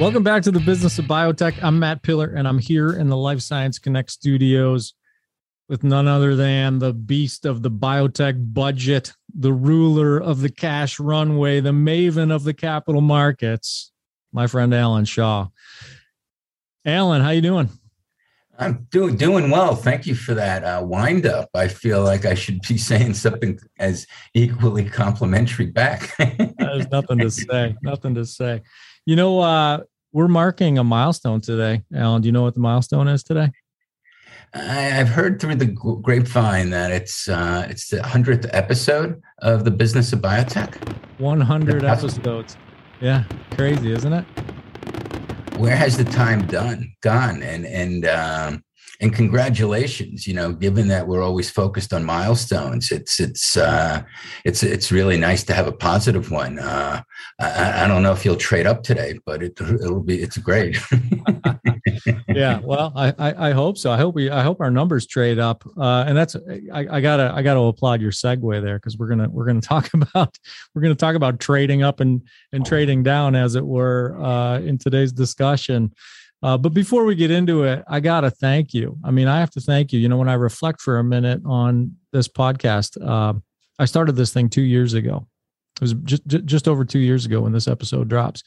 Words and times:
Welcome 0.00 0.22
back 0.22 0.42
to 0.44 0.50
the 0.50 0.60
business 0.60 0.98
of 0.98 1.04
biotech. 1.04 1.62
I'm 1.62 1.78
Matt 1.78 2.02
Pillar, 2.02 2.32
and 2.34 2.48
I'm 2.48 2.58
here 2.58 2.94
in 2.94 3.10
the 3.10 3.18
Life 3.18 3.42
Science 3.42 3.78
Connect 3.78 4.10
studios 4.10 4.94
with 5.68 5.84
none 5.84 6.08
other 6.08 6.34
than 6.34 6.78
the 6.78 6.94
beast 6.94 7.44
of 7.44 7.60
the 7.60 7.70
biotech 7.70 8.54
budget, 8.54 9.12
the 9.34 9.52
ruler 9.52 10.16
of 10.16 10.40
the 10.40 10.48
cash 10.48 10.98
runway, 10.98 11.60
the 11.60 11.72
maven 11.72 12.34
of 12.34 12.44
the 12.44 12.54
capital 12.54 13.02
markets, 13.02 13.92
my 14.32 14.46
friend 14.46 14.72
Alan 14.72 15.04
Shaw. 15.04 15.48
Alan, 16.86 17.20
how 17.20 17.28
you 17.28 17.42
doing? 17.42 17.68
I'm 18.58 18.86
doing 18.90 19.16
doing 19.16 19.50
well. 19.50 19.76
Thank 19.76 20.06
you 20.06 20.14
for 20.14 20.32
that 20.32 20.64
uh, 20.64 20.82
wind 20.82 21.26
up. 21.26 21.50
I 21.54 21.68
feel 21.68 22.02
like 22.02 22.24
I 22.24 22.32
should 22.32 22.62
be 22.66 22.78
saying 22.78 23.14
something 23.14 23.60
as 23.78 24.06
equally 24.32 24.88
complimentary 24.88 25.66
back. 25.66 26.16
There's 26.16 26.88
nothing 26.90 27.18
to 27.18 27.30
say. 27.30 27.76
Nothing 27.82 28.14
to 28.14 28.24
say. 28.24 28.62
You 29.06 29.16
know, 29.16 29.40
uh, 29.40 29.80
we're 30.12 30.28
marking 30.28 30.78
a 30.78 30.84
milestone 30.84 31.40
today. 31.40 31.82
Alan, 31.94 32.22
do 32.22 32.26
you 32.26 32.32
know 32.32 32.42
what 32.42 32.54
the 32.54 32.60
milestone 32.60 33.08
is 33.08 33.22
today? 33.22 33.50
I, 34.52 34.58
have 34.58 35.08
heard 35.08 35.40
through 35.40 35.56
the 35.56 35.66
grapevine 35.66 36.70
that 36.70 36.90
it's 36.90 37.28
uh, 37.28 37.66
it's 37.70 37.88
the 37.88 38.02
hundredth 38.02 38.46
episode 38.52 39.20
of 39.38 39.64
the 39.64 39.70
Business 39.70 40.12
of 40.12 40.20
Biotech. 40.20 40.74
One 41.18 41.40
hundred 41.40 41.84
episodes. 41.84 42.56
Yeah, 43.00 43.24
crazy, 43.52 43.92
isn't 43.92 44.12
it? 44.12 44.24
Where 45.56 45.76
has 45.76 45.96
the 45.96 46.04
time 46.04 46.46
done 46.46 46.92
gone? 47.00 47.42
And 47.42 47.64
and 47.64 48.06
um, 48.06 48.64
and 49.00 49.14
congratulations 49.14 50.26
you 50.26 50.34
know 50.34 50.52
given 50.52 50.88
that 50.88 51.06
we're 51.06 51.22
always 51.22 51.50
focused 51.50 51.92
on 51.92 52.04
milestones 52.04 52.90
it's 52.90 53.18
it's 53.20 53.56
uh, 53.56 54.02
it's 54.44 54.62
it's 54.62 54.92
really 54.92 55.16
nice 55.16 55.42
to 55.44 55.54
have 55.54 55.66
a 55.66 55.72
positive 55.72 56.30
one. 56.30 56.58
Uh, 56.58 57.02
I, 57.38 57.84
I, 57.84 57.88
don't 57.88 58.02
know 58.02 58.12
if 58.12 58.24
you'll 58.24 58.36
trade 58.36 58.66
up 58.66 58.82
today 58.82 59.18
but 59.24 59.42
it, 59.42 59.60
it'll 59.60 60.02
be 60.02 60.20
it's 60.20 60.38
great. 60.38 60.78
Yeah 62.28 62.60
well 62.62 62.92
I, 62.94 63.12
I, 63.18 63.48
I 63.48 63.52
hope 63.52 63.76
so. 63.76 63.90
I 63.90 63.96
hope 63.96 64.14
we 64.14 64.30
i 64.30 64.42
hope 64.42 64.60
our 64.60 64.70
numbers 64.70 65.06
trade 65.06 65.38
up. 65.38 65.64
Uh, 65.76 66.04
and 66.06 66.16
that's 66.16 66.36
I, 66.72 66.86
I 66.90 67.00
gotta 67.00 67.32
i 67.34 67.42
gotta 67.42 67.60
applaud 67.60 68.00
your 68.00 68.12
segue 68.12 68.62
there 68.62 68.78
because 68.78 68.96
we're 68.96 69.08
gonna 69.08 69.28
we're 69.28 69.46
gonna 69.46 69.60
talk 69.74 69.92
about 69.94 70.38
we're 70.74 70.82
gonna 70.82 70.94
talk 70.94 71.16
about 71.16 71.40
trading 71.40 71.82
up 71.82 72.00
and 72.00 72.22
and 72.52 72.64
trading 72.64 73.02
down 73.02 73.34
as 73.34 73.54
it 73.54 73.66
were 73.66 74.16
uh, 74.20 74.60
in 74.60 74.78
today's 74.78 75.12
discussion 75.12 75.92
uh, 76.42 76.56
but 76.56 76.72
before 76.72 77.04
we 77.04 77.14
get 77.14 77.30
into 77.30 77.64
it, 77.64 77.84
I 77.88 78.00
got 78.00 78.22
to 78.22 78.30
thank 78.30 78.72
you. 78.72 78.96
I 79.04 79.10
mean, 79.10 79.28
I 79.28 79.40
have 79.40 79.50
to 79.50 79.60
thank 79.60 79.92
you. 79.92 80.00
You 80.00 80.08
know, 80.08 80.16
when 80.16 80.28
I 80.28 80.34
reflect 80.34 80.80
for 80.80 80.98
a 80.98 81.04
minute 81.04 81.42
on 81.44 81.96
this 82.12 82.28
podcast, 82.28 82.96
uh, 83.06 83.34
I 83.78 83.84
started 83.84 84.16
this 84.16 84.32
thing 84.32 84.48
two 84.48 84.62
years 84.62 84.94
ago. 84.94 85.26
It 85.76 85.82
was 85.82 85.94
just 86.04 86.26
just 86.26 86.68
over 86.68 86.84
two 86.84 86.98
years 86.98 87.24
ago 87.24 87.40
when 87.40 87.52
this 87.52 87.68
episode 87.68 88.08
drops, 88.08 88.42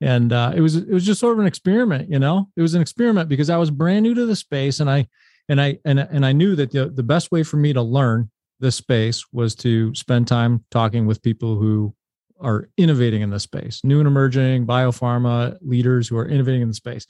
and 0.00 0.32
uh, 0.32 0.52
it 0.54 0.60
was 0.60 0.76
it 0.76 0.90
was 0.90 1.04
just 1.04 1.20
sort 1.20 1.34
of 1.34 1.40
an 1.40 1.46
experiment. 1.46 2.10
You 2.10 2.18
know, 2.18 2.48
it 2.56 2.62
was 2.62 2.74
an 2.74 2.82
experiment 2.82 3.28
because 3.28 3.50
I 3.50 3.56
was 3.56 3.70
brand 3.70 4.02
new 4.02 4.14
to 4.14 4.26
the 4.26 4.36
space, 4.36 4.80
and 4.80 4.90
I 4.90 5.08
and 5.48 5.60
I 5.60 5.78
and 5.84 5.98
and 5.98 6.24
I 6.26 6.32
knew 6.32 6.54
that 6.56 6.70
the 6.72 6.88
the 6.88 7.02
best 7.02 7.32
way 7.32 7.42
for 7.42 7.56
me 7.56 7.72
to 7.72 7.82
learn 7.82 8.30
this 8.60 8.76
space 8.76 9.24
was 9.32 9.54
to 9.56 9.94
spend 9.94 10.28
time 10.28 10.64
talking 10.70 11.06
with 11.06 11.22
people 11.22 11.56
who 11.56 11.94
are 12.40 12.68
innovating 12.76 13.22
in 13.22 13.30
this 13.30 13.44
space, 13.44 13.80
new 13.82 13.98
and 13.98 14.06
emerging 14.06 14.66
biopharma 14.66 15.58
leaders 15.62 16.08
who 16.08 16.16
are 16.16 16.28
innovating 16.28 16.62
in 16.62 16.68
the 16.68 16.74
space. 16.74 17.06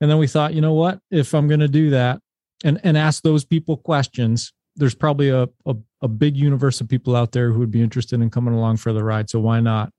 And 0.00 0.10
then 0.10 0.18
we 0.18 0.26
thought, 0.26 0.54
you 0.54 0.60
know 0.60 0.74
what? 0.74 1.00
If 1.10 1.34
I'm 1.34 1.48
going 1.48 1.60
to 1.60 1.68
do 1.68 1.90
that 1.90 2.20
and, 2.64 2.80
and 2.84 2.96
ask 2.96 3.22
those 3.22 3.44
people 3.44 3.76
questions, 3.76 4.52
there's 4.76 4.94
probably 4.94 5.28
a, 5.28 5.48
a, 5.66 5.76
a 6.02 6.08
big 6.08 6.36
universe 6.36 6.80
of 6.80 6.88
people 6.88 7.16
out 7.16 7.32
there 7.32 7.52
who 7.52 7.58
would 7.58 7.70
be 7.70 7.82
interested 7.82 8.20
in 8.20 8.30
coming 8.30 8.54
along 8.54 8.78
for 8.78 8.92
the 8.92 9.04
ride. 9.04 9.28
So 9.28 9.40
why 9.40 9.60
not? 9.60 9.92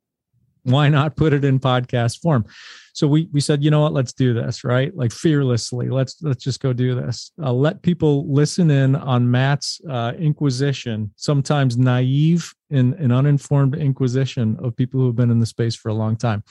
Why 0.64 0.90
not 0.90 1.16
put 1.16 1.34
it 1.34 1.44
in 1.44 1.60
podcast 1.60 2.22
form? 2.22 2.46
So 2.94 3.08
we 3.08 3.28
we 3.32 3.42
said, 3.42 3.64
you 3.64 3.72
know 3.72 3.82
what? 3.82 3.94
Let's 3.94 4.14
do 4.14 4.34
this, 4.34 4.64
right? 4.64 4.96
Like 4.96 5.12
fearlessly. 5.12 5.90
Let's 5.90 6.22
let's 6.22 6.44
just 6.44 6.60
go 6.60 6.72
do 6.72 6.94
this. 6.94 7.32
Uh, 7.42 7.52
let 7.52 7.82
people 7.82 8.32
listen 8.32 8.70
in 8.70 8.95
on 8.95 9.32
Matt's 9.32 9.82
uh, 9.90 10.14
inquisition, 10.20 11.11
sometimes 11.16 11.78
naive 11.78 12.54
and, 12.70 12.94
and 12.94 13.11
uninformed 13.11 13.76
inquisition 13.76 14.58
of 14.61 14.76
people 14.76 15.00
who 15.00 15.08
have 15.08 15.16
been 15.16 15.32
in 15.32 15.40
the 15.40 15.48
space 15.48 15.76
for 15.76 15.90
a 15.90 15.95
long 15.95 16.16
time. 16.16 16.44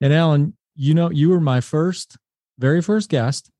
And 0.00 0.14
Alan, 0.14 0.56
you 0.74 0.94
know, 0.94 1.10
you 1.10 1.28
were 1.28 1.40
my 1.40 1.60
first 1.60 2.16
very 2.58 2.82
first 2.82 3.08
guest. 3.08 3.50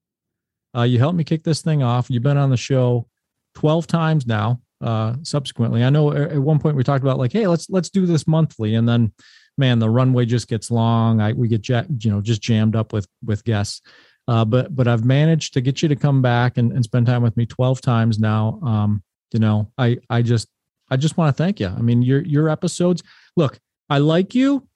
Uh, 0.77 0.83
you 0.83 0.99
helped 0.99 1.17
me 1.17 1.25
kick 1.25 1.45
this 1.45 1.63
thing 1.63 1.83
off. 1.83 2.11
You've 2.11 2.23
been 2.23 2.37
on 2.37 2.51
the 2.51 2.57
show 2.57 3.07
12 3.55 3.87
times 3.87 4.27
now. 4.27 4.61
Uh, 4.81 5.15
subsequently, 5.23 5.83
I 5.83 5.91
know 5.91 6.13
at 6.13 6.39
one 6.39 6.61
point 6.61 6.77
we 6.77 6.85
talked 6.85 7.03
about 7.03 7.19
like, 7.19 7.33
hey, 7.33 7.49
let's 7.49 7.69
let's 7.69 7.91
do 7.91 8.07
this 8.07 8.29
monthly, 8.29 8.77
and 8.77 8.89
then, 8.89 9.13
man, 9.57 9.81
the 9.81 9.91
runway 9.91 10.25
just 10.25 10.47
gets 10.47 10.71
long. 10.71 11.21
I 11.21 11.33
we 11.33 11.49
get 11.49 11.69
you 11.69 12.11
know 12.13 12.21
just 12.21 12.41
jammed 12.41 12.77
up 12.77 12.93
with 12.93 13.09
with 13.25 13.43
guests. 13.43 13.83
Uh, 14.29 14.45
but 14.45 14.77
but 14.77 14.87
I've 14.87 15.05
managed 15.05 15.55
to 15.55 15.61
get 15.61 15.83
you 15.83 15.89
to 15.89 15.97
come 15.97 16.23
back 16.23 16.59
and, 16.59 16.71
and 16.71 16.85
spend 16.85 17.07
time 17.07 17.23
with 17.23 17.37
me 17.37 17.45
12 17.45 17.81
times 17.81 18.21
now. 18.21 18.61
Um, 18.63 19.03
you 19.33 19.41
know, 19.41 19.73
I 19.77 19.99
I 20.09 20.23
just 20.23 20.47
I 20.91 20.97
just 20.97 21.17
want 21.17 21.37
to 21.37 21.43
thank 21.43 21.59
you. 21.59 21.67
I 21.67 21.81
mean, 21.81 22.03
your 22.03 22.21
your 22.21 22.49
episodes. 22.49 23.03
Look, 23.37 23.59
I 23.91 23.99
like 23.99 24.35
you. 24.35 24.69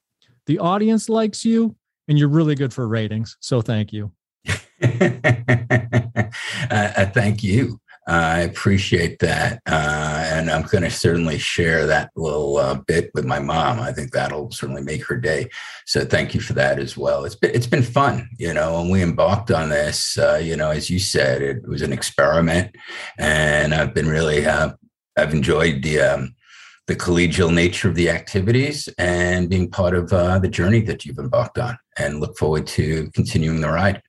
The 0.47 0.59
audience 0.59 1.09
likes 1.09 1.44
you 1.44 1.77
and 2.12 2.19
you're 2.19 2.28
really 2.28 2.55
good 2.55 2.75
for 2.75 2.87
ratings. 2.87 3.39
So 3.41 3.62
thank 3.62 3.91
you. 3.91 4.12
uh, 4.83 4.99
thank 7.06 7.43
you. 7.43 7.81
Uh, 8.06 8.11
I 8.11 8.41
appreciate 8.41 9.19
that. 9.21 9.62
Uh, 9.65 10.27
and 10.27 10.50
I'm 10.50 10.65
going 10.65 10.84
to 10.84 10.91
certainly 10.91 11.39
share 11.39 11.87
that 11.87 12.11
little 12.15 12.59
uh, 12.59 12.75
bit 12.87 13.11
with 13.15 13.25
my 13.25 13.39
mom. 13.39 13.81
I 13.81 13.93
think 13.93 14.12
that'll 14.12 14.50
certainly 14.50 14.83
make 14.83 15.06
her 15.06 15.17
day. 15.17 15.49
So 15.87 16.05
thank 16.05 16.34
you 16.34 16.43
for 16.43 16.53
that 16.53 16.78
as 16.78 16.99
well. 16.99 17.25
It's 17.25 17.34
been, 17.34 17.53
it's 17.55 17.67
been 17.67 17.83
fun, 17.83 18.29
you 18.39 18.53
know, 18.53 18.83
when 18.83 18.91
we 18.91 19.03
embarked 19.03 19.50
on 19.50 19.71
this, 19.71 20.19
uh, 20.19 20.39
you 20.43 20.55
know, 20.55 20.69
as 20.69 20.91
you 20.91 20.99
said, 20.99 21.41
it 21.41 21.67
was 21.67 21.81
an 21.81 21.94
experiment 21.94 22.77
and 23.17 23.73
I've 23.73 23.94
been 23.94 24.06
really, 24.06 24.44
uh, 24.44 24.73
I've 25.17 25.33
enjoyed 25.33 25.83
the, 25.83 26.00
um, 26.00 26.34
the 26.92 26.98
collegial 26.98 27.50
nature 27.50 27.88
of 27.88 27.94
the 27.94 28.10
activities 28.10 28.86
and 28.98 29.48
being 29.48 29.70
part 29.70 29.94
of 29.94 30.12
uh, 30.12 30.38
the 30.38 30.48
journey 30.48 30.82
that 30.82 31.06
you've 31.06 31.19
embarked 31.19 31.56
on 31.56 31.78
and 31.97 32.20
look 32.20 32.36
forward 32.36 32.66
to 32.66 33.10
continuing 33.14 33.62
the 33.62 33.69
ride 33.69 34.03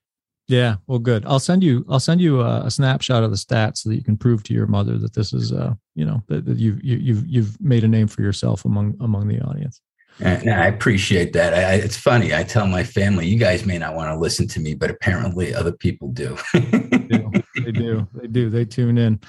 yeah 0.50 0.76
well 0.88 1.00
good 1.00 1.26
i'll 1.26 1.40
send 1.40 1.64
you 1.64 1.86
i'll 1.88 2.02
send 2.02 2.20
you 2.20 2.42
a, 2.42 2.66
a 2.66 2.70
snapshot 2.70 3.24
of 3.24 3.32
the 3.32 3.38
stats 3.38 3.78
so 3.78 3.90
that 3.90 3.96
you 3.96 4.04
can 4.04 4.18
prove 4.18 4.44
to 4.44 4.54
your 4.54 4.68
mother 4.68 4.98
that 4.98 5.14
this 5.14 5.32
is 5.32 5.54
uh 5.54 5.74
you 5.96 6.04
know 6.04 6.22
that, 6.28 6.46
that 6.46 6.58
you've 6.58 6.84
you, 6.84 6.98
you've 6.98 7.26
you've 7.26 7.62
made 7.62 7.86
a 7.86 7.88
name 7.88 8.08
for 8.08 8.22
yourself 8.22 8.66
among 8.66 8.98
among 9.00 9.30
the 9.30 9.40
audience 9.40 9.82
and 10.20 10.48
I 10.52 10.68
appreciate 10.68 11.34
that. 11.34 11.56
I, 11.56 11.74
it's 11.74 11.98
funny. 11.98 12.36
I 12.36 12.44
tell 12.44 12.68
my 12.68 12.84
family, 12.84 13.26
you 13.26 13.40
guys 13.40 13.66
may 13.66 13.80
not 13.80 13.96
want 13.96 14.12
to 14.12 14.20
listen 14.20 14.48
to 14.50 14.60
me, 14.60 14.76
but 14.76 14.92
apparently 14.92 15.56
other 15.56 15.72
people 15.72 16.10
do. 16.10 16.38
they 16.54 16.60
do. 16.60 17.32
They 17.56 17.72
do. 17.72 18.08
They 18.14 18.28
do. 18.28 18.50
They 18.52 18.64
tune 18.64 19.00
in. 19.00 19.20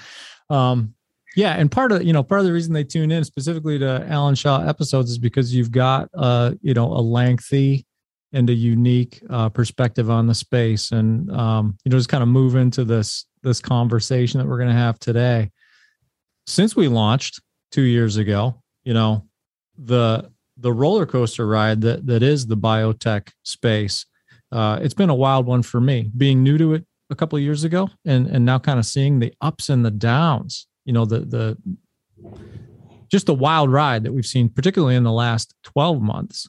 Um, 0.51 0.94
yeah, 1.35 1.53
and 1.53 1.69
part 1.69 1.91
of 1.91 2.03
you 2.03 2.13
know 2.13 2.23
part 2.23 2.39
of 2.39 2.45
the 2.45 2.53
reason 2.53 2.73
they 2.73 2.83
tune 2.83 3.11
in 3.11 3.23
specifically 3.23 3.77
to 3.79 4.05
Alan 4.09 4.35
Shaw 4.35 4.65
episodes 4.65 5.11
is 5.11 5.17
because 5.17 5.53
you've 5.53 5.71
got 5.71 6.09
uh 6.13 6.53
you 6.61 6.73
know 6.73 6.85
a 6.85 7.01
lengthy 7.01 7.85
and 8.31 8.49
a 8.49 8.53
unique 8.53 9.21
uh, 9.29 9.47
perspective 9.49 10.09
on 10.09 10.27
the 10.27 10.35
space, 10.35 10.91
and 10.91 11.29
um, 11.31 11.77
you 11.83 11.89
know 11.89 11.97
just 11.97 12.09
kind 12.09 12.23
of 12.23 12.29
move 12.29 12.55
into 12.55 12.83
this 12.83 13.25
this 13.43 13.59
conversation 13.59 14.39
that 14.39 14.47
we're 14.47 14.57
going 14.57 14.69
to 14.69 14.75
have 14.75 14.97
today. 14.99 15.51
Since 16.47 16.75
we 16.75 16.87
launched 16.87 17.41
two 17.71 17.83
years 17.83 18.17
ago, 18.17 18.61
you 18.83 18.93
know 18.93 19.25
the 19.77 20.31
the 20.57 20.71
roller 20.71 21.05
coaster 21.05 21.45
ride 21.45 21.81
that 21.81 22.07
that 22.07 22.23
is 22.23 22.47
the 22.47 22.57
biotech 22.57 23.29
space. 23.43 24.05
Uh, 24.51 24.79
it's 24.81 24.93
been 24.93 25.09
a 25.09 25.15
wild 25.15 25.45
one 25.45 25.63
for 25.63 25.81
me, 25.81 26.11
being 26.15 26.43
new 26.43 26.57
to 26.57 26.73
it 26.75 26.85
a 27.09 27.15
couple 27.15 27.35
of 27.35 27.43
years 27.43 27.65
ago, 27.65 27.89
and 28.05 28.27
and 28.27 28.45
now 28.45 28.57
kind 28.57 28.79
of 28.79 28.85
seeing 28.85 29.19
the 29.19 29.33
ups 29.41 29.67
and 29.67 29.83
the 29.83 29.91
downs 29.91 30.67
you 30.85 30.93
know 30.93 31.05
the 31.05 31.19
the 31.19 31.57
just 33.09 33.25
the 33.25 33.33
wild 33.33 33.71
ride 33.71 34.03
that 34.03 34.13
we've 34.13 34.25
seen, 34.25 34.49
particularly 34.49 34.95
in 34.95 35.03
the 35.03 35.11
last 35.11 35.53
12 35.63 36.01
months, 36.01 36.47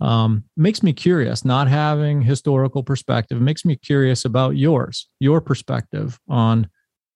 um, 0.00 0.44
makes 0.56 0.82
me 0.82 0.92
curious. 0.92 1.44
Not 1.44 1.68
having 1.68 2.22
historical 2.22 2.82
perspective 2.82 3.40
makes 3.40 3.64
me 3.64 3.76
curious 3.76 4.24
about 4.24 4.56
yours, 4.56 5.08
your 5.20 5.40
perspective 5.40 6.18
on 6.28 6.68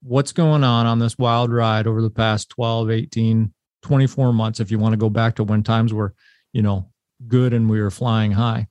what's 0.02 0.32
going 0.32 0.64
on 0.64 0.86
on 0.86 0.98
this 0.98 1.18
wild 1.18 1.52
ride 1.52 1.86
over 1.86 2.02
the 2.02 2.10
past 2.10 2.50
12, 2.50 2.90
18, 2.90 3.52
24 3.82 4.32
months. 4.32 4.60
If 4.60 4.70
you 4.70 4.78
want 4.78 4.92
to 4.92 4.98
go 4.98 5.10
back 5.10 5.36
to 5.36 5.44
when 5.44 5.62
times 5.62 5.92
were, 5.92 6.14
you 6.52 6.62
know, 6.62 6.90
good 7.26 7.52
and 7.52 7.68
we 7.68 7.80
were 7.80 7.90
flying 7.90 8.32
high. 8.32 8.68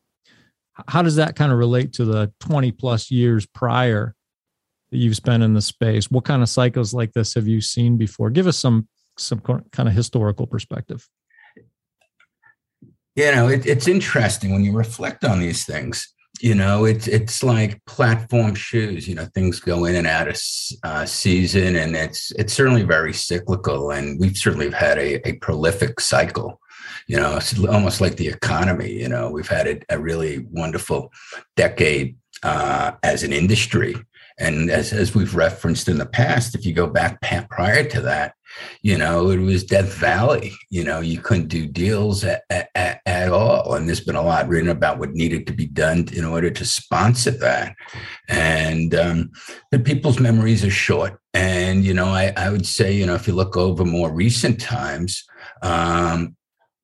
How 0.88 1.01
does 1.01 1.16
that 1.16 1.36
kind 1.36 1.51
of 1.51 1.57
relate 1.57 1.94
to 1.94 2.06
the 2.06 2.31
20 2.40 2.72
plus 2.72 3.10
years 3.10 3.46
prior 3.46 4.16
that 4.92 4.98
you've 4.98 5.16
spent 5.16 5.44
in 5.44 5.54
the 5.54 5.62
space? 5.62 6.10
What 6.12 6.25
kind 6.25 6.42
of 6.42 6.50
cycles 6.50 6.94
like 6.94 7.13
this 7.13 7.34
have 7.36 7.48
you 7.48 7.62
seen 7.62 7.98
before? 7.98 8.30
Give 8.30 8.48
us 8.48 8.57
some 8.57 8.88
some 9.18 9.39
kind 9.39 9.89
of 9.89 9.95
historical 9.95 10.48
perspective. 10.48 11.07
You 13.16 13.31
know, 13.31 13.48
it, 13.48 13.66
it's 13.66 13.88
interesting 13.88 14.51
when 14.51 14.63
you 14.63 14.74
reflect 14.74 15.25
on 15.25 15.39
these 15.39 15.66
things. 15.66 16.13
You 16.39 16.54
know, 16.54 16.86
it's 16.86 17.07
it's 17.07 17.42
like 17.42 17.84
platform 17.86 18.54
shoes. 18.54 19.07
You 19.07 19.16
know, 19.16 19.25
things 19.34 19.60
go 19.60 19.86
in 19.86 19.95
and 19.95 20.06
out 20.06 20.28
of 20.28 20.39
uh, 20.84 21.06
season, 21.06 21.75
and 21.75 21.95
it's 21.95 22.31
it's 22.34 22.54
certainly 22.54 22.84
very 22.84 23.13
cyclical. 23.13 23.89
And 23.89 24.19
we've 24.19 24.38
certainly 24.38 24.69
had 24.69 25.00
a, 25.00 25.28
a 25.28 25.34
prolific 25.38 26.00
cycle 26.00 26.60
You 27.07 27.18
know, 27.18 27.38
it's 27.38 27.57
almost 27.66 28.01
like 28.01 28.18
the 28.18 28.28
economy. 28.28 28.92
You 28.92 29.10
know, 29.10 29.31
we've 29.31 29.48
had 29.48 29.68
a, 29.68 29.80
a 29.89 30.00
really 30.00 30.45
wonderful 30.51 31.12
decade 31.56 32.18
uh, 32.44 32.92
as 33.01 33.24
an 33.24 33.34
industry. 33.34 33.95
And 34.39 34.69
as, 34.69 34.94
as 34.94 35.16
we've 35.16 35.36
referenced 35.36 35.88
in 35.88 35.98
the 35.98 36.06
past, 36.06 36.54
if 36.54 36.66
you 36.66 36.74
go 36.74 36.88
back 36.88 37.19
prior 37.50 37.84
to 37.84 38.01
that, 38.01 38.34
you 38.81 38.98
know, 38.98 39.30
it 39.30 39.38
was 39.38 39.63
Death 39.63 39.94
Valley. 39.94 40.54
You 40.69 40.84
know, 40.84 41.00
you 41.00 41.19
couldn't 41.19 41.48
do 41.48 41.66
deals 41.66 42.24
at, 42.24 42.44
at, 42.50 43.01
at, 43.06 43.30
all. 43.30 43.74
And 43.74 43.88
there's 43.88 44.04
been 44.04 44.16
a 44.16 44.22
lot 44.22 44.48
written 44.48 44.69
about 44.69 45.00
what 45.00 45.12
needed 45.12 45.48
to 45.48 45.54
be 45.54 45.66
done 45.66 46.07
in 46.13 46.24
order 46.24 46.50
to 46.50 46.66
sponsor 46.66 47.31
that. 47.31 47.75
And, 48.30 48.95
um, 48.95 49.31
but 49.72 49.86
people's 49.86 50.19
memories 50.19 50.63
are 50.63 50.72
short. 50.72 51.19
And, 51.34 51.84
you 51.84 51.94
know, 51.94 52.07
I, 52.07 52.34
I 52.38 52.50
would 52.50 52.66
say, 52.66 52.94
you 52.94 53.06
know, 53.06 53.16
if 53.16 53.28
you 53.28 53.34
look 53.34 53.57
over 53.57 53.86
more 53.86 54.12
recent 54.12 54.60
times, 54.62 55.24
um, 55.62 56.36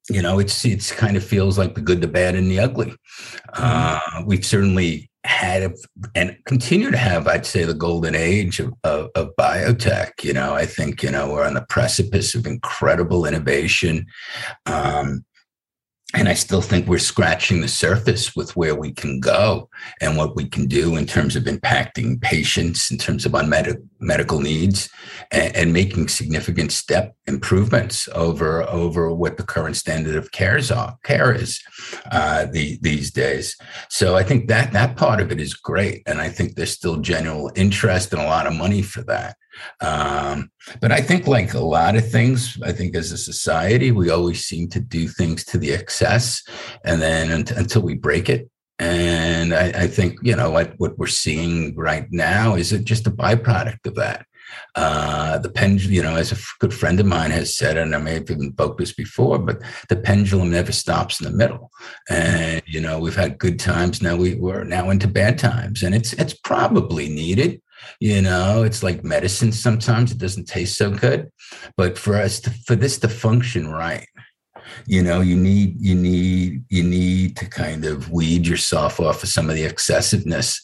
you 0.10 0.22
know, 0.22 0.40
it's 0.40 0.66
it's 0.66 0.92
kind 0.92 1.16
of 1.16 1.24
feels 1.24 1.58
like 1.58 1.76
the 1.76 1.82
good, 1.82 2.02
the 2.02 2.08
bad, 2.08 2.36
and 2.36 2.52
the 2.52 2.60
ugly. 2.60 2.88
Mm-hmm. 2.88 4.20
Uh, 4.20 4.24
we've 4.26 4.46
certainly 4.46 5.10
had 5.26 5.74
and 6.16 6.38
continue 6.46 6.92
to 6.92 6.98
have, 6.98 7.28
I'd 7.28 7.46
say, 7.46 7.64
the 7.64 7.74
golden 7.74 8.14
age 8.16 8.60
of, 8.60 8.74
of, 8.84 9.10
of, 9.16 9.30
biotech. 9.40 10.24
You 10.24 10.34
know, 10.34 10.54
I 10.54 10.66
think, 10.66 11.02
you 11.02 11.12
know, 11.12 11.32
we're 11.32 11.46
on 11.46 11.54
the 11.54 11.66
precipice 11.70 12.36
of 12.36 12.46
incredible 12.46 13.26
innovation. 13.26 14.06
Um, 14.66 15.24
and 16.14 16.30
I 16.30 16.36
still 16.36 16.62
think 16.62 16.88
we're 16.88 17.00
scratching 17.00 17.62
the 17.62 17.68
surface 17.68 18.36
with 18.36 18.56
where 18.56 18.76
we 18.76 18.92
can 18.92 19.20
go 19.20 19.70
and 20.00 20.16
what 20.16 20.36
we 20.36 20.48
can 20.48 20.68
do 20.68 20.96
in 20.96 21.08
terms 21.08 21.36
of 21.36 21.44
impacting 21.44 22.22
patients, 22.22 22.92
in 22.92 22.98
terms 23.00 23.26
of 23.26 23.34
unmet 23.34 23.68
medical 24.00 24.40
needs, 24.40 24.90
and, 25.32 25.56
and, 25.56 25.74
making 25.74 26.08
significant 26.08 26.72
step 26.72 27.16
improvements 27.26 28.08
over 28.14 28.62
over 28.70 29.12
what 29.14 29.38
the 29.38 29.44
current 29.44 29.76
standard 29.76 30.16
of 30.16 30.32
cares 30.32 30.72
are, 30.72 30.96
care 31.04 31.34
is 31.34 31.60
uh, 32.12 32.46
the, 32.46 32.78
these 32.82 33.10
days. 33.10 33.58
So 33.90 34.16
I 34.16 34.24
think 34.24 34.48
that 34.50 34.72
that 34.74 34.96
part 34.98 35.20
of 35.20 35.32
it 35.32 35.42
is 35.42 35.56
great, 35.56 36.04
and 36.06 36.22
I 36.22 36.30
think 36.30 36.56
there's 36.56 36.72
still 36.72 36.98
general 36.98 37.52
interest 37.56 38.14
and 38.14 38.22
a 38.22 38.26
lot 38.26 38.46
of 38.46 38.54
money 38.54 38.84
for 38.84 39.02
that. 39.04 39.36
Um, 39.82 40.50
but 40.82 40.92
I 40.92 41.02
think, 41.02 41.28
like 41.28 41.54
a 41.54 41.60
lot 41.60 41.96
of 41.96 42.10
things, 42.10 42.58
I 42.64 42.72
think 42.72 42.96
as 42.96 43.12
a 43.12 43.18
society, 43.18 43.92
we 43.92 44.10
always 44.10 44.46
seem 44.46 44.70
to 44.70 44.80
do 44.80 45.08
things 45.08 45.44
to 45.46 45.58
the 45.58 45.74
excess, 45.74 46.44
and 46.84 47.02
then 47.02 47.32
until 47.32 47.82
we 47.82 47.96
break 47.96 48.30
it. 48.30 48.50
And 48.80 49.54
I, 49.54 49.84
I 49.84 49.88
think 49.88 50.18
you 50.24 50.36
know 50.36 50.50
what 50.50 50.74
what 50.78 50.98
we're 50.98 51.08
seeing 51.08 51.76
right 51.76 52.08
now 52.12 52.56
is 52.56 52.72
it 52.72 52.86
just 52.86 53.08
a 53.08 53.12
byproduct 53.12 53.86
of 53.86 53.96
that. 53.96 54.26
Uh, 54.76 55.38
the 55.38 55.50
pendulum, 55.50 55.94
you 55.94 56.02
know, 56.02 56.16
as 56.16 56.32
a 56.32 56.38
good 56.60 56.74
friend 56.74 57.00
of 57.00 57.06
mine 57.06 57.32
has 57.32 57.56
said, 57.56 57.78
and 57.78 57.96
I 57.96 57.98
may 58.00 58.16
have 58.16 58.30
even 58.30 58.52
spoke 58.52 58.78
this 58.78 58.94
before, 58.94 59.40
but 59.40 59.62
the 59.90 59.96
pendulum 59.96 60.52
never 60.52 60.72
stops 60.72 61.20
in 61.20 61.26
the 61.26 61.38
middle. 61.38 61.72
And 62.10 62.62
you 62.66 62.82
know, 62.82 63.00
we've 63.00 63.16
had 63.16 63.38
good 63.38 63.60
times. 63.60 64.02
Now 64.02 64.16
we, 64.16 64.36
we're 64.36 64.64
now 64.64 64.90
into 64.90 65.08
bad 65.08 65.38
times, 65.38 65.84
and 65.84 65.94
it's 65.96 66.14
it's 66.14 66.34
probably 66.34 67.10
needed. 67.10 67.62
You 68.00 68.22
know, 68.22 68.64
it's 68.64 68.84
like 68.84 69.04
medicine 69.04 69.52
sometimes 69.52 70.12
it 70.12 70.18
doesn't 70.18 70.46
taste 70.46 70.78
so 70.78 70.92
good. 70.92 71.32
But 71.78 71.98
for 71.98 72.16
us 72.16 72.40
to 72.42 72.50
for 72.66 72.76
this 72.76 72.98
to 73.00 73.10
function 73.10 73.68
right, 73.68 74.08
you 74.86 75.04
know, 75.04 75.22
you 75.22 75.36
need 75.36 75.76
you 75.80 75.96
need 75.96 76.64
you 76.70 76.84
need 76.84 77.38
to 77.38 77.46
kind 77.46 77.86
of 77.86 78.12
weed 78.12 78.48
yourself 78.48 79.00
off 79.00 79.24
of 79.24 79.30
some 79.30 79.50
of 79.50 79.56
the 79.56 79.66
excessiveness 79.66 80.62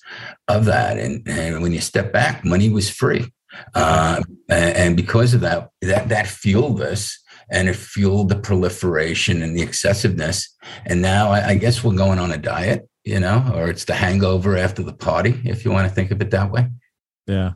of 0.47 0.65
that. 0.65 0.97
And 0.97 1.27
and 1.27 1.61
when 1.61 1.73
you 1.73 1.81
step 1.81 2.11
back, 2.11 2.43
money 2.45 2.69
was 2.69 2.89
free. 2.89 3.31
Uh, 3.73 4.21
and 4.47 4.95
because 4.95 5.33
of 5.33 5.41
that, 5.41 5.69
that 5.81 6.09
that 6.09 6.27
fueled 6.27 6.81
us 6.81 7.17
and 7.49 7.67
it 7.67 7.75
fueled 7.75 8.29
the 8.29 8.35
proliferation 8.35 9.41
and 9.41 9.57
the 9.57 9.61
excessiveness. 9.61 10.55
And 10.85 11.01
now 11.01 11.31
I, 11.31 11.49
I, 11.49 11.55
guess 11.55 11.83
we're 11.83 11.95
going 11.95 12.19
on 12.19 12.31
a 12.31 12.37
diet, 12.37 12.87
you 13.03 13.19
know, 13.19 13.51
or 13.55 13.69
it's 13.69 13.85
the 13.85 13.95
hangover 13.95 14.55
after 14.55 14.83
the 14.83 14.93
party, 14.93 15.41
if 15.45 15.65
you 15.65 15.71
want 15.71 15.87
to 15.89 15.93
think 15.93 16.11
of 16.11 16.21
it 16.21 16.31
that 16.31 16.51
way. 16.51 16.67
Yeah. 17.29 17.51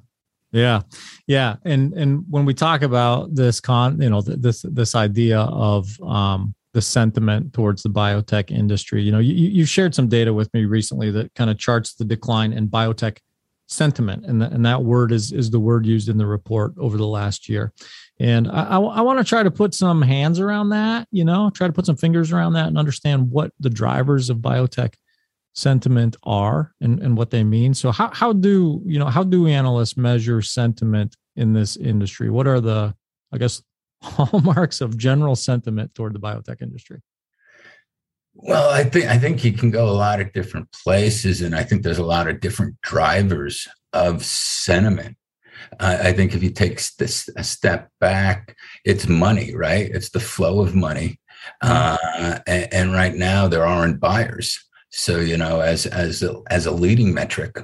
Yeah. 0.52 0.82
Yeah. 1.26 1.56
And 1.66 1.94
and 1.94 2.24
when 2.30 2.46
we 2.46 2.54
talk 2.54 2.84
about 2.84 3.34
this 3.34 3.60
con, 3.60 4.00
you 4.00 4.10
know, 4.10 4.22
this 4.22 4.64
this 4.70 4.96
idea 4.96 5.40
of 5.40 6.00
um 6.02 6.54
the 6.74 6.82
sentiment 6.82 7.54
towards 7.54 7.84
the 7.84 7.90
biotech 7.90 8.52
industry, 8.52 9.02
you 9.02 9.12
know, 9.12 9.20
you 9.20 9.34
you 9.34 9.66
shared 9.66 9.96
some 9.96 10.08
data 10.08 10.34
with 10.34 10.54
me 10.54 10.66
recently 10.66 11.10
that 11.12 11.34
kind 11.34 11.50
of 11.50 11.58
charts 11.58 11.96
the 11.96 12.06
decline 12.06 12.54
in 12.54 12.68
biotech 12.68 13.18
sentiment 13.68 14.26
and, 14.26 14.42
the, 14.42 14.46
and 14.52 14.66
that 14.66 14.84
word 14.84 15.12
is 15.12 15.32
is 15.32 15.50
the 15.50 15.60
word 15.60 15.86
used 15.86 16.10
in 16.10 16.18
the 16.18 16.26
report 16.26 16.74
over 16.78 16.98
the 16.98 17.08
last 17.08 17.48
year 17.48 17.72
and 18.20 18.48
i, 18.50 18.64
I, 18.64 18.78
I 18.78 19.02
want 19.02 19.20
to 19.20 19.26
try 19.26 19.42
to 19.42 19.50
put 19.50 19.74
some 19.74 20.02
hands 20.02 20.40
around 20.40 20.70
that 20.70 21.08
you 21.12 21.24
know 21.24 21.50
try 21.50 21.68
to 21.68 21.74
put 21.74 21.86
some 21.86 21.96
fingers 21.96 22.32
around 22.32 22.54
that 22.54 22.68
and 22.68 22.78
understand 22.78 23.32
what 23.32 23.52
the 23.60 23.70
drivers 23.70 24.30
of 24.30 24.38
biotech 24.38 24.94
sentiment 25.54 26.16
are 26.24 26.74
and, 26.82 27.00
and 27.00 27.18
what 27.18 27.30
they 27.32 27.44
mean. 27.44 27.74
So 27.74 27.92
how, 27.92 28.10
how 28.12 28.34
do, 28.34 28.82
you 28.86 29.00
know, 29.00 29.08
how 29.08 29.24
do 29.24 29.48
analysts 29.48 29.98
measure 29.98 30.42
sentiment 30.42 31.16
in 31.36 31.54
this 31.54 31.78
industry? 31.78 32.30
What 32.30 32.48
are 32.48 32.60
the, 32.60 32.96
I 33.32 33.38
guess, 33.38 33.62
hallmarks 34.02 34.82
of 34.82 34.98
general 34.98 35.36
sentiment 35.36 35.96
toward 35.96 36.14
the 36.14 36.20
biotech 36.20 36.62
industry? 36.62 37.02
Well, 38.36 38.70
I 38.70 38.84
think 38.84 39.06
I 39.06 39.20
think 39.20 39.44
you 39.44 39.54
can 39.54 39.70
go 39.70 39.88
a 39.88 39.92
lot 39.92 40.20
of 40.20 40.34
different 40.34 40.72
places, 40.72 41.42
and 41.42 41.56
I 41.56 41.64
think 41.64 41.84
there's 41.84 42.00
a 42.00 42.06
lot 42.06 42.28
of 42.28 42.40
different 42.40 42.82
drivers 42.82 43.68
of 43.94 44.26
sentiment. 44.26 45.18
I 45.80 46.14
think 46.14 46.34
if 46.34 46.44
you 46.44 46.50
take 46.50 46.82
this 46.98 47.30
a 47.38 47.44
step 47.44 47.90
back, 48.00 48.56
it's 48.86 49.08
money, 49.08 49.56
right? 49.56 49.90
It's 49.90 50.10
the 50.10 50.20
flow 50.20 50.62
of 50.62 50.76
money, 50.76 51.20
mm-hmm. 51.64 51.96
uh, 52.26 52.40
and, 52.48 52.74
and, 52.74 52.94
right 52.94 53.14
now 53.14 53.48
there 53.48 53.66
aren't 53.66 54.00
buyers. 54.00 54.60
So 54.96 55.20
you 55.20 55.38
know, 55.38 55.60
as 55.60 55.88
as 55.88 56.22
a, 56.22 56.40
as 56.52 56.68
a 56.68 56.72
leading 56.72 57.16
metric, 57.16 57.58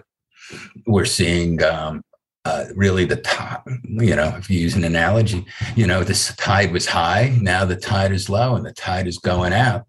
we're 0.88 1.06
seeing 1.06 1.64
um, 1.64 2.02
uh, 2.44 2.66
really 2.76 3.06
the 3.06 3.18
top. 3.18 3.68
You 3.84 4.16
know, 4.16 4.36
if 4.36 4.50
you 4.50 4.60
use 4.60 4.76
an 4.76 4.84
analogy, 4.84 5.46
you 5.76 5.86
know, 5.86 6.04
this 6.04 6.36
tide 6.38 6.72
was 6.72 6.88
high. 6.88 7.38
Now 7.40 7.66
the 7.66 7.76
tide 7.76 8.12
is 8.12 8.30
low, 8.30 8.56
and 8.56 8.66
the 8.66 8.74
tide 8.74 9.06
is 9.08 9.20
going 9.20 9.54
out, 9.54 9.86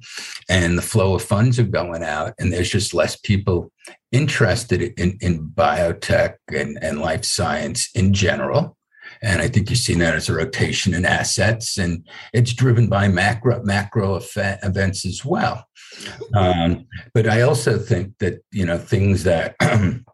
and 0.50 0.76
the 0.76 0.82
flow 0.82 1.14
of 1.14 1.22
funds 1.22 1.58
are 1.58 1.64
going 1.64 2.02
out, 2.02 2.34
and 2.38 2.52
there's 2.52 2.70
just 2.70 2.92
less 2.92 3.16
people 3.16 3.72
interested 4.12 4.82
in 5.00 5.16
in 5.22 5.48
biotech 5.48 6.34
and 6.54 6.78
and 6.82 7.00
life 7.00 7.24
science 7.24 7.88
in 7.94 8.12
general. 8.12 8.76
And 9.22 9.42
I 9.42 9.48
think 9.48 9.68
you're 9.68 9.76
seeing 9.76 9.98
that 10.00 10.14
as 10.14 10.28
a 10.28 10.34
rotation 10.34 10.92
in 10.92 11.06
assets, 11.06 11.78
and 11.78 12.06
it's 12.34 12.52
driven 12.52 12.88
by 12.88 13.08
macro 13.08 13.62
macro 13.62 14.20
events 14.36 15.06
as 15.06 15.24
well. 15.24 15.64
Um, 16.34 16.86
but 17.14 17.26
I 17.26 17.42
also 17.42 17.78
think 17.78 18.18
that 18.18 18.42
you 18.52 18.64
know 18.64 18.78
things 18.78 19.24
that 19.24 19.56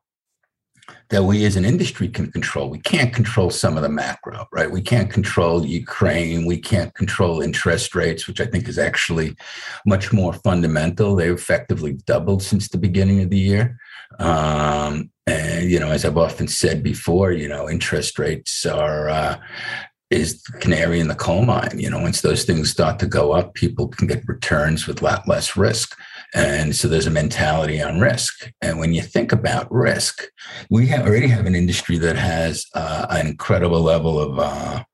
that 1.09 1.23
we 1.23 1.45
as 1.45 1.57
an 1.57 1.65
industry 1.65 2.09
can 2.09 2.31
control. 2.33 2.69
We 2.69 2.81
can't 2.81 3.15
control 3.15 3.51
some 3.51 3.77
of 3.77 3.83
the 3.83 3.89
macro, 3.89 4.47
right? 4.53 4.71
We 4.71 4.83
can't 4.83 5.11
control 5.11 5.65
Ukraine. 5.65 6.47
We 6.47 6.59
can't 6.59 6.93
control 6.95 7.41
interest 7.41 7.95
rates, 7.95 8.27
which 8.27 8.41
I 8.41 8.47
think 8.47 8.69
is 8.69 8.79
actually 8.79 9.37
much 9.87 10.13
more 10.13 10.33
fundamental. 10.33 11.15
They've 11.15 11.31
effectively 11.31 11.93
doubled 12.07 12.43
since 12.43 12.69
the 12.69 12.79
beginning 12.79 13.23
of 13.23 13.31
the 13.31 13.39
year. 13.39 13.79
Um, 14.19 15.11
and 15.27 15.71
you 15.71 15.79
know, 15.79 15.91
as 15.91 16.05
I've 16.05 16.19
often 16.19 16.49
said 16.49 16.83
before, 16.83 17.33
you 17.33 17.49
know, 17.49 17.69
interest 17.69 18.19
rates 18.19 18.67
are 18.67 19.09
uh, 19.09 19.39
is 20.11 20.43
the 20.43 20.59
canary 20.59 21.01
in 21.01 21.09
the 21.09 21.15
coal 21.15 21.45
mine. 21.45 21.79
You 21.79 21.91
know, 21.91 22.01
once 22.01 22.21
those 22.21 22.45
things 22.45 22.71
start 22.71 22.99
to 23.01 23.07
go 23.07 23.33
up, 23.33 23.55
people 23.55 23.89
can 23.89 24.07
get 24.07 24.27
returns 24.29 24.87
with 24.87 25.03
a 25.03 25.05
lot 25.05 25.29
less 25.29 25.57
risk. 25.57 25.99
And 26.35 26.75
so 26.77 26.89
there's 26.89 27.07
a 27.07 27.11
mentality 27.11 27.83
on 27.83 28.01
risk. 28.01 28.51
And 28.61 28.79
when 28.79 28.93
you 28.93 29.03
think 29.03 29.33
about 29.33 29.71
risk, 29.73 30.25
we 30.71 30.87
have, 30.89 31.07
already 31.07 31.29
have 31.29 31.47
an 31.47 31.55
industry 31.55 31.99
that 31.99 32.17
has 32.17 32.67
uh, 32.75 33.07
an 33.11 33.27
incredible 33.27 33.81
level 33.81 34.19
of 34.19 34.39
uh, 34.39 34.85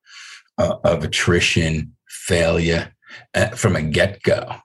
uh 0.57 0.77
of 0.83 1.03
attrition, 1.03 1.95
failure 2.07 2.93
uh, 3.33 3.49
from 3.49 3.75
a 3.75 3.81
get 3.81 4.21
go. 4.23 4.55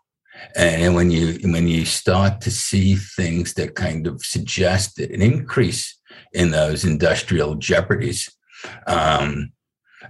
And 0.57 0.95
when 0.95 1.11
you 1.11 1.39
when 1.53 1.69
you 1.69 1.85
start 1.85 2.41
to 2.43 2.51
see 2.51 2.97
things 2.97 3.55
that 3.55 3.75
kind 3.75 4.07
of 4.07 4.25
suggest 4.25 4.99
an 4.99 5.21
increase 5.21 5.99
in 6.33 6.51
those 6.51 6.85
industrial 6.85 7.57
jeopardies, 7.57 8.29
um, 8.87 9.53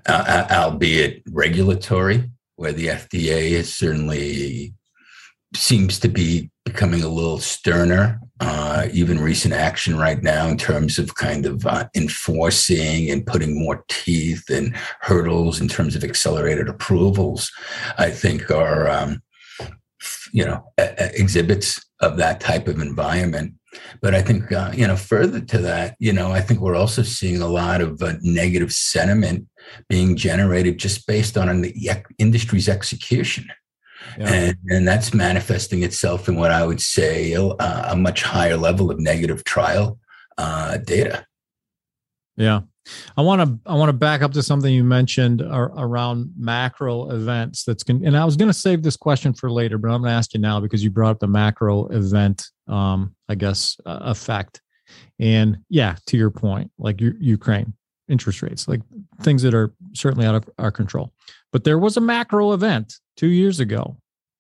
uh, 0.07 0.47
albeit 0.50 1.23
regulatory, 1.31 2.31
where 2.57 2.73
the 2.73 2.88
FDA 2.88 3.50
is 3.52 3.75
certainly 3.75 4.75
seems 5.55 5.99
to 6.00 6.09
be 6.09 6.50
becoming 6.64 7.02
a 7.02 7.09
little 7.09 7.38
sterner. 7.38 8.21
Uh, 8.40 8.87
even 8.93 9.19
recent 9.19 9.52
action 9.52 9.99
right 9.99 10.23
now 10.23 10.47
in 10.47 10.57
terms 10.57 10.97
of 10.97 11.17
kind 11.17 11.45
of 11.45 11.67
uh, 11.67 11.88
enforcing 11.97 13.11
and 13.11 13.26
putting 13.26 13.59
more 13.59 13.85
teeth 13.88 14.49
and 14.49 14.76
hurdles 15.00 15.61
in 15.61 15.67
terms 15.67 15.97
of 15.97 16.05
accelerated 16.05 16.69
approvals, 16.69 17.50
I 17.97 18.11
think 18.11 18.50
are 18.50 18.88
um, 18.88 19.21
you 20.33 20.45
know 20.45 20.64
exhibits 20.78 21.85
of 22.00 22.17
that 22.19 22.40
type 22.40 22.69
of 22.69 22.81
environment. 22.81 23.55
But 24.00 24.14
I 24.14 24.23
think, 24.23 24.50
uh, 24.50 24.71
you 24.75 24.87
know, 24.87 24.97
further 24.97 25.40
to 25.40 25.59
that, 25.59 25.97
you 25.99 26.12
know, 26.12 26.31
I 26.31 26.40
think 26.40 26.61
we're 26.61 26.76
also 26.76 27.02
seeing 27.02 27.43
a 27.43 27.49
lot 27.49 27.81
of 27.81 28.02
uh, 28.02 28.14
negative 28.23 28.73
sentiment 28.73 29.47
being 29.89 30.17
generated 30.17 30.79
just 30.79 31.07
based 31.07 31.37
on 31.37 31.61
the 31.61 32.05
industry's 32.19 32.69
execution. 32.69 33.51
Yeah. 34.19 34.33
And, 34.33 34.57
and 34.69 34.89
that's 34.89 35.13
manifesting 35.13 35.83
itself 35.83 36.29
in 36.29 36.37
what 36.37 36.51
I 36.51 36.67
would 36.67 36.81
say 36.81 37.33
a, 37.33 37.43
a 37.43 37.97
much 37.97 38.23
higher 38.23 38.57
level 38.57 38.91
of 38.91 38.99
negative 39.01 39.45
trial 39.45 39.99
uh, 40.37 40.79
data. 40.79 41.27
Yeah. 42.37 42.61
I 43.17 43.23
want 43.23 43.43
to 43.43 43.71
I 43.71 43.75
want 43.75 43.91
to 43.91 43.93
back 43.93 44.23
up 44.23 44.33
to 44.33 44.43
something 44.43 44.73
you 44.73 44.85
mentioned 44.85 45.43
ar- 45.43 45.73
around 45.77 46.33
macro 46.39 47.11
events. 47.11 47.65
That's 47.65 47.83
going 47.83 48.07
and 48.07 48.17
I 48.17 48.25
was 48.25 48.37
going 48.37 48.49
to 48.49 48.55
save 48.55 48.83
this 48.83 48.97
question 48.97 49.35
for 49.35 49.51
later, 49.51 49.77
but 49.77 49.91
I'm 49.91 50.01
going 50.01 50.11
to 50.11 50.17
ask 50.17 50.33
you 50.33 50.41
now 50.41 50.59
because 50.59 50.83
you 50.83 50.91
brought 50.91 51.11
up 51.11 51.19
the 51.19 51.27
macro 51.27 51.87
event, 51.89 52.47
um, 52.67 53.15
I 53.29 53.35
guess, 53.35 53.77
uh, 53.85 53.99
effect. 54.03 54.63
And 55.19 55.59
yeah, 55.69 55.97
to 56.07 56.17
your 56.17 56.31
point, 56.31 56.71
like 56.79 57.01
U- 57.01 57.17
Ukraine 57.21 57.75
interest 58.09 58.43
rates, 58.43 58.69
like 58.69 58.81
things 59.23 59.43
that 59.43 59.55
are 59.55 59.73
certainly 59.93 60.27
out 60.27 60.35
of 60.35 60.49
our 60.59 60.71
control. 60.71 61.12
But 61.53 61.65
there 61.65 61.79
was 61.79 61.97
a 61.97 62.00
macro 62.00 62.53
event 62.53 62.95
two 63.17 63.29
years 63.29 63.61
ago 63.61 63.97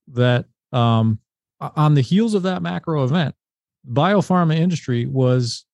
that, 0.08 0.46
um, 0.72 1.18
on 1.60 1.94
the 1.94 2.00
heels 2.00 2.34
of 2.34 2.42
that 2.44 2.62
macro 2.62 3.04
event, 3.04 3.34
biopharma 3.90 4.56
industry 4.56 5.06
was 5.06 5.64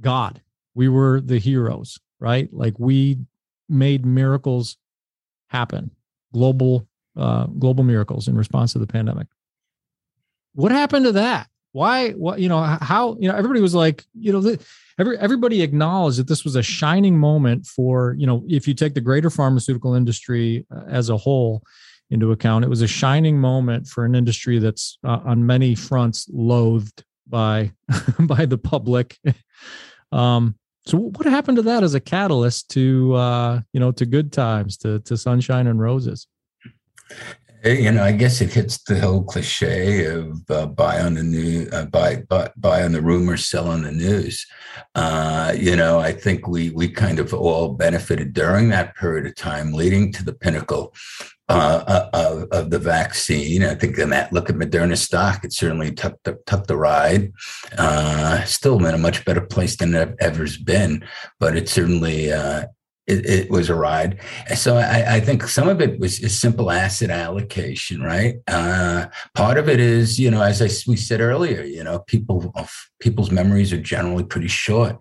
God. 0.00 0.40
We 0.74 0.88
were 0.88 1.20
the 1.20 1.38
heroes, 1.38 1.98
right? 2.18 2.52
Like 2.52 2.78
we 2.78 3.18
made 3.68 4.04
miracles 4.04 4.76
happen, 5.48 5.90
global, 6.32 6.88
uh, 7.16 7.46
global 7.46 7.84
miracles 7.84 8.26
in 8.28 8.36
response 8.36 8.72
to 8.72 8.78
the 8.78 8.86
pandemic. 8.86 9.28
What 10.54 10.72
happened 10.72 11.04
to 11.06 11.12
that? 11.12 11.48
Why? 11.74 12.12
What? 12.12 12.38
You 12.38 12.48
know 12.48 12.62
how? 12.62 13.16
You 13.18 13.26
know 13.26 13.34
everybody 13.34 13.60
was 13.60 13.74
like, 13.74 14.04
you 14.16 14.32
know, 14.32 14.56
every 14.96 15.18
everybody 15.18 15.60
acknowledged 15.60 16.20
that 16.20 16.28
this 16.28 16.44
was 16.44 16.54
a 16.54 16.62
shining 16.62 17.18
moment 17.18 17.66
for 17.66 18.14
you 18.16 18.28
know 18.28 18.44
if 18.46 18.68
you 18.68 18.74
take 18.74 18.94
the 18.94 19.00
greater 19.00 19.28
pharmaceutical 19.28 19.92
industry 19.92 20.64
uh, 20.72 20.84
as 20.86 21.10
a 21.10 21.16
whole 21.16 21.64
into 22.10 22.30
account, 22.30 22.64
it 22.64 22.68
was 22.68 22.80
a 22.80 22.86
shining 22.86 23.40
moment 23.40 23.88
for 23.88 24.04
an 24.04 24.14
industry 24.14 24.60
that's 24.60 24.98
uh, 25.02 25.18
on 25.24 25.44
many 25.44 25.74
fronts 25.74 26.28
loathed 26.32 27.02
by 27.26 27.72
by 28.20 28.46
the 28.46 28.58
public. 28.58 29.18
Um, 30.12 30.54
so 30.86 30.96
what 30.98 31.26
happened 31.26 31.56
to 31.56 31.62
that 31.62 31.82
as 31.82 31.94
a 31.94 31.98
catalyst 31.98 32.70
to 32.70 33.14
uh, 33.14 33.60
you 33.72 33.80
know 33.80 33.90
to 33.90 34.06
good 34.06 34.32
times, 34.32 34.76
to 34.78 35.00
to 35.00 35.16
sunshine 35.16 35.66
and 35.66 35.80
roses? 35.80 36.28
You 37.64 37.90
know, 37.90 38.02
I 38.02 38.12
guess 38.12 38.40
it 38.40 38.52
hits 38.52 38.78
the 38.82 39.00
whole 39.00 39.24
cliche 39.24 40.04
of 40.04 40.50
uh, 40.50 40.66
buy 40.66 41.00
on 41.00 41.14
the 41.14 41.22
news, 41.22 41.72
uh, 41.72 41.86
buy, 41.86 42.16
buy 42.28 42.50
buy 42.56 42.82
on 42.82 42.92
the 42.92 43.00
rumors, 43.00 43.46
sell 43.46 43.68
on 43.68 43.82
the 43.82 43.92
news. 43.92 44.46
Uh, 44.94 45.54
you 45.56 45.74
know, 45.74 45.98
I 45.98 46.12
think 46.12 46.46
we 46.46 46.70
we 46.70 46.88
kind 46.88 47.18
of 47.18 47.32
all 47.32 47.70
benefited 47.70 48.34
during 48.34 48.68
that 48.68 48.94
period 48.96 49.26
of 49.26 49.34
time, 49.34 49.72
leading 49.72 50.12
to 50.12 50.24
the 50.24 50.34
pinnacle 50.34 50.94
uh, 51.48 51.84
uh, 51.86 52.10
of, 52.12 52.48
of, 52.52 52.70
the 52.70 52.78
vaccine. 52.78 53.64
I 53.64 53.74
think 53.74 53.98
in 53.98 54.10
that 54.10 54.32
look 54.32 54.50
at 54.50 54.56
Moderna 54.56 54.96
stock, 54.96 55.44
it 55.44 55.52
certainly 55.52 55.92
took 55.92 56.22
the 56.24 56.38
took 56.46 56.66
the 56.66 56.76
ride. 56.76 57.32
Uh, 57.78 58.44
still 58.44 58.84
in 58.84 58.94
a 58.94 58.98
much 58.98 59.24
better 59.24 59.40
place 59.40 59.76
than 59.76 59.94
it 59.94 60.14
ever's 60.20 60.58
been, 60.58 61.06
but 61.40 61.56
it 61.56 61.68
certainly 61.68 62.30
it, 63.06 63.26
it, 63.26 63.50
was 63.50 63.68
a 63.68 63.74
ride. 63.74 64.20
So 64.56 64.76
I, 64.76 65.16
I, 65.16 65.20
think 65.20 65.46
some 65.46 65.68
of 65.68 65.80
it 65.80 66.00
was 66.00 66.16
simple 66.34 66.70
asset 66.70 67.10
allocation, 67.10 68.02
right? 68.02 68.36
Uh, 68.48 69.06
part 69.34 69.58
of 69.58 69.68
it 69.68 69.78
is, 69.78 70.18
you 70.18 70.30
know, 70.30 70.42
as 70.42 70.62
I, 70.62 70.68
we 70.88 70.96
said 70.96 71.20
earlier, 71.20 71.62
you 71.62 71.84
know, 71.84 71.98
people 72.00 72.54
people's 73.00 73.30
memories 73.30 73.72
are 73.72 73.80
generally 73.80 74.24
pretty 74.24 74.48
short, 74.48 74.96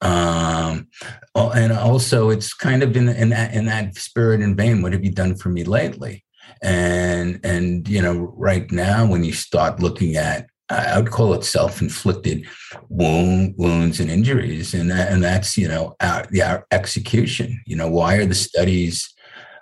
um, 0.00 0.88
and 1.34 1.72
also 1.72 2.30
it's 2.30 2.52
kind 2.52 2.82
of 2.82 2.96
in 2.96 3.08
in 3.08 3.28
that 3.28 3.54
in 3.54 3.66
that 3.66 3.94
spirit 3.96 4.40
and 4.40 4.56
vein. 4.56 4.82
What 4.82 4.92
have 4.92 5.04
you 5.04 5.12
done 5.12 5.36
for 5.36 5.48
me 5.48 5.62
lately? 5.62 6.24
And 6.60 7.38
and 7.44 7.88
you 7.88 8.02
know, 8.02 8.32
right 8.36 8.70
now 8.72 9.06
when 9.06 9.22
you 9.22 9.32
start 9.32 9.80
looking 9.80 10.16
at 10.16 10.48
I 10.70 10.98
would 10.98 11.10
call 11.10 11.34
it 11.34 11.44
self-inflicted 11.44 12.46
wound, 12.88 13.54
wounds 13.58 14.00
and 14.00 14.10
injuries, 14.10 14.72
and 14.72 14.90
that, 14.90 15.12
and 15.12 15.22
that's 15.22 15.58
you 15.58 15.68
know 15.68 15.94
our, 16.00 16.26
our 16.42 16.66
execution. 16.70 17.60
You 17.66 17.76
know, 17.76 17.88
why 17.88 18.16
are 18.16 18.26
the 18.26 18.34
studies 18.34 19.12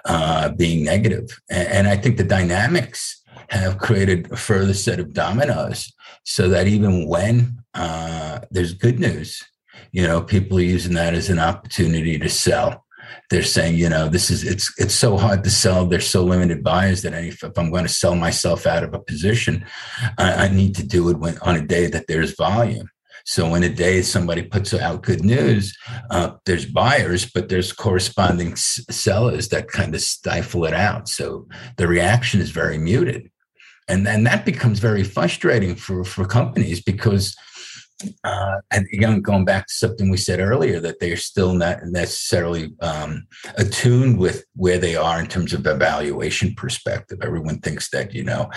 uh, 0.05 0.51
being 0.51 0.85
negative? 0.85 1.27
And, 1.51 1.69
and 1.69 1.89
I 1.89 1.97
think 1.97 2.17
the 2.17 2.25
dynamics 2.25 3.21
have 3.51 3.79
created 3.79 4.31
a 4.31 4.37
further 4.37 4.75
set 4.75 5.01
of 5.01 5.13
dominoes, 5.13 5.93
so 6.25 6.49
that 6.49 6.69
even 6.69 7.09
when 7.09 7.59
uh, 7.75 8.41
there's 8.51 8.73
good 8.73 9.01
news, 9.01 9.43
you 9.91 10.07
know, 10.07 10.23
people 10.23 10.59
are 10.59 10.63
using 10.63 10.95
that 10.95 11.15
as 11.15 11.29
an 11.29 11.41
opportunity 11.41 12.19
to 12.19 12.29
sell 12.29 12.82
they're 13.31 13.43
saying, 13.43 13.77
you 13.77 13.89
know, 13.89 14.09
this 14.09 14.31
is 14.31 14.45
it's 14.45 14.73
it's 14.79 14.95
so 14.95 15.17
hard 15.17 15.45
to 15.45 15.51
sell. 15.51 15.87
There's 15.87 16.09
so 16.09 16.25
limited 16.25 16.63
buyers 16.63 17.03
that 17.03 17.15
if, 17.15 17.43
if 17.43 17.57
I'm 17.59 17.71
going 17.71 17.85
to 17.85 17.89
sell 17.89 18.15
myself 18.15 18.67
out 18.67 18.85
of 18.85 18.95
a 18.95 19.01
position, 19.01 19.65
I, 20.19 20.47
I 20.47 20.49
need 20.49 20.75
to 20.77 20.87
do 20.87 21.09
it 21.09 21.19
when, 21.19 21.39
on 21.39 21.57
a 21.57 21.67
day 21.67 21.87
that 21.87 22.07
there's 22.09 22.37
volume. 22.37 22.89
So 23.25 23.49
when 23.49 23.63
a 23.63 23.69
day 23.69 24.03
somebody 24.03 24.43
puts 24.43 24.75
out 24.75 25.03
good 25.03 25.25
news, 25.25 25.77
uh, 26.11 26.33
there's 26.45 26.67
buyers, 26.67 27.31
but 27.31 27.49
there's 27.49 27.73
corresponding 27.73 28.53
s- 28.53 28.85
sellers 28.91 29.49
that 29.51 29.69
kind 29.69 29.95
of 29.95 30.01
stifle 30.01 30.65
it 30.65 30.75
out. 30.75 31.09
So 31.09 31.47
the 31.77 31.87
reaction 31.87 32.41
is 32.41 32.51
very 32.51 32.79
muted, 32.79 33.31
and 33.89 34.05
then 34.07 34.25
that 34.25 34.45
becomes 34.45 34.81
very 34.81 35.05
frustrating 35.05 35.77
for 35.77 36.05
for 36.05 36.25
companies 36.25 36.83
because 36.83 37.37
uh, 38.25 38.57
and 38.71 38.87
again, 38.93 39.21
going 39.21 39.45
back 39.45 39.67
to 39.67 39.75
something 39.75 40.11
we 40.11 40.17
said 40.17 40.41
earlier, 40.41 40.81
that 40.81 41.01
they 41.01 41.13
are 41.13 41.17
still 41.17 41.55
not 41.55 41.85
necessarily 41.85 42.75
um, 42.81 43.27
attuned 43.57 44.19
with 44.19 44.45
where 44.55 44.79
they 44.79 44.97
are 44.97 45.21
in 45.21 45.27
terms 45.27 45.53
of 45.53 45.67
evaluation 45.67 46.55
perspective. 46.55 47.19
Everyone 47.23 47.59
thinks 47.61 47.91
that, 47.91 48.15
you 48.15 48.25
know, 48.25 48.51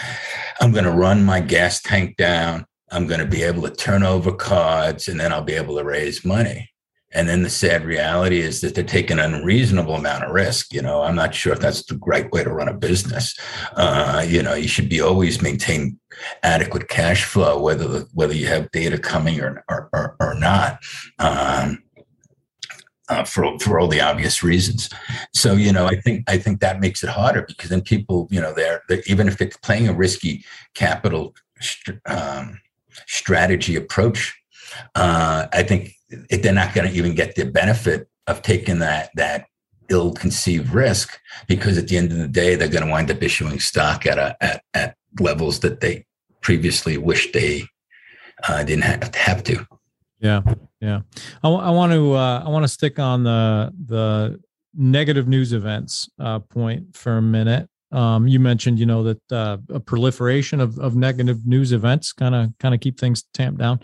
I'm 0.59 0.71
going 0.71 0.85
to 0.85 0.91
run 0.91 1.23
my 1.23 1.39
gas 1.39 1.81
tank 1.81 2.17
down, 2.17 2.65
I'm 2.91 3.07
going 3.07 3.19
to 3.19 3.25
be 3.25 3.43
able 3.43 3.63
to 3.63 3.71
turn 3.71 4.03
over 4.03 4.31
cards, 4.31 5.07
and 5.07 5.19
then 5.19 5.33
I'll 5.33 5.41
be 5.41 5.53
able 5.53 5.77
to 5.77 5.83
raise 5.83 6.23
money. 6.23 6.69
And 7.15 7.29
then 7.29 7.43
the 7.43 7.49
sad 7.49 7.85
reality 7.85 8.41
is 8.41 8.61
that 8.61 8.75
they're 8.75 8.83
taking 8.83 9.19
an 9.19 9.33
unreasonable 9.33 9.95
amount 9.95 10.25
of 10.25 10.31
risk. 10.31 10.73
You 10.73 10.81
know, 10.81 11.01
I'm 11.01 11.15
not 11.15 11.33
sure 11.33 11.53
if 11.53 11.59
that's 11.59 11.83
the 11.85 11.99
right 12.05 12.29
way 12.31 12.43
to 12.43 12.53
run 12.53 12.67
a 12.67 12.73
business. 12.73 13.35
Uh, 13.75 14.23
you 14.27 14.43
know, 14.43 14.53
you 14.53 14.67
should 14.67 14.89
be 14.89 15.01
always 15.01 15.41
maintain 15.41 15.97
adequate 16.43 16.89
cash 16.89 17.23
flow, 17.23 17.59
whether 17.59 17.87
the, 17.87 18.07
whether 18.13 18.33
you 18.33 18.47
have 18.47 18.71
data 18.71 18.97
coming 18.97 19.39
or 19.39 19.63
or, 19.69 19.89
or, 19.93 20.15
or 20.19 20.35
not. 20.35 20.79
Um, 21.19 21.81
uh, 23.07 23.23
for 23.23 23.57
for 23.59 23.79
all 23.79 23.87
the 23.87 24.01
obvious 24.01 24.43
reasons. 24.43 24.89
So 25.33 25.53
you 25.53 25.71
know, 25.71 25.85
I 25.85 25.95
think 26.01 26.29
I 26.29 26.37
think 26.37 26.59
that 26.59 26.79
makes 26.79 27.03
it 27.03 27.09
harder 27.09 27.43
because 27.47 27.69
then 27.69 27.81
people, 27.81 28.27
you 28.31 28.41
know, 28.41 28.53
they're, 28.53 28.81
they're 28.89 29.03
even 29.05 29.27
if 29.27 29.39
it's 29.41 29.57
playing 29.57 29.87
a 29.87 29.93
risky 29.93 30.43
capital 30.73 31.35
um, 32.07 32.59
strategy 33.05 33.75
approach, 33.75 34.35
uh, 34.95 35.45
I 35.53 35.63
think 35.63 35.94
they're 36.09 36.53
not 36.53 36.73
going 36.73 36.89
to 36.89 36.95
even 36.95 37.15
get 37.15 37.35
the 37.35 37.45
benefit 37.45 38.07
of 38.27 38.41
taking 38.41 38.79
that 38.79 39.09
that 39.15 39.45
ill-conceived 39.89 40.73
risk 40.73 41.19
because 41.47 41.77
at 41.77 41.87
the 41.87 41.97
end 41.97 42.11
of 42.11 42.17
the 42.17 42.27
day 42.27 42.55
they're 42.55 42.67
going 42.67 42.83
to 42.83 42.89
wind 42.89 43.11
up 43.11 43.21
issuing 43.21 43.59
stock 43.59 44.05
at 44.07 44.17
a, 44.17 44.35
at, 44.41 44.63
at 44.73 44.95
levels 45.19 45.59
that 45.59 45.79
they 45.79 46.05
previously 46.41 46.97
wished 46.97 47.33
they 47.33 47.63
uh, 48.47 48.63
didn't 48.63 48.83
have 48.83 49.11
to 49.11 49.19
have 49.19 49.43
to. 49.43 49.65
Yeah, 50.19 50.41
yeah. 50.81 51.01
I, 51.43 51.49
want 51.49 51.91
to 51.91 52.13
uh, 52.13 52.43
I 52.45 52.49
want 52.49 52.63
to 52.63 52.67
stick 52.67 52.99
on 52.99 53.23
the 53.23 53.71
the 53.85 54.41
negative 54.73 55.27
news 55.27 55.53
events 55.53 56.09
uh, 56.19 56.39
point 56.39 56.95
for 56.95 57.17
a 57.17 57.21
minute. 57.21 57.69
Um, 57.91 58.27
you 58.27 58.39
mentioned, 58.39 58.79
you 58.79 58.85
know, 58.85 59.03
that 59.03 59.31
uh, 59.31 59.57
a 59.69 59.79
proliferation 59.79 60.59
of, 60.59 60.77
of 60.79 60.95
negative 60.95 61.45
news 61.45 61.71
events 61.71 62.11
kind 62.11 62.35
of 62.35 62.51
kind 62.59 62.73
of 62.73 62.81
keep 62.81 62.99
things 62.99 63.23
tamped 63.33 63.59
down. 63.59 63.79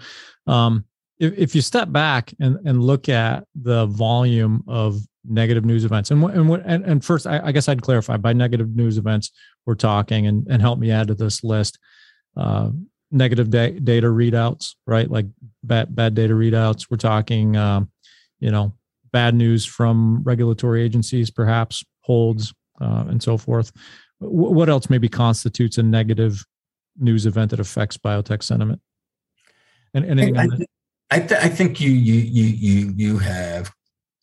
Um, 0.47 0.85
if, 1.21 1.37
if 1.37 1.55
you 1.55 1.61
step 1.61 1.91
back 1.91 2.33
and, 2.39 2.57
and 2.65 2.83
look 2.83 3.07
at 3.07 3.45
the 3.55 3.85
volume 3.85 4.63
of 4.67 4.99
negative 5.23 5.63
news 5.63 5.85
events 5.85 6.09
and 6.09 6.23
and 6.23 6.49
and, 6.65 6.83
and 6.83 7.05
first 7.05 7.27
I, 7.27 7.39
I, 7.45 7.51
guess 7.51 7.69
I'd 7.69 7.83
clarify 7.83 8.17
by 8.17 8.33
negative 8.33 8.75
news 8.75 8.97
events 8.97 9.31
we're 9.67 9.75
talking 9.75 10.25
and 10.25 10.47
and 10.49 10.63
help 10.63 10.79
me 10.79 10.89
add 10.89 11.09
to 11.09 11.13
this 11.13 11.43
list 11.43 11.77
uh, 12.35 12.71
negative 13.11 13.51
da- 13.51 13.79
data 13.79 14.07
readouts 14.07 14.73
right? 14.87 15.09
Like 15.09 15.27
bad 15.63 15.95
bad 15.95 16.15
data 16.15 16.33
readouts. 16.33 16.87
We're 16.89 16.97
talking 16.97 17.55
um, 17.55 17.91
you 18.39 18.49
know 18.49 18.73
bad 19.11 19.35
news 19.35 19.63
from 19.63 20.23
regulatory 20.23 20.81
agencies 20.81 21.29
perhaps 21.29 21.83
holds 21.99 22.51
uh, 22.79 23.05
and 23.07 23.21
so 23.21 23.37
forth. 23.37 23.71
W- 24.21 24.53
what 24.53 24.69
else 24.69 24.89
maybe 24.89 25.07
constitutes 25.07 25.77
a 25.77 25.83
negative 25.83 26.43
news 26.97 27.27
event 27.27 27.51
that 27.51 27.59
affects 27.59 27.95
biotech 27.97 28.41
sentiment? 28.41 28.81
And 29.93 30.05
anything 30.05 30.39
I, 30.39 30.45
I, 30.45 30.47
th- 31.19 31.43
I 31.43 31.49
think 31.49 31.79
you 31.81 31.91
you 31.91 32.15
you 32.15 32.45
you 32.45 32.93
you 32.95 33.17
have 33.19 33.71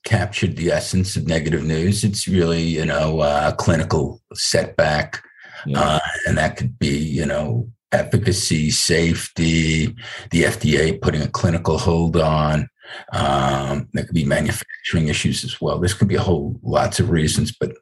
captured 0.05 0.57
the 0.57 0.71
essence 0.71 1.17
of 1.17 1.27
negative 1.27 1.65
news. 1.65 2.05
It's 2.05 2.27
really 2.27 2.63
you 2.63 2.85
know 2.85 3.21
a 3.23 3.55
clinical 3.57 4.23
setback, 4.35 5.23
yeah. 5.67 5.81
uh, 5.81 6.01
and 6.27 6.39
that 6.39 6.57
could 6.57 6.79
be 6.79 6.97
you 6.97 7.27
know 7.27 7.71
efficacy, 7.93 8.71
safety, 8.71 9.95
the 10.31 10.43
FDA 10.45 11.01
putting 11.01 11.23
a 11.23 11.29
clinical 11.29 11.79
hold 11.79 12.17
on. 12.17 12.69
Um, 13.13 13.89
there 13.93 14.05
could 14.05 14.15
be 14.15 14.25
manufacturing 14.25 15.09
issues 15.09 15.45
as 15.45 15.61
well. 15.61 15.79
This 15.79 15.93
could 15.93 16.09
be 16.09 16.15
a 16.15 16.23
whole 16.23 16.59
lots 16.63 17.01
of 17.01 17.11
reasons, 17.11 17.53
but 17.53 17.73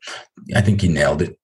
I 0.54 0.60
think 0.60 0.82
you 0.82 0.88
nailed 0.88 1.22
it. 1.22 1.38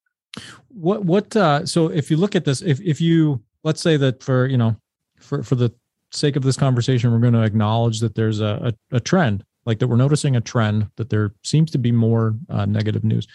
what 0.68 1.04
what 1.04 1.36
uh 1.36 1.66
so 1.66 1.88
if 1.88 2.10
you 2.10 2.16
look 2.16 2.34
at 2.34 2.44
this 2.44 2.62
if 2.62 2.80
if 2.80 3.00
you 3.00 3.42
let's 3.62 3.80
say 3.80 3.96
that 3.98 4.22
for 4.22 4.46
you 4.46 4.56
know 4.56 4.74
for 5.18 5.42
for 5.42 5.54
the 5.54 5.70
sake 6.12 6.36
of 6.36 6.42
this 6.42 6.56
conversation 6.56 7.10
we're 7.10 7.18
going 7.18 7.32
to 7.32 7.42
acknowledge 7.42 8.00
that 8.00 8.14
there's 8.14 8.40
a, 8.40 8.72
a, 8.92 8.96
a 8.96 9.00
trend 9.00 9.44
like 9.64 9.78
that 9.78 9.88
we're 9.88 9.96
noticing 9.96 10.36
a 10.36 10.40
trend 10.40 10.88
that 10.96 11.10
there 11.10 11.32
seems 11.42 11.70
to 11.70 11.78
be 11.78 11.92
more 11.92 12.34
uh, 12.50 12.64
negative 12.64 13.04
news 13.04 13.26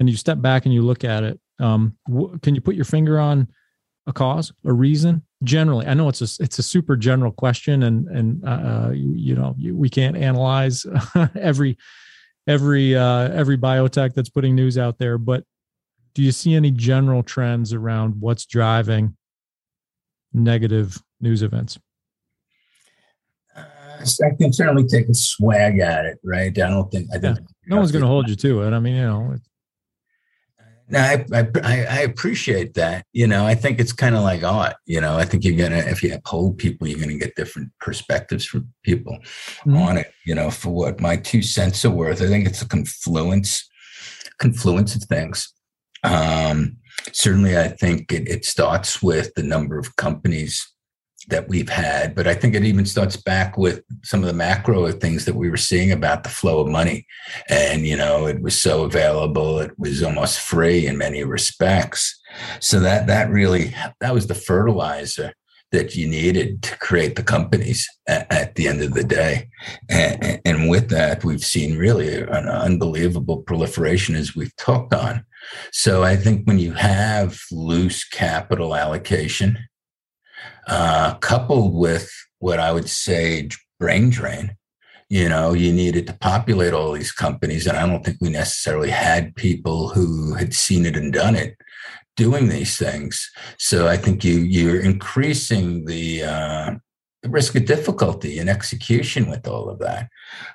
and 0.00 0.08
you 0.08 0.16
step 0.16 0.40
back 0.40 0.64
and 0.64 0.74
you 0.74 0.82
look 0.82 1.04
at 1.04 1.22
it 1.22 1.38
um 1.60 1.96
wh- 2.08 2.40
can 2.42 2.54
you 2.54 2.60
put 2.60 2.74
your 2.74 2.84
finger 2.84 3.18
on 3.18 3.46
a 4.06 4.12
cause 4.12 4.52
a 4.64 4.72
reason 4.72 5.22
generally 5.44 5.86
i 5.86 5.94
know 5.94 6.08
it's 6.08 6.20
a 6.20 6.42
it's 6.42 6.58
a 6.58 6.62
super 6.62 6.96
general 6.96 7.32
question 7.32 7.84
and 7.84 8.08
and 8.08 8.44
uh, 8.46 8.90
you, 8.92 9.12
you 9.14 9.34
know 9.34 9.54
you, 9.56 9.76
we 9.76 9.88
can't 9.88 10.16
analyze 10.16 10.84
every 11.40 11.76
every 12.46 12.94
uh 12.94 13.28
every 13.30 13.56
biotech 13.56 14.12
that's 14.14 14.28
putting 14.28 14.54
news 14.54 14.76
out 14.76 14.98
there 14.98 15.16
but 15.16 15.44
do 16.14 16.22
you 16.22 16.32
see 16.32 16.54
any 16.54 16.70
general 16.70 17.22
trends 17.22 17.72
around 17.72 18.20
what's 18.20 18.46
driving 18.46 19.16
negative 20.32 21.02
news 21.20 21.42
events? 21.42 21.78
I 24.24 24.34
can 24.36 24.52
certainly 24.52 24.84
take 24.84 25.08
a 25.08 25.14
swag 25.14 25.78
at 25.78 26.04
it, 26.06 26.18
right? 26.24 26.46
I 26.46 26.68
don't 26.68 26.90
think 26.90 27.08
I 27.12 27.18
think 27.18 27.38
yeah. 27.38 27.44
no 27.66 27.76
one's 27.76 27.92
going 27.92 28.02
to 28.02 28.08
hold 28.08 28.28
you 28.28 28.36
to 28.36 28.62
it. 28.62 28.72
I 28.72 28.78
mean, 28.78 28.96
you 28.96 29.02
know. 29.02 29.36
No, 30.86 30.98
I, 30.98 31.24
I, 31.32 31.86
I 31.86 32.00
appreciate 32.00 32.74
that. 32.74 33.06
You 33.14 33.26
know, 33.26 33.46
I 33.46 33.54
think 33.54 33.80
it's 33.80 33.92
kind 33.92 34.14
of 34.14 34.22
like 34.22 34.42
art. 34.42 34.76
You 34.84 35.00
know, 35.00 35.16
I 35.16 35.24
think 35.24 35.42
you're 35.42 35.56
gonna 35.56 35.78
if 35.78 36.02
you 36.02 36.14
uphold 36.14 36.58
people, 36.58 36.86
you're 36.86 37.00
gonna 37.00 37.16
get 37.16 37.36
different 37.36 37.70
perspectives 37.80 38.44
from 38.44 38.68
people 38.82 39.18
mm-hmm. 39.22 39.76
on 39.76 39.96
it. 39.96 40.12
You 40.26 40.34
know, 40.34 40.50
for 40.50 40.70
what 40.70 41.00
my 41.00 41.16
two 41.16 41.40
cents 41.40 41.84
are 41.86 41.90
worth, 41.90 42.20
I 42.20 42.26
think 42.26 42.46
it's 42.46 42.60
a 42.60 42.68
confluence, 42.68 43.66
confluence 44.38 44.94
of 44.94 45.04
things. 45.04 45.50
Um, 46.02 46.76
certainly, 47.12 47.56
I 47.56 47.68
think 47.68 48.12
it, 48.12 48.28
it 48.28 48.44
starts 48.44 49.02
with 49.02 49.32
the 49.36 49.42
number 49.42 49.78
of 49.78 49.96
companies 49.96 50.73
that 51.28 51.48
we've 51.48 51.68
had, 51.68 52.14
but 52.14 52.26
I 52.26 52.34
think 52.34 52.54
it 52.54 52.64
even 52.64 52.84
starts 52.84 53.16
back 53.16 53.56
with 53.56 53.82
some 54.02 54.20
of 54.20 54.26
the 54.26 54.34
macro 54.34 54.90
things 54.92 55.24
that 55.24 55.34
we 55.34 55.50
were 55.50 55.56
seeing 55.56 55.90
about 55.90 56.22
the 56.22 56.28
flow 56.28 56.60
of 56.60 56.68
money. 56.68 57.06
And, 57.48 57.86
you 57.86 57.96
know, 57.96 58.26
it 58.26 58.42
was 58.42 58.60
so 58.60 58.84
available, 58.84 59.58
it 59.60 59.72
was 59.78 60.02
almost 60.02 60.40
free 60.40 60.86
in 60.86 60.98
many 60.98 61.24
respects. 61.24 62.20
So 62.60 62.80
that 62.80 63.06
that 63.06 63.30
really 63.30 63.74
that 64.00 64.12
was 64.12 64.26
the 64.26 64.34
fertilizer 64.34 65.32
that 65.74 65.96
you 65.96 66.06
needed 66.06 66.62
to 66.62 66.78
create 66.78 67.16
the 67.16 67.22
companies 67.22 67.88
at, 68.06 68.30
at 68.32 68.54
the 68.54 68.68
end 68.68 68.80
of 68.80 68.94
the 68.94 69.02
day. 69.02 69.48
And, 69.90 70.40
and, 70.44 70.68
with 70.70 70.88
that, 70.90 71.24
we've 71.24 71.44
seen 71.44 71.76
really 71.76 72.14
an 72.14 72.48
unbelievable 72.48 73.38
proliferation 73.38 74.14
as 74.14 74.36
we've 74.36 74.54
talked 74.56 74.94
on. 74.94 75.24
So 75.72 76.04
I 76.04 76.14
think 76.14 76.46
when 76.46 76.60
you 76.60 76.72
have 76.74 77.40
loose 77.50 78.04
capital 78.04 78.76
allocation, 78.76 79.58
uh, 80.66 81.14
coupled 81.14 81.74
with 81.74 82.10
what 82.38 82.60
I 82.60 82.72
would 82.72 82.88
say 82.88 83.48
brain 83.78 84.10
drain, 84.10 84.56
you 85.08 85.28
know, 85.28 85.52
you 85.52 85.72
needed 85.72 86.06
to 86.06 86.12
populate 86.14 86.72
all 86.72 86.92
these 86.92 87.12
companies. 87.12 87.66
And 87.66 87.76
I 87.76 87.86
don't 87.86 88.04
think 88.04 88.18
we 88.20 88.30
necessarily 88.30 88.90
had 88.90 89.36
people 89.36 89.90
who 89.90 90.34
had 90.34 90.54
seen 90.54 90.86
it 90.86 90.96
and 90.96 91.12
done 91.12 91.36
it 91.36 91.56
doing 92.16 92.48
these 92.48 92.76
things. 92.76 93.30
So 93.58 93.88
I 93.88 93.96
think 93.96 94.24
you 94.24 94.38
you're 94.38 94.80
increasing 94.80 95.84
the 95.84 96.24
uh, 96.24 96.74
the 97.22 97.30
risk 97.30 97.54
of 97.54 97.64
difficulty 97.64 98.38
in 98.38 98.48
execution 98.48 99.30
with 99.30 99.48
all 99.48 99.68
of 99.68 99.78
that. 99.78 100.08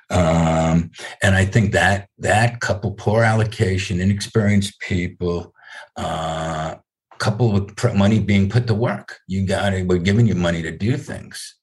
Um, 0.08 0.92
and 1.22 1.34
I 1.34 1.44
think 1.44 1.72
that 1.72 2.08
that 2.18 2.60
couple 2.60 2.92
poor 2.92 3.24
allocation, 3.24 4.00
inexperienced 4.00 4.78
people, 4.80 5.52
uh, 5.96 6.76
coupled 7.20 7.52
with 7.54 7.94
money 7.94 8.18
being 8.18 8.48
put 8.48 8.66
to 8.66 8.74
work, 8.74 9.18
you 9.28 9.46
got 9.46 9.72
it. 9.72 9.86
We're 9.86 9.98
giving 9.98 10.26
you 10.26 10.34
money 10.34 10.62
to 10.62 10.76
do 10.76 10.96
things 10.96 11.54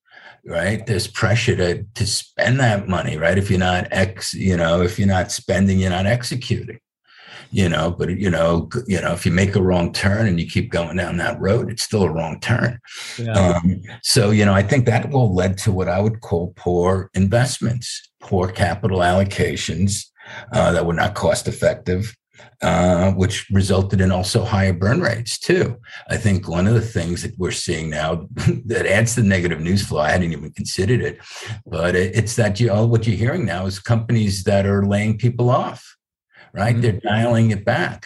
right? 0.48 0.86
There's 0.86 1.08
pressure 1.08 1.56
to 1.58 1.84
to 1.84 2.08
spend 2.08 2.60
that 2.60 2.88
money 2.88 3.18
right? 3.18 3.38
If 3.38 3.50
you're 3.50 3.60
not 3.60 3.88
ex 3.92 4.34
you 4.34 4.58
know 4.58 4.82
if 4.82 4.98
you're 4.98 5.08
not 5.08 5.32
spending 5.32 5.80
you're 5.80 5.90
not 5.90 6.06
executing 6.06 6.80
you 7.52 7.70
know? 7.70 7.92
But 7.92 8.18
you 8.18 8.30
know 8.30 8.70
you 8.88 9.02
know 9.02 9.14
if 9.14 9.26
you 9.26 9.32
make 9.32 9.56
a 9.56 9.62
wrong 9.62 9.92
turn 9.92 10.26
and 10.28 10.40
you 10.40 10.48
keep 10.48 10.72
going 10.72 10.98
down 10.98 11.18
that 11.18 11.40
road 11.40 11.70
it's 11.70 11.84
still 11.84 12.04
a 12.04 12.10
wrong 12.10 12.40
turn. 12.40 12.80
Yeah. 13.18 13.34
um, 13.34 13.82
so 14.02 14.32
you 14.32 14.46
know 14.46 14.54
i 14.54 14.64
think 14.64 14.86
that 14.86 15.10
will 15.10 15.34
lead 15.34 15.58
to 15.60 15.72
what 15.72 15.90
i 15.90 16.00
would 16.00 16.22
call 16.22 16.54
poor 16.56 17.10
investments 17.14 18.10
poor 18.22 18.48
capital 18.50 19.00
allocations 19.00 20.06
uh, 20.52 20.72
that 20.72 20.86
were 20.86 20.94
not 20.94 21.16
cost 21.16 21.48
effective 21.48 22.16
uh, 22.62 23.12
which 23.14 23.50
resulted 23.52 24.02
in 24.02 24.12
also 24.12 24.44
higher 24.44 24.74
burn 24.74 25.02
rates 25.02 25.38
too. 25.40 25.78
I 26.10 26.18
think 26.18 26.48
one 26.48 26.68
of 26.68 26.74
the 26.74 26.82
things 26.82 27.24
that 27.24 27.38
we're 27.38 27.52
seeing 27.52 27.90
now 27.90 28.28
that 28.66 28.86
adds 28.86 29.16
to 29.16 29.22
the 29.22 29.28
negative 29.28 29.62
news 29.62 29.86
flow, 29.86 30.00
I 30.00 30.12
hadn't 30.12 30.32
even 30.32 30.52
considered 30.52 31.02
it, 31.02 31.20
but 31.66 31.96
it's 31.96 32.36
that 32.36 32.60
you 32.60 32.72
all 32.72 32.88
what 32.88 33.08
you're 33.08 33.18
hearing 33.18 33.46
now 33.46 33.66
is 33.66 33.80
companies 33.80 34.44
that 34.44 34.66
are 34.66 34.86
laying 34.86 35.18
people 35.18 35.50
off 35.50 35.98
right? 36.58 36.74
Mm-hmm. 36.74 36.82
They're 36.82 37.00
dialing 37.00 37.52
it 37.52 37.64
back 37.64 38.06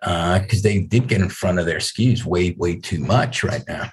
because 0.00 0.58
uh, 0.58 0.62
they 0.62 0.80
did 0.80 1.06
get 1.06 1.20
in 1.20 1.28
front 1.28 1.58
of 1.58 1.66
their 1.66 1.80
skis 1.80 2.24
way, 2.24 2.52
way 2.58 2.76
too 2.76 2.98
much 2.98 3.44
right 3.44 3.62
now. 3.68 3.90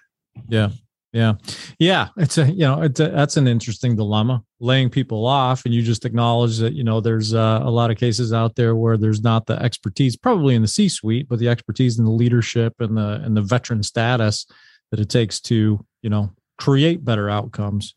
Yeah. 0.48 0.70
Yeah. 1.12 1.34
Yeah. 1.80 2.10
It's 2.17 2.38
a, 2.38 2.52
you 2.52 2.60
know, 2.60 2.84
it's 2.84 3.00
a, 3.00 3.10
that's 3.10 3.36
an 3.38 3.48
interesting 3.48 3.95
dilemma 3.95 4.43
laying 4.60 4.89
people 4.89 5.26
off. 5.26 5.65
And 5.65 5.74
you 5.74 5.82
just 5.82 6.06
acknowledge 6.06 6.60
that, 6.60 6.74
you 6.74 6.84
know, 6.84 7.02
there's 7.02 7.34
uh, 7.34 7.62
a 7.63 7.72
lot 7.72 7.89
of 7.89 7.98
cases 7.98 8.32
out 8.32 8.56
there 8.56 8.76
where 8.76 8.95
there's 8.95 9.24
not 9.24 9.48
the 9.48 9.60
expertise, 9.62 10.15
probably 10.15 10.54
in 10.54 10.62
the 10.62 10.67
C 10.67 10.88
suite, 10.88 11.28
but 11.28 11.39
the 11.39 11.50
expertise 11.50 11.98
and 11.98 12.08
the 12.08 12.12
leadership 12.12 12.76
and 12.80 12.95
the, 12.95 13.22
and 13.24 13.36
the 13.36 13.41
veteran 13.41 13.82
status 13.82 14.45
that 14.91 15.00
it 15.00 15.10
takes 15.10 15.39
to, 15.41 15.84
you 16.04 16.10
know, 16.10 16.32
create 16.60 17.04
better 17.04 17.30
outcomes. 17.30 17.95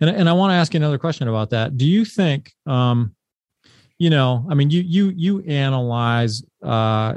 And, 0.00 0.08
and 0.08 0.28
I 0.28 0.32
want 0.32 0.52
to 0.52 0.54
ask 0.54 0.72
you 0.72 0.78
another 0.78 0.98
question 0.98 1.28
about 1.28 1.50
that. 1.50 1.76
Do 1.76 1.84
you 1.84 2.04
think, 2.04 2.52
um, 2.64 3.14
you 3.98 4.10
know, 4.10 4.46
I 4.50 4.54
mean, 4.54 4.70
you 4.70 4.82
you 4.82 5.12
you 5.14 5.40
analyze 5.42 6.42
uh, 6.62 7.16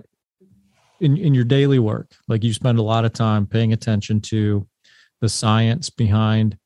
in 0.99 1.17
in 1.17 1.33
your 1.33 1.43
daily 1.43 1.79
work, 1.79 2.11
like 2.27 2.43
you 2.43 2.53
spend 2.53 2.77
a 2.77 2.83
lot 2.83 3.03
of 3.03 3.13
time 3.13 3.47
paying 3.47 3.73
attention 3.73 4.21
to 4.21 4.67
the 5.21 5.29
science 5.29 5.89
behind 5.89 6.57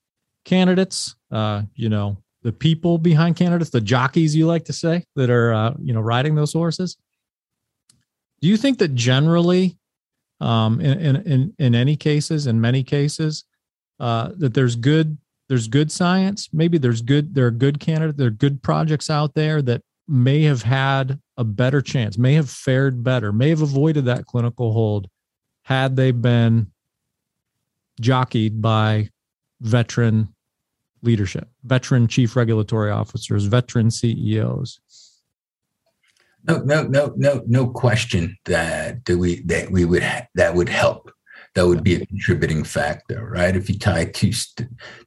candidates. 0.46 1.16
Uh, 1.32 1.64
you 1.76 1.90
know, 1.90 2.18
the 2.44 2.52
people 2.52 2.98
behind 2.98 3.36
candidates, 3.36 3.70
the 3.70 3.82
jockeys 3.82 4.36
you 4.36 4.48
like 4.48 4.66
to 4.66 4.74
say 4.74 5.04
that 5.16 5.30
are 5.30 5.54
uh, 5.54 5.74
you 5.82 5.94
know 5.94 6.02
riding 6.02 6.36
those 6.36 6.54
horses. 6.54 6.98
Do 8.42 8.48
you 8.48 8.58
think 8.58 8.80
that 8.80 8.96
generally, 8.96 9.78
um, 10.40 10.82
in, 10.82 11.16
in 11.18 11.54
in 11.60 11.76
any 11.76 11.96
cases, 11.96 12.48
in 12.48 12.60
many 12.60 12.84
cases, 12.84 13.46
uh, 14.00 14.32
that 14.38 14.54
there's 14.54 14.76
good 14.76 15.18
there's 15.48 15.68
good 15.68 15.92
science. 15.92 16.50
Maybe 16.52 16.78
there's 16.78 17.02
good 17.02 17.36
there 17.36 17.48
are 17.48 17.52
good 17.52 17.80
candidates, 17.80 18.18
there 18.18 18.28
are 18.28 18.32
good 18.32 18.64
projects 18.64 19.10
out 19.10 19.34
there 19.36 19.62
that 19.64 19.82
may 20.08 20.44
have 20.44 20.64
had 20.64 21.20
a 21.38 21.44
better 21.44 21.82
chance, 21.82 22.18
may 22.18 22.34
have 22.34 22.50
fared 22.50 23.04
better, 23.04 23.32
may 23.32 23.50
have 23.50 23.62
avoided 23.62 24.06
that 24.06 24.26
clinical 24.26 24.74
hold 24.74 25.08
had 25.64 25.96
they 25.96 26.12
been 26.12 26.71
jockeyed 28.02 28.62
by 28.62 29.10
veteran 29.62 30.34
leadership, 31.02 31.48
veteran 31.64 32.08
chief 32.08 32.36
regulatory 32.36 32.92
officers, 32.92 33.46
veteran 33.46 33.90
CEOs. 33.90 34.80
No, 36.48 36.58
no, 36.58 36.84
no, 36.84 37.14
no, 37.16 37.44
no 37.46 37.68
question 37.68 38.38
that 38.46 39.08
we 39.08 39.42
that 39.44 39.72
we 39.72 39.86
would 39.86 40.04
that 40.36 40.56
would 40.56 40.70
help 40.70 41.12
that 41.54 41.68
would 41.68 41.84
be 41.84 41.96
a 41.96 42.06
contributing 42.06 42.64
factor, 42.64 43.30
right? 43.30 43.56
If 43.56 43.70
you 43.70 43.78
tie 43.78 44.06
two 44.06 44.32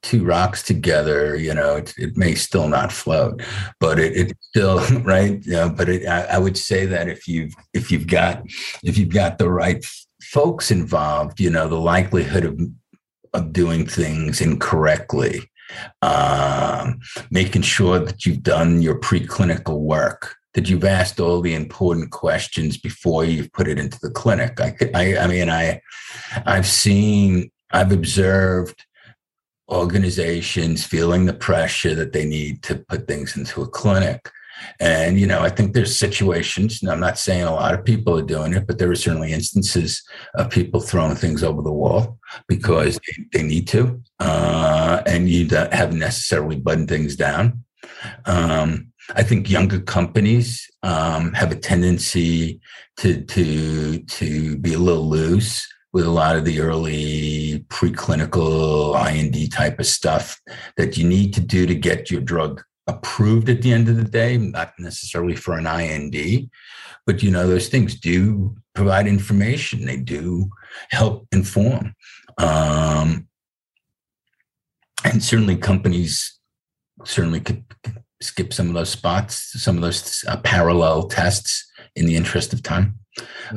two 0.02 0.24
rocks 0.24 0.62
together, 0.62 1.36
you 1.36 1.54
know, 1.54 1.76
it, 1.76 1.94
it 1.96 2.16
may 2.16 2.34
still 2.34 2.68
not 2.68 2.92
float, 2.92 3.42
but 3.80 3.98
it, 3.98 4.16
it 4.16 4.36
still 4.40 4.78
right. 5.00 5.44
You 5.44 5.52
know, 5.52 5.70
but 5.70 5.88
it, 5.88 6.06
I, 6.06 6.24
I, 6.24 6.38
would 6.38 6.58
say 6.58 6.84
that 6.86 7.08
if 7.08 7.26
you've 7.26 7.54
if 7.72 7.90
you've 7.90 8.06
got 8.06 8.42
if 8.82 8.98
you've 8.98 9.14
got 9.14 9.38
the 9.38 9.50
right 9.50 9.84
folks 10.22 10.70
involved, 10.70 11.40
you 11.40 11.50
know, 11.50 11.66
the 11.66 11.80
likelihood 11.80 12.44
of 12.44 12.60
of 13.34 13.52
doing 13.52 13.86
things 13.86 14.40
incorrectly, 14.40 15.50
um, 16.02 17.00
making 17.30 17.62
sure 17.62 17.98
that 17.98 18.24
you've 18.24 18.42
done 18.42 18.80
your 18.80 18.98
preclinical 19.00 19.80
work 19.80 20.36
that 20.54 20.70
you've 20.70 20.84
asked 20.84 21.20
all 21.20 21.40
the 21.40 21.54
important 21.54 22.10
questions 22.10 22.76
before 22.78 23.24
you've 23.24 23.52
put 23.52 23.68
it 23.68 23.78
into 23.78 23.98
the 24.00 24.10
clinic. 24.10 24.60
I, 24.60 24.74
I, 24.94 25.18
I 25.18 25.26
mean, 25.26 25.50
I, 25.50 25.80
I've 26.46 26.66
seen, 26.66 27.50
I've 27.72 27.92
observed 27.92 28.86
organizations 29.68 30.84
feeling 30.84 31.26
the 31.26 31.34
pressure 31.34 31.94
that 31.94 32.12
they 32.12 32.24
need 32.24 32.62
to 32.62 32.76
put 32.76 33.08
things 33.08 33.36
into 33.36 33.62
a 33.62 33.68
clinic. 33.68 34.30
And, 34.80 35.18
you 35.18 35.26
know, 35.26 35.40
I 35.40 35.50
think 35.50 35.72
there's 35.72 35.96
situations, 35.96 36.82
I'm 36.82 37.00
not 37.00 37.18
saying 37.18 37.44
a 37.44 37.54
lot 37.54 37.74
of 37.74 37.84
people 37.84 38.18
are 38.18 38.22
doing 38.22 38.54
it, 38.54 38.66
but 38.66 38.78
there 38.78 38.90
are 38.90 38.96
certainly 38.96 39.32
instances 39.32 40.02
of 40.34 40.50
people 40.50 40.80
throwing 40.80 41.16
things 41.16 41.42
over 41.42 41.62
the 41.62 41.72
wall 41.72 42.18
because 42.48 42.98
they, 42.98 43.24
they 43.38 43.42
need 43.42 43.68
to. 43.68 44.00
Uh, 44.18 45.02
and 45.06 45.28
you 45.28 45.46
don't 45.46 45.72
haven't 45.72 45.98
necessarily 45.98 46.56
buttoned 46.56 46.88
things 46.88 47.16
down. 47.16 47.64
Um, 48.26 48.92
I 49.14 49.22
think 49.22 49.50
younger 49.50 49.80
companies 49.80 50.68
um, 50.82 51.32
have 51.34 51.52
a 51.52 51.56
tendency 51.56 52.60
to 52.98 53.22
to 53.22 53.98
to 53.98 54.56
be 54.58 54.74
a 54.74 54.78
little 54.78 55.08
loose 55.08 55.66
with 55.92 56.06
a 56.06 56.10
lot 56.10 56.36
of 56.36 56.44
the 56.44 56.60
early 56.60 57.64
preclinical 57.68 58.94
IND 59.08 59.52
type 59.52 59.78
of 59.78 59.86
stuff 59.86 60.40
that 60.76 60.96
you 60.96 61.06
need 61.06 61.32
to 61.34 61.40
do 61.40 61.66
to 61.66 61.74
get 61.74 62.10
your 62.10 62.20
drug 62.20 62.62
approved 62.86 63.48
at 63.48 63.62
the 63.62 63.72
end 63.72 63.88
of 63.88 63.96
the 63.96 64.04
day, 64.04 64.36
not 64.36 64.72
necessarily 64.78 65.34
for 65.34 65.56
an 65.56 65.66
IND, 65.66 66.50
but 67.06 67.22
you 67.22 67.30
know 67.30 67.46
those 67.46 67.68
things 67.68 67.98
do 67.98 68.54
provide 68.74 69.06
information. 69.06 69.84
They 69.84 69.96
do 69.96 70.50
help 70.90 71.26
inform, 71.32 71.94
um, 72.38 73.28
and 75.04 75.22
certainly 75.22 75.56
companies 75.56 76.38
certainly 77.04 77.40
could 77.40 77.64
skip 78.20 78.52
some 78.52 78.68
of 78.68 78.74
those 78.74 78.90
spots, 78.90 79.52
some 79.62 79.76
of 79.76 79.82
those 79.82 80.24
uh, 80.28 80.36
parallel 80.38 81.08
tests 81.08 81.70
in 81.96 82.06
the 82.06 82.16
interest 82.16 82.52
of 82.52 82.62
time. 82.62 82.98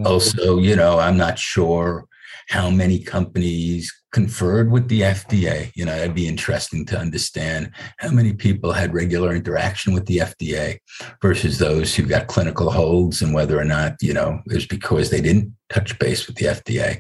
Also, 0.06 0.60
you 0.60 0.76
know, 0.76 1.00
I'm 1.00 1.18
not 1.18 1.40
sure 1.40 2.07
how 2.48 2.70
many 2.70 3.00
companies 3.00 3.94
conferred 4.12 4.72
with 4.72 4.88
the 4.88 5.02
FDA. 5.02 5.72
You 5.76 5.86
know, 5.86 5.96
it'd 5.96 6.16
be 6.16 6.28
interesting 6.28 6.86
to 6.88 6.98
understand 6.98 7.72
how 8.00 8.12
many 8.12 8.34
people 8.34 8.72
had 8.72 8.94
regular 8.94 9.36
interaction 9.36 9.94
with 9.94 10.06
the 10.06 10.18
FDA 10.18 10.80
versus 11.22 11.60
those 11.60 11.94
who 11.94 12.04
got 12.04 12.28
clinical 12.28 12.72
holds 12.72 13.22
and 13.22 13.34
whether 13.34 13.60
or 13.60 13.66
not, 13.66 13.94
you 14.02 14.14
know, 14.14 14.40
it 14.48 14.54
was 14.54 14.66
because 14.66 15.10
they 15.10 15.22
didn't 15.22 15.54
touch 15.70 16.00
base 16.00 16.26
with 16.26 16.38
the 16.38 16.46
FDA 16.46 17.00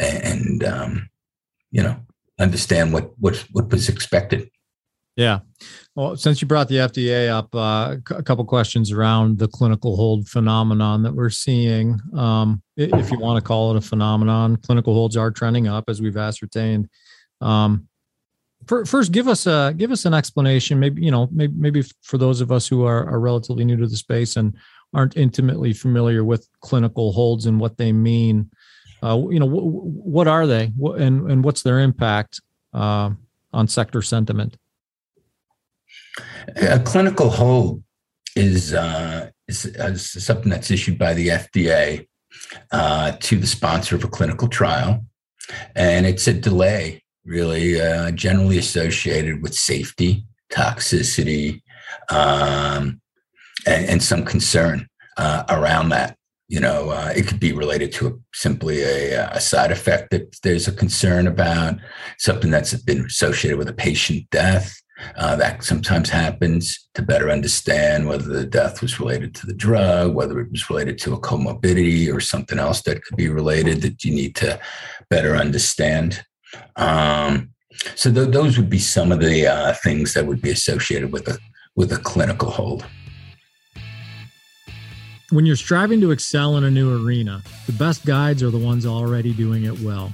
and, 0.00 0.64
um, 0.64 1.08
you 1.70 1.82
know, 1.82 1.96
understand 2.40 2.92
what, 2.92 3.10
what, 3.18 3.36
what 3.52 3.70
was 3.70 3.88
expected. 3.88 4.50
Yeah. 5.18 5.40
Well, 5.96 6.16
since 6.16 6.40
you 6.40 6.46
brought 6.46 6.68
the 6.68 6.76
FDA 6.76 7.28
up, 7.28 7.52
uh, 7.52 7.96
a 8.16 8.22
couple 8.22 8.44
questions 8.44 8.92
around 8.92 9.40
the 9.40 9.48
clinical 9.48 9.96
hold 9.96 10.28
phenomenon 10.28 11.02
that 11.02 11.12
we're 11.12 11.28
seeing. 11.28 11.98
Um, 12.16 12.62
if 12.76 13.10
you 13.10 13.18
want 13.18 13.42
to 13.42 13.46
call 13.46 13.72
it 13.72 13.78
a 13.78 13.80
phenomenon, 13.80 14.58
clinical 14.58 14.94
holds 14.94 15.16
are 15.16 15.32
trending 15.32 15.66
up 15.66 15.86
as 15.88 16.00
we've 16.00 16.16
ascertained. 16.16 16.88
Um, 17.40 17.88
first, 18.68 19.10
give 19.10 19.26
us 19.26 19.48
a 19.48 19.74
give 19.76 19.90
us 19.90 20.04
an 20.04 20.14
explanation. 20.14 20.78
Maybe 20.78 21.02
you 21.02 21.10
know, 21.10 21.28
maybe 21.32 21.52
maybe 21.56 21.82
for 22.04 22.16
those 22.16 22.40
of 22.40 22.52
us 22.52 22.68
who 22.68 22.84
are, 22.84 23.04
are 23.08 23.18
relatively 23.18 23.64
new 23.64 23.76
to 23.76 23.88
the 23.88 23.96
space 23.96 24.36
and 24.36 24.54
aren't 24.94 25.16
intimately 25.16 25.72
familiar 25.72 26.22
with 26.22 26.48
clinical 26.60 27.10
holds 27.10 27.46
and 27.46 27.58
what 27.58 27.76
they 27.76 27.90
mean. 27.90 28.48
Uh, 29.02 29.20
you 29.30 29.40
know, 29.40 29.48
what 29.48 30.28
are 30.28 30.46
they, 30.46 30.72
and 30.80 31.28
and 31.28 31.42
what's 31.42 31.62
their 31.64 31.80
impact 31.80 32.40
uh, 32.72 33.10
on 33.52 33.66
sector 33.66 34.00
sentiment? 34.00 34.56
A 36.56 36.80
clinical 36.80 37.30
hold 37.30 37.82
is, 38.36 38.74
uh, 38.74 39.30
is, 39.46 39.66
is, 39.66 40.24
something 40.24 40.50
that's 40.50 40.70
issued 40.70 40.98
by 40.98 41.14
the 41.14 41.28
FDA 41.28 42.06
uh, 42.70 43.12
to 43.20 43.36
the 43.36 43.46
sponsor 43.46 43.96
of 43.96 44.04
a 44.04 44.08
clinical 44.08 44.48
trial. 44.48 45.04
And 45.74 46.06
it's 46.06 46.26
a 46.26 46.32
delay, 46.32 47.02
really, 47.24 47.80
uh, 47.80 48.10
generally 48.12 48.58
associated 48.58 49.42
with 49.42 49.54
safety, 49.54 50.24
toxicity, 50.52 51.62
um, 52.10 53.00
and, 53.66 53.86
and, 53.86 54.02
some 54.02 54.24
concern 54.24 54.86
uh, 55.16 55.44
around 55.48 55.90
that. 55.90 56.16
You 56.48 56.60
know, 56.60 56.90
uh, 56.90 57.12
it 57.14 57.26
could 57.26 57.40
be 57.40 57.52
related 57.52 57.92
to 57.92 58.06
a, 58.08 58.12
simply 58.34 58.82
a, 58.82 59.28
a, 59.30 59.40
side 59.40 59.70
effect 59.70 60.10
that 60.10 60.34
there's 60.42 60.68
a 60.68 60.72
concern 60.72 61.26
about, 61.26 61.76
something 62.18 62.50
that's 62.50 62.74
been 62.82 63.04
associated 63.04 63.58
with 63.58 63.68
a 63.68 63.74
patient 63.74 64.28
death, 64.30 64.74
uh, 65.16 65.36
that 65.36 65.62
sometimes 65.62 66.10
happens 66.10 66.88
to 66.94 67.02
better 67.02 67.30
understand 67.30 68.08
whether 68.08 68.28
the 68.28 68.44
death 68.44 68.82
was 68.82 69.00
related 69.00 69.34
to 69.36 69.46
the 69.46 69.54
drug, 69.54 70.14
whether 70.14 70.40
it 70.40 70.50
was 70.50 70.68
related 70.68 70.98
to 70.98 71.14
a 71.14 71.20
comorbidity 71.20 72.12
or 72.12 72.20
something 72.20 72.58
else 72.58 72.82
that 72.82 73.02
could 73.02 73.16
be 73.16 73.28
related 73.28 73.82
that 73.82 74.04
you 74.04 74.12
need 74.12 74.34
to 74.36 74.58
better 75.10 75.36
understand. 75.36 76.24
Um, 76.76 77.50
so 77.94 78.12
th- 78.12 78.30
those 78.30 78.58
would 78.58 78.70
be 78.70 78.78
some 78.78 79.12
of 79.12 79.20
the 79.20 79.46
uh, 79.46 79.74
things 79.74 80.14
that 80.14 80.26
would 80.26 80.42
be 80.42 80.50
associated 80.50 81.12
with 81.12 81.28
a 81.28 81.38
with 81.76 81.92
a 81.92 81.98
clinical 81.98 82.50
hold. 82.50 82.84
When 85.30 85.46
you're 85.46 85.56
striving 85.56 86.00
to 86.00 86.10
excel 86.10 86.56
in 86.56 86.64
a 86.64 86.70
new 86.70 87.06
arena, 87.06 87.42
the 87.66 87.72
best 87.72 88.04
guides 88.04 88.42
are 88.42 88.50
the 88.50 88.58
ones 88.58 88.84
already 88.84 89.32
doing 89.32 89.64
it 89.64 89.78
well. 89.80 90.12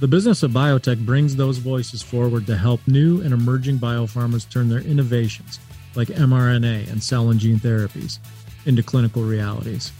The 0.00 0.08
business 0.08 0.42
of 0.42 0.52
biotech 0.52 1.04
brings 1.04 1.36
those 1.36 1.58
voices 1.58 2.00
forward 2.00 2.46
to 2.46 2.56
help 2.56 2.80
new 2.86 3.20
and 3.20 3.34
emerging 3.34 3.80
biopharmas 3.80 4.48
turn 4.48 4.70
their 4.70 4.80
innovations, 4.80 5.60
like 5.94 6.08
mRNA 6.08 6.90
and 6.90 7.02
cell 7.02 7.28
and 7.28 7.38
gene 7.38 7.58
therapies, 7.58 8.18
into 8.64 8.82
clinical 8.82 9.22
realities. 9.22 9.92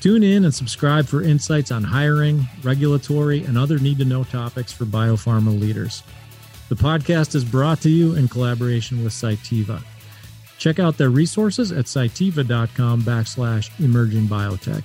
Tune 0.00 0.24
in 0.24 0.44
and 0.44 0.52
subscribe 0.52 1.06
for 1.06 1.22
insights 1.22 1.70
on 1.70 1.84
hiring, 1.84 2.42
regulatory, 2.64 3.44
and 3.44 3.56
other 3.56 3.78
need 3.78 3.98
to 3.98 4.04
know 4.04 4.24
topics 4.24 4.72
for 4.72 4.84
biopharma 4.84 5.60
leaders. 5.60 6.02
The 6.68 6.74
podcast 6.74 7.36
is 7.36 7.44
brought 7.44 7.80
to 7.82 7.88
you 7.88 8.16
in 8.16 8.26
collaboration 8.26 9.04
with 9.04 9.12
Cytiva. 9.12 9.80
Check 10.58 10.80
out 10.80 10.98
their 10.98 11.10
resources 11.10 11.70
at 11.70 11.84
cytiva.com 11.84 13.02
backslash 13.02 13.70
emerging 13.78 14.26
biotech. 14.26 14.84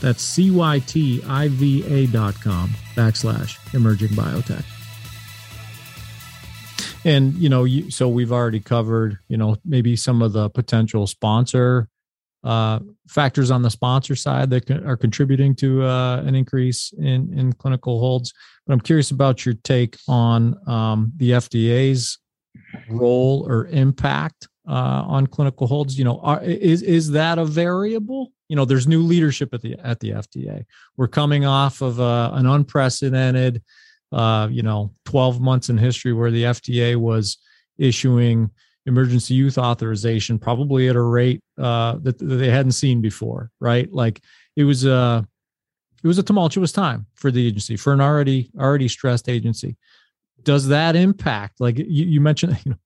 That's 0.00 0.22
C-Y-T-I-V-A 0.22 2.06
dot 2.08 2.34
com 2.40 2.70
backslash 2.94 3.74
emerging 3.74 4.10
biotech. 4.10 4.64
And, 7.04 7.34
you 7.34 7.48
know, 7.48 7.64
you, 7.64 7.90
so 7.90 8.08
we've 8.08 8.32
already 8.32 8.60
covered, 8.60 9.18
you 9.28 9.36
know, 9.36 9.56
maybe 9.64 9.94
some 9.94 10.22
of 10.22 10.32
the 10.32 10.50
potential 10.50 11.06
sponsor 11.06 11.88
uh, 12.42 12.80
factors 13.08 13.50
on 13.50 13.62
the 13.62 13.70
sponsor 13.70 14.14
side 14.14 14.50
that 14.50 14.70
are 14.70 14.96
contributing 14.96 15.54
to 15.56 15.82
uh, 15.84 16.22
an 16.24 16.34
increase 16.34 16.92
in, 16.98 17.36
in 17.36 17.52
clinical 17.52 17.98
holds. 18.00 18.32
But 18.66 18.74
I'm 18.74 18.80
curious 18.80 19.10
about 19.10 19.44
your 19.44 19.54
take 19.64 19.96
on 20.08 20.56
um, 20.68 21.12
the 21.16 21.30
FDA's 21.30 22.18
role 22.88 23.46
or 23.48 23.66
impact 23.68 24.48
uh, 24.66 25.04
on 25.06 25.26
clinical 25.26 25.66
holds. 25.66 25.98
You 25.98 26.04
know, 26.04 26.20
are, 26.20 26.42
is 26.42 26.82
is 26.82 27.10
that 27.12 27.38
a 27.38 27.44
variable? 27.44 28.32
you 28.48 28.56
know 28.56 28.64
there's 28.64 28.86
new 28.86 29.02
leadership 29.02 29.52
at 29.54 29.62
the 29.62 29.76
at 29.82 30.00
the 30.00 30.10
FDA. 30.10 30.64
We're 30.96 31.08
coming 31.08 31.44
off 31.44 31.80
of 31.80 32.00
uh, 32.00 32.30
an 32.34 32.46
unprecedented 32.46 33.62
uh, 34.12 34.48
you 34.50 34.62
know 34.62 34.94
12 35.04 35.40
months 35.40 35.68
in 35.68 35.78
history 35.78 36.12
where 36.12 36.30
the 36.30 36.44
FDA 36.44 36.96
was 36.96 37.38
issuing 37.78 38.50
emergency 38.86 39.34
use 39.34 39.58
authorization 39.58 40.38
probably 40.38 40.88
at 40.88 40.94
a 40.94 41.02
rate 41.02 41.40
uh, 41.58 41.96
that, 42.02 42.18
that 42.18 42.36
they 42.36 42.50
hadn't 42.50 42.72
seen 42.72 43.00
before, 43.00 43.50
right? 43.58 43.92
Like 43.92 44.22
it 44.54 44.64
was 44.64 44.84
a 44.84 45.26
it 46.02 46.06
was 46.06 46.18
a 46.18 46.22
tumultuous 46.22 46.72
time 46.72 47.06
for 47.14 47.30
the 47.30 47.46
agency 47.46 47.76
for 47.76 47.92
an 47.92 48.00
already 48.00 48.50
already 48.58 48.88
stressed 48.88 49.28
agency. 49.28 49.76
Does 50.42 50.68
that 50.68 50.94
impact 50.94 51.60
like 51.60 51.78
you, 51.78 51.84
you 51.86 52.20
mentioned 52.20 52.58
you 52.64 52.72
know 52.72 52.78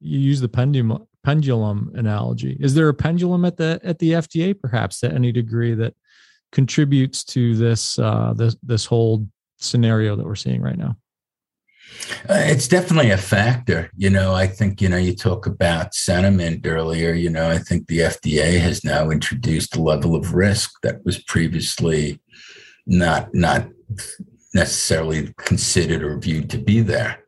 you 0.00 0.18
use 0.18 0.40
the 0.40 0.48
pendulum 0.48 1.06
pendulum 1.26 1.90
analogy. 1.96 2.56
Is 2.60 2.74
there 2.74 2.88
a 2.88 2.94
pendulum 2.94 3.44
at 3.44 3.56
the 3.56 3.80
at 3.82 3.98
the 3.98 4.12
FDA, 4.12 4.58
perhaps, 4.58 5.00
to 5.00 5.12
any 5.12 5.32
degree 5.32 5.74
that 5.74 5.94
contributes 6.52 7.24
to 7.24 7.56
this 7.56 7.98
uh, 7.98 8.32
this 8.36 8.54
this 8.62 8.84
whole 8.86 9.26
scenario 9.58 10.14
that 10.14 10.24
we're 10.24 10.36
seeing 10.36 10.62
right 10.62 10.78
now? 10.78 10.96
Uh, 12.30 12.44
it's 12.52 12.68
definitely 12.68 13.10
a 13.10 13.18
factor. 13.18 13.90
You 13.96 14.10
know, 14.10 14.34
I 14.34 14.46
think, 14.46 14.80
you 14.80 14.88
know, 14.88 14.96
you 14.96 15.14
talk 15.16 15.46
about 15.46 15.94
sentiment 15.94 16.64
earlier. 16.64 17.12
You 17.12 17.30
know, 17.30 17.48
I 17.50 17.58
think 17.58 17.88
the 17.88 17.98
FDA 17.98 18.60
has 18.60 18.84
now 18.84 19.10
introduced 19.10 19.74
a 19.74 19.82
level 19.82 20.14
of 20.14 20.32
risk 20.32 20.70
that 20.84 21.04
was 21.04 21.20
previously 21.24 22.20
not 22.86 23.34
not 23.34 23.66
necessarily 24.56 25.32
considered 25.36 26.02
or 26.02 26.18
viewed 26.18 26.50
to 26.50 26.58
be 26.58 26.80
there. 26.80 27.22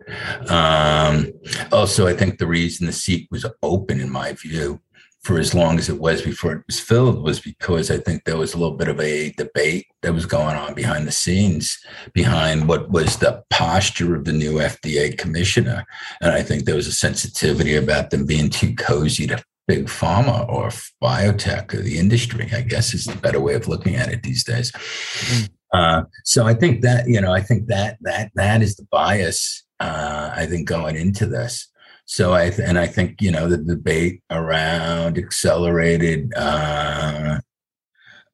Um, 0.49 1.31
also, 1.71 2.07
I 2.09 2.15
think 2.15 2.39
the 2.39 2.47
reason 2.47 2.87
the 2.87 2.93
seat 2.93 3.29
was 3.31 3.47
open, 3.63 4.01
in 4.01 4.11
my 4.11 4.33
view, 4.33 4.81
for 5.23 5.39
as 5.39 5.55
long 5.55 5.79
as 5.79 5.89
it 5.89 6.01
was 6.01 6.23
before 6.23 6.53
it 6.55 6.65
was 6.67 6.81
filled 6.81 7.23
was 7.23 7.41
because 7.41 7.91
I 7.91 7.99
think 7.99 8.25
there 8.25 8.39
was 8.39 8.55
a 8.55 8.59
little 8.59 8.77
bit 8.77 8.89
of 8.89 8.99
a 8.99 9.33
debate 9.33 9.87
that 10.03 10.15
was 10.15 10.27
going 10.27 10.57
on 10.57 10.75
behind 10.75 11.07
the 11.07 11.13
scenes 11.13 11.79
behind 12.15 12.69
what 12.69 12.91
was 12.91 13.19
the 13.19 13.43
posture 13.51 14.15
of 14.15 14.25
the 14.25 14.33
new 14.33 14.55
FDA 14.55 15.19
commissioner. 15.19 15.85
And 16.23 16.33
I 16.33 16.43
think 16.43 16.65
there 16.65 16.77
was 16.77 16.87
a 16.87 16.93
sensitivity 16.93 17.75
about 17.75 18.11
them 18.11 18.25
being 18.25 18.49
too 18.49 18.75
cozy 18.77 19.27
to 19.27 19.43
big 19.67 19.87
pharma 19.87 20.49
or 20.49 20.69
biotech 21.03 21.75
or 21.75 21.83
the 21.83 21.99
industry, 21.99 22.49
I 22.55 22.63
guess 22.63 22.95
is 22.95 23.05
the 23.05 23.17
better 23.17 23.39
way 23.39 23.55
of 23.55 23.69
looking 23.69 23.97
at 23.97 24.09
it 24.09 24.23
these 24.23 24.45
days. 24.45 24.73
Mm. 24.73 25.49
Uh, 25.73 26.03
so 26.25 26.47
I 26.47 26.55
think 26.55 26.83
that 26.83 27.09
you 27.09 27.21
know 27.21 27.33
I 27.33 27.41
think 27.41 27.67
that 27.67 27.99
that 28.03 28.31
that 28.35 28.63
is 28.63 28.77
the 28.77 28.87
bias 28.91 29.65
uh, 29.81 30.33
I 30.35 30.47
think 30.47 30.69
going 30.69 30.97
into 30.97 31.27
this. 31.27 31.69
So 32.07 32.33
I 32.33 32.51
th- 32.51 32.67
and 32.67 32.79
I 32.79 32.87
think 32.87 33.21
you 33.21 33.31
know 33.31 33.49
the 33.49 33.59
debate 33.59 34.23
around 34.31 35.19
accelerated 35.19 36.33
uh, 36.37 37.41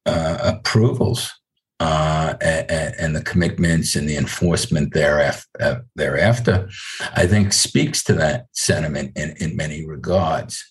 uh 0.06 0.38
approvals 0.42 1.32
uh, 1.80 2.34
and, 2.40 2.94
and, 2.98 3.16
the 3.16 3.22
commitments 3.22 3.96
and 3.96 4.08
the 4.08 4.16
enforcement 4.16 4.94
thereafter, 4.94 5.84
thereafter, 5.96 6.68
I 7.14 7.26
think 7.26 7.52
speaks 7.52 8.02
to 8.04 8.12
that 8.14 8.46
sentiment 8.52 9.12
in, 9.16 9.34
in 9.40 9.56
many 9.56 9.84
regards. 9.84 10.64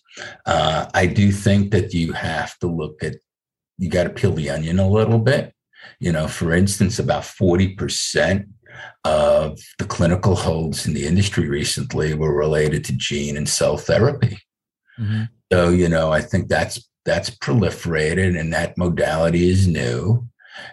Uh, 0.45 0.87
I 0.93 1.05
do 1.07 1.31
think 1.31 1.71
that 1.71 1.93
you 1.93 2.13
have 2.13 2.57
to 2.59 2.67
look 2.67 3.03
at, 3.03 3.15
you 3.77 3.89
got 3.89 4.05
to 4.05 4.09
peel 4.09 4.31
the 4.31 4.49
onion 4.49 4.79
a 4.79 4.89
little 4.89 5.19
bit. 5.19 5.53
You 5.99 6.11
know, 6.11 6.27
for 6.27 6.53
instance, 6.53 6.99
about 6.99 7.23
40% 7.23 8.47
of 9.05 9.59
the 9.77 9.85
clinical 9.85 10.35
holds 10.35 10.85
in 10.85 10.93
the 10.93 11.05
industry 11.05 11.47
recently 11.47 12.13
were 12.13 12.35
related 12.35 12.83
to 12.85 12.93
gene 12.93 13.37
and 13.37 13.47
cell 13.47 13.77
therapy. 13.77 14.39
Mm-hmm. 14.99 15.23
So, 15.51 15.69
you 15.69 15.89
know, 15.89 16.11
I 16.11 16.21
think 16.21 16.47
that's 16.47 16.89
that's 17.05 17.29
proliferated 17.29 18.39
and 18.39 18.53
that 18.53 18.77
modality 18.77 19.49
is 19.49 19.67
new. 19.67 20.27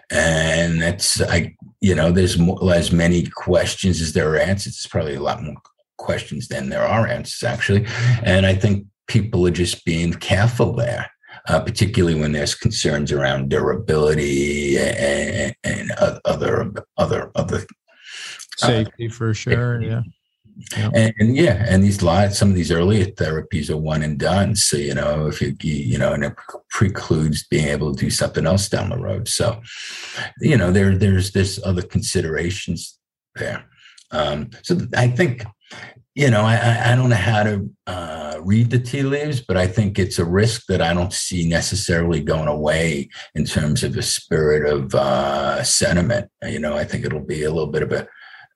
And 0.09 0.81
that's 0.81 1.21
I 1.21 1.55
you 1.81 1.95
know, 1.95 2.11
there's 2.11 2.37
more, 2.37 2.73
as 2.73 2.91
many 2.91 3.25
questions 3.25 4.01
as 4.01 4.13
there 4.13 4.29
are 4.31 4.37
answers. 4.37 4.73
It's 4.73 4.87
probably 4.87 5.15
a 5.15 5.21
lot 5.21 5.43
more 5.43 5.57
questions 5.97 6.47
than 6.47 6.69
there 6.69 6.85
are 6.85 7.07
answers, 7.07 7.43
actually. 7.43 7.85
And 8.23 8.45
I 8.45 8.53
think 8.53 8.85
people 9.07 9.45
are 9.47 9.51
just 9.51 9.83
being 9.83 10.13
careful 10.13 10.73
there. 10.73 11.09
Uh, 11.51 11.59
particularly 11.59 12.17
when 12.17 12.31
there's 12.31 12.55
concerns 12.55 13.11
around 13.11 13.49
durability 13.49 14.77
and, 14.79 15.53
and 15.65 15.91
other 16.23 16.71
other 16.95 17.29
other 17.35 17.65
uh, 18.61 18.67
safety 18.67 19.07
uh, 19.07 19.11
for 19.11 19.33
sure. 19.33 19.81
Yeah. 19.81 20.03
And, 20.75 21.13
and, 21.19 21.35
yeah, 21.35 21.65
and 21.67 21.83
these 21.83 22.01
lots, 22.01 22.37
some 22.39 22.49
of 22.49 22.55
these 22.55 22.71
earlier 22.71 23.05
therapies 23.05 23.69
are 23.69 23.75
one 23.75 24.01
and 24.01 24.17
done. 24.17 24.55
So 24.55 24.77
you 24.77 24.93
know, 24.93 25.27
if 25.27 25.41
you 25.41 25.53
you 25.59 25.97
know, 25.97 26.13
and 26.13 26.23
it 26.23 26.35
precludes 26.69 27.45
being 27.47 27.67
able 27.67 27.93
to 27.93 28.05
do 28.05 28.09
something 28.09 28.47
else 28.47 28.69
down 28.69 28.89
the 28.89 28.97
road. 28.97 29.27
So, 29.27 29.61
you 30.39 30.55
know, 30.55 30.71
there 30.71 30.97
there's 30.97 31.33
there's 31.33 31.61
other 31.65 31.81
considerations 31.81 32.97
there. 33.35 33.65
Um, 34.11 34.51
so 34.63 34.77
I 34.95 35.09
think, 35.09 35.43
you 36.15 36.29
know, 36.29 36.41
I 36.41 36.91
I 36.91 36.95
don't 36.95 37.09
know 37.09 37.15
how 37.15 37.43
to 37.43 37.69
uh, 37.87 38.39
read 38.41 38.69
the 38.69 38.79
tea 38.79 39.03
leaves, 39.03 39.41
but 39.41 39.57
I 39.57 39.67
think 39.67 39.97
it's 39.97 40.19
a 40.19 40.25
risk 40.25 40.65
that 40.67 40.81
I 40.81 40.93
don't 40.93 41.13
see 41.13 41.47
necessarily 41.47 42.21
going 42.21 42.47
away 42.47 43.09
in 43.35 43.45
terms 43.45 43.83
of 43.83 43.93
the 43.93 44.01
spirit 44.01 44.69
of 44.69 44.93
uh, 44.93 45.63
sentiment. 45.63 46.29
You 46.43 46.59
know, 46.59 46.75
I 46.75 46.83
think 46.83 47.05
it'll 47.05 47.25
be 47.25 47.43
a 47.43 47.51
little 47.51 47.71
bit 47.71 47.83
of 47.83 47.91
a 47.91 48.07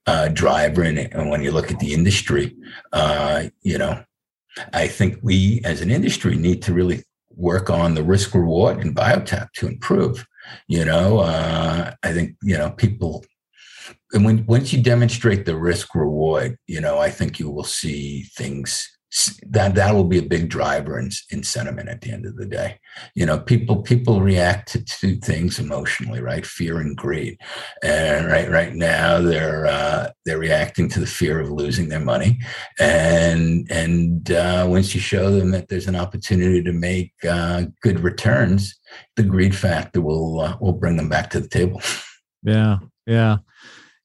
uh, 0.05 0.27
driver 0.29 0.83
in 0.83 0.97
it. 0.97 1.13
And 1.13 1.29
when 1.29 1.43
you 1.43 1.51
look 1.51 1.71
at 1.71 1.79
the 1.79 1.93
industry, 1.93 2.55
uh, 2.91 3.45
you 3.61 3.77
know, 3.77 4.03
I 4.73 4.87
think 4.87 5.17
we 5.21 5.61
as 5.63 5.81
an 5.81 5.91
industry 5.91 6.35
need 6.35 6.61
to 6.63 6.73
really 6.73 7.03
work 7.29 7.69
on 7.69 7.95
the 7.95 8.03
risk 8.03 8.33
reward 8.33 8.81
in 8.81 8.93
biotech 8.93 9.51
to 9.53 9.67
improve. 9.67 10.25
You 10.67 10.85
know, 10.85 11.19
uh, 11.19 11.93
I 12.03 12.13
think 12.13 12.35
you 12.43 12.57
know 12.57 12.71
people, 12.71 13.25
and 14.15 14.23
when 14.23 14.45
once 14.45 14.71
you 14.71 14.81
demonstrate 14.81 15.45
the 15.45 15.57
risk 15.57 15.93
reward, 15.93 16.57
you 16.67 16.79
know, 16.79 16.99
I 16.99 17.09
think 17.09 17.37
you 17.37 17.51
will 17.51 17.65
see 17.65 18.23
things 18.35 18.89
that 19.49 19.75
that 19.75 19.93
will 19.93 20.05
be 20.05 20.17
a 20.17 20.23
big 20.23 20.49
driver 20.49 20.99
in, 20.99 21.09
in 21.31 21.41
sentiment 21.41 21.87
at 21.87 22.01
the 22.01 22.11
end 22.11 22.25
of 22.25 22.35
the 22.35 22.45
day. 22.45 22.79
You 23.13 23.25
know 23.25 23.39
people 23.39 23.81
people 23.81 24.21
react 24.21 24.71
to 24.71 24.83
two 24.83 25.17
things 25.17 25.59
emotionally 25.59 26.21
right? 26.21 26.45
Fear 26.45 26.79
and 26.79 26.95
greed. 26.97 27.37
And 27.83 28.27
right 28.27 28.49
right 28.49 28.73
now 28.73 29.19
they're 29.19 29.67
uh, 29.67 30.11
they're 30.25 30.39
reacting 30.39 30.87
to 30.89 31.01
the 31.01 31.07
fear 31.07 31.39
of 31.39 31.51
losing 31.51 31.89
their 31.89 31.99
money. 31.99 32.39
And 32.79 33.67
and 33.69 34.31
uh, 34.31 34.65
once 34.67 34.95
you 34.95 35.01
show 35.01 35.29
them 35.29 35.51
that 35.51 35.67
there's 35.67 35.87
an 35.87 35.95
opportunity 35.95 36.63
to 36.63 36.73
make 36.73 37.11
uh, 37.29 37.65
good 37.81 37.99
returns 37.99 38.79
the 39.17 39.23
greed 39.23 39.53
factor 39.53 39.99
will 39.99 40.39
uh, 40.39 40.57
will 40.61 40.73
bring 40.73 40.95
them 40.95 41.09
back 41.09 41.29
to 41.31 41.41
the 41.41 41.49
table. 41.49 41.81
Yeah 42.47 42.77
yeah 43.05 43.37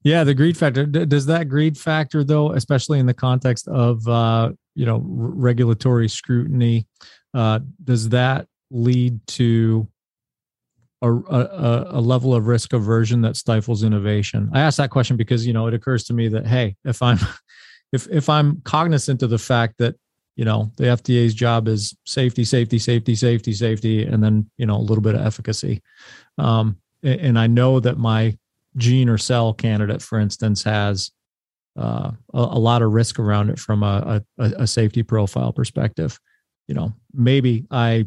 yeah, 0.02 0.24
the 0.24 0.34
greed 0.34 0.56
factor. 0.56 0.86
Does 0.86 1.26
that 1.26 1.48
greed 1.48 1.76
factor, 1.76 2.24
though, 2.24 2.52
especially 2.52 2.98
in 2.98 3.06
the 3.06 3.14
context 3.14 3.68
of 3.68 4.06
uh, 4.08 4.52
you 4.74 4.86
know 4.86 5.02
regulatory 5.04 6.08
scrutiny 6.08 6.86
uh, 7.34 7.60
does 7.84 8.08
that 8.08 8.46
lead 8.70 9.20
to 9.26 9.86
a, 11.02 11.12
a, 11.12 11.86
a, 11.90 12.00
level 12.00 12.34
of 12.34 12.46
risk 12.46 12.72
aversion 12.72 13.20
that 13.22 13.36
stifles 13.36 13.82
innovation 13.82 14.50
i 14.52 14.60
ask 14.60 14.76
that 14.76 14.90
question 14.90 15.16
because 15.16 15.46
you 15.46 15.52
know 15.52 15.66
it 15.66 15.74
occurs 15.74 16.04
to 16.04 16.12
me 16.12 16.28
that 16.28 16.46
hey 16.46 16.76
if 16.84 17.02
i'm 17.02 17.18
if 17.92 18.06
if 18.10 18.28
i'm 18.28 18.60
cognizant 18.62 19.22
of 19.22 19.30
the 19.30 19.38
fact 19.38 19.74
that 19.78 19.96
you 20.36 20.44
know 20.44 20.70
the 20.76 20.84
fda's 20.84 21.34
job 21.34 21.68
is 21.68 21.96
safety 22.06 22.44
safety 22.44 22.78
safety 22.78 23.14
safety 23.14 23.52
safety 23.52 24.04
and 24.04 24.22
then 24.22 24.48
you 24.56 24.66
know 24.66 24.76
a 24.76 24.86
little 24.88 25.02
bit 25.02 25.14
of 25.14 25.20
efficacy 25.22 25.82
um, 26.38 26.76
and 27.02 27.38
i 27.38 27.46
know 27.46 27.80
that 27.80 27.98
my 27.98 28.36
gene 28.76 29.08
or 29.08 29.18
cell 29.18 29.52
candidate 29.52 30.00
for 30.00 30.18
instance 30.18 30.62
has 30.62 31.10
uh, 31.78 32.10
a, 32.34 32.38
a, 32.38 32.58
lot 32.58 32.82
of 32.82 32.92
risk 32.92 33.18
around 33.18 33.48
it 33.48 33.58
from 33.58 33.82
a, 33.82 34.22
a, 34.38 34.44
a 34.58 34.66
safety 34.66 35.02
profile 35.02 35.52
perspective. 35.52 36.18
You 36.68 36.74
know, 36.74 36.92
maybe 37.12 37.66
I 37.70 38.06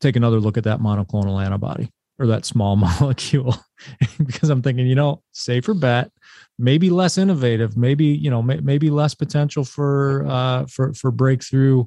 take 0.00 0.16
another 0.16 0.40
look 0.40 0.56
at 0.56 0.64
that 0.64 0.80
monoclonal 0.80 1.42
antibody 1.42 1.90
or 2.18 2.26
that 2.26 2.44
small 2.44 2.76
molecule 3.00 3.56
because 4.18 4.50
I'm 4.50 4.62
thinking, 4.62 4.86
you 4.86 4.94
know, 4.94 5.22
safer 5.32 5.74
bet, 5.74 6.10
maybe 6.58 6.90
less 6.90 7.18
innovative, 7.18 7.76
maybe 7.76 8.06
you 8.06 8.30
know, 8.30 8.42
may, 8.42 8.58
maybe 8.58 8.90
less 8.90 9.14
potential 9.14 9.64
for 9.64 10.26
uh, 10.28 10.66
for 10.66 10.92
for 10.94 11.10
breakthrough 11.10 11.84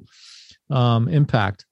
um, 0.70 1.08
impact. 1.08 1.64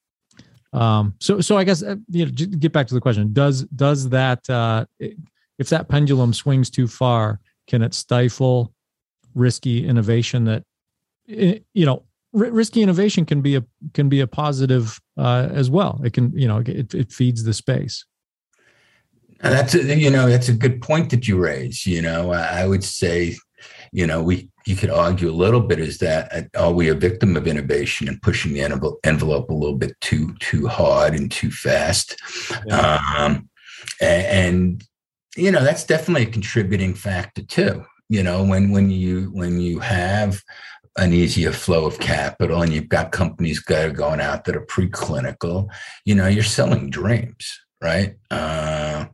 Um, 0.72 1.14
so 1.20 1.40
so 1.40 1.56
I 1.56 1.64
guess 1.64 1.82
uh, 1.82 1.96
you 2.10 2.26
know, 2.26 2.32
get 2.32 2.72
back 2.72 2.87
to 2.88 2.94
the 2.94 3.00
question: 3.00 3.32
Does 3.32 3.64
does 3.64 4.10
that 4.10 4.48
uh, 4.50 4.87
if 5.59 5.69
that 5.69 5.88
pendulum 5.88 6.33
swings 6.33 6.71
too 6.71 6.87
far, 6.87 7.40
can 7.67 7.83
it 7.83 7.95
stifle 7.95 8.73
risky 9.35 9.87
innovation 9.87 10.45
that 10.45 10.62
eh, 11.29 11.59
you 11.75 11.87
know 11.87 12.05
risky 12.33 12.83
innovation 12.83 13.25
can 13.25 13.40
be 13.40 13.57
a 13.57 13.64
can 13.93 14.09
be 14.09 14.21
a 14.21 14.27
positive 14.27 15.01
uh, 15.17 15.49
as 15.53 15.71
well. 15.71 16.01
It 16.05 16.12
can 16.12 16.37
you 16.37 16.49
know 16.49 16.59
it, 16.59 16.95
it 16.95 17.12
feeds 17.12 17.45
the 17.45 17.55
space. 17.55 18.05
That's 19.40 19.75
a, 19.75 19.97
you 19.97 20.11
know 20.11 20.29
that's 20.29 20.49
a 20.49 20.55
good 20.55 20.81
point 20.81 21.11
that 21.11 21.29
you 21.29 21.38
raise 21.38 21.87
you 21.87 22.03
know. 22.03 22.33
I 22.33 22.67
would 22.67 22.85
say 22.85 23.37
you 23.93 24.07
know 24.07 24.23
we 24.23 24.49
you 24.67 24.77
could 24.77 24.90
argue 24.90 25.31
a 25.31 25.33
little 25.33 25.61
bit 25.61 25.79
is 25.79 25.99
that 25.99 26.33
uh, 26.33 26.43
are 26.59 26.73
we 26.73 26.88
a 26.88 26.95
victim 26.95 27.37
of 27.37 27.47
innovation 27.47 28.09
and 28.09 28.21
pushing 28.23 28.55
the 28.55 28.62
envelope 29.05 29.51
a 29.51 29.55
little 29.55 29.77
bit 29.77 29.99
too 30.01 30.35
too 30.40 30.67
hard 30.67 31.14
and 31.14 31.31
too 31.31 31.51
fast? 31.51 32.17
Yeah. 32.67 33.01
um, 33.17 33.49
and, 34.01 34.27
and 34.27 34.85
you 35.37 35.51
know 35.51 35.62
that's 35.62 35.85
definitely 35.85 36.23
a 36.23 36.31
contributing 36.31 36.94
factor 36.94 37.42
too 37.42 37.85
you 38.09 38.23
know 38.23 38.44
when 38.44 38.70
when 38.70 38.90
you 38.90 39.31
when 39.33 39.61
you 39.61 39.79
have 39.79 40.42
an 40.97 41.12
easier 41.12 41.51
flow 41.51 41.87
of 41.87 41.99
capital 41.99 42.62
and 42.62 42.73
you've 42.73 42.88
got 42.88 43.11
companies 43.11 43.62
that 43.66 43.88
are 43.88 43.92
going 43.92 44.20
out 44.20 44.44
that 44.44 44.57
are 44.57 44.66
preclinical 44.66 45.68
you 46.05 46.14
know 46.14 46.27
you're 46.27 46.42
selling 46.42 46.90
dreams 46.90 47.61
right? 47.85 48.16
Uh, 48.31 49.05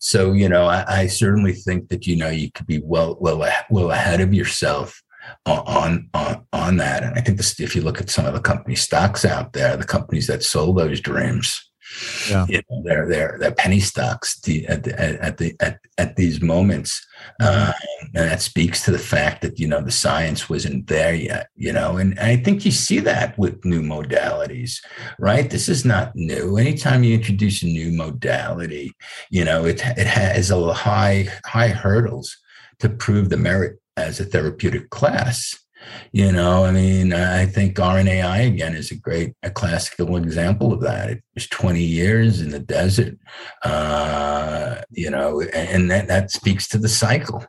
so 0.00 0.32
you 0.32 0.48
know 0.48 0.66
I, 0.66 0.84
I, 1.00 1.06
certainly 1.08 1.52
think 1.52 1.88
that 1.88 2.06
you 2.06 2.16
know 2.16 2.30
you 2.30 2.50
could 2.52 2.66
be 2.66 2.80
well 2.84 3.16
well 3.20 3.44
well 3.68 3.90
ahead 3.90 4.20
of 4.20 4.32
yourself 4.32 5.02
on 5.44 6.08
on 6.14 6.46
on 6.52 6.76
that. 6.76 7.02
And 7.02 7.18
i 7.18 7.20
think 7.20 7.36
this, 7.36 7.58
if 7.60 7.74
you 7.74 7.82
look 7.82 8.00
at 8.00 8.10
some 8.10 8.24
of 8.26 8.32
the 8.32 8.40
company 8.40 8.76
stocks 8.76 9.24
out 9.24 9.52
there 9.52 9.76
the 9.76 9.84
companies 9.84 10.26
that 10.28 10.42
sold 10.42 10.78
those 10.78 11.00
dreams 11.00 11.70
yeah. 12.28 12.46
you 12.48 12.62
know, 12.70 12.82
they're 12.84 13.08
they're 13.08 13.36
they're 13.38 13.54
penny 13.54 13.80
stocks 13.80 14.36
at 14.36 14.42
the, 14.42 14.66
at 14.66 15.38
the 15.38 15.54
at, 15.60 15.78
at 15.98 16.16
these 16.16 16.40
moments, 16.40 17.04
uh, 17.40 17.72
and 18.14 18.30
that 18.30 18.42
speaks 18.42 18.84
to 18.84 18.90
the 18.90 18.98
fact 18.98 19.42
that 19.42 19.58
you 19.58 19.66
know 19.66 19.80
the 19.80 19.90
science 19.90 20.48
wasn't 20.48 20.86
there 20.86 21.14
yet. 21.14 21.48
You 21.56 21.72
know, 21.72 21.96
and 21.96 22.18
I 22.18 22.36
think 22.36 22.64
you 22.64 22.70
see 22.70 23.00
that 23.00 23.36
with 23.38 23.64
new 23.64 23.82
modalities, 23.82 24.78
right? 25.18 25.48
This 25.48 25.68
is 25.68 25.84
not 25.84 26.14
new. 26.14 26.56
Anytime 26.56 27.04
you 27.04 27.14
introduce 27.14 27.62
a 27.62 27.66
new 27.66 27.92
modality, 27.92 28.92
you 29.30 29.44
know 29.44 29.64
it 29.64 29.82
it 29.96 30.06
has 30.06 30.50
a 30.50 30.72
high 30.72 31.28
high 31.44 31.68
hurdles 31.68 32.36
to 32.80 32.88
prove 32.88 33.28
the 33.28 33.36
merit 33.36 33.78
as 33.96 34.20
a 34.20 34.24
therapeutic 34.24 34.90
class. 34.90 35.58
You 36.12 36.30
know, 36.30 36.64
I 36.64 36.70
mean, 36.70 37.12
I 37.12 37.46
think 37.46 37.76
RNAi 37.76 38.46
again 38.46 38.74
is 38.74 38.90
a 38.90 38.96
great, 38.96 39.34
a 39.42 39.50
classical 39.50 40.16
example 40.16 40.72
of 40.72 40.80
that. 40.82 41.10
It 41.10 41.22
was 41.34 41.48
20 41.48 41.82
years 41.82 42.40
in 42.40 42.50
the 42.50 42.58
desert, 42.58 43.16
uh, 43.64 44.82
you 44.90 45.10
know, 45.10 45.40
and 45.40 45.90
that, 45.90 46.08
that 46.08 46.30
speaks 46.30 46.68
to 46.68 46.78
the 46.78 46.88
cycle. 46.88 47.44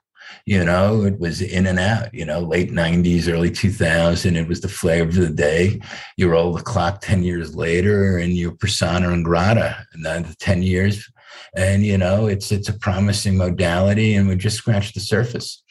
You 0.46 0.66
know, 0.66 1.04
it 1.04 1.20
was 1.20 1.42
in 1.42 1.68
and 1.68 1.80
out, 1.80 2.14
you 2.14 2.26
know, 2.26 2.40
late 2.40 2.72
90s, 2.72 3.32
early 3.32 3.50
2000. 3.50 4.36
It 4.36 4.48
was 4.48 4.62
the 4.62 4.68
flavor 4.68 5.10
of 5.10 5.16
the 5.16 5.30
day. 5.30 5.80
You 6.18 6.30
roll 6.30 6.54
the 6.54 6.62
clock 6.62 7.00
10 7.02 7.24
years 7.24 7.56
later 7.56 8.18
and 8.18 8.34
you're 8.34 8.56
persona 8.56 9.22
grata, 9.24 9.86
and 9.94 10.06
then 10.06 10.24
the 10.24 10.36
10 10.36 10.64
years. 10.64 11.10
And, 11.56 11.86
you 11.86 11.98
know, 11.98 12.28
it's 12.28 12.52
it's 12.52 12.70
a 12.70 12.78
promising 12.78 13.38
modality 13.38 14.16
and 14.16 14.28
we 14.28 14.36
just 14.36 14.58
scratched 14.58 14.96
the 14.96 15.00
surface. 15.00 15.64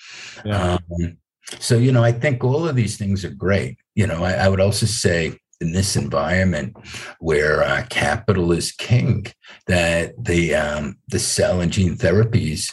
Yeah. 0.44 0.78
Um, 0.90 1.18
so, 1.58 1.76
you 1.76 1.92
know, 1.92 2.04
I 2.04 2.12
think 2.12 2.44
all 2.44 2.68
of 2.68 2.76
these 2.76 2.96
things 2.96 3.24
are 3.24 3.30
great. 3.30 3.78
You 3.94 4.06
know, 4.06 4.24
I, 4.24 4.32
I 4.32 4.48
would 4.48 4.60
also 4.60 4.86
say 4.86 5.38
in 5.62 5.72
this 5.72 5.96
environment 5.96 6.76
where 7.20 7.62
uh, 7.62 7.86
capital 7.88 8.52
is 8.52 8.72
king 8.72 9.26
that 9.68 10.12
the 10.22 10.54
um, 10.54 10.98
the 11.08 11.20
cell 11.20 11.60
and 11.60 11.72
gene 11.72 11.96
therapies 11.96 12.72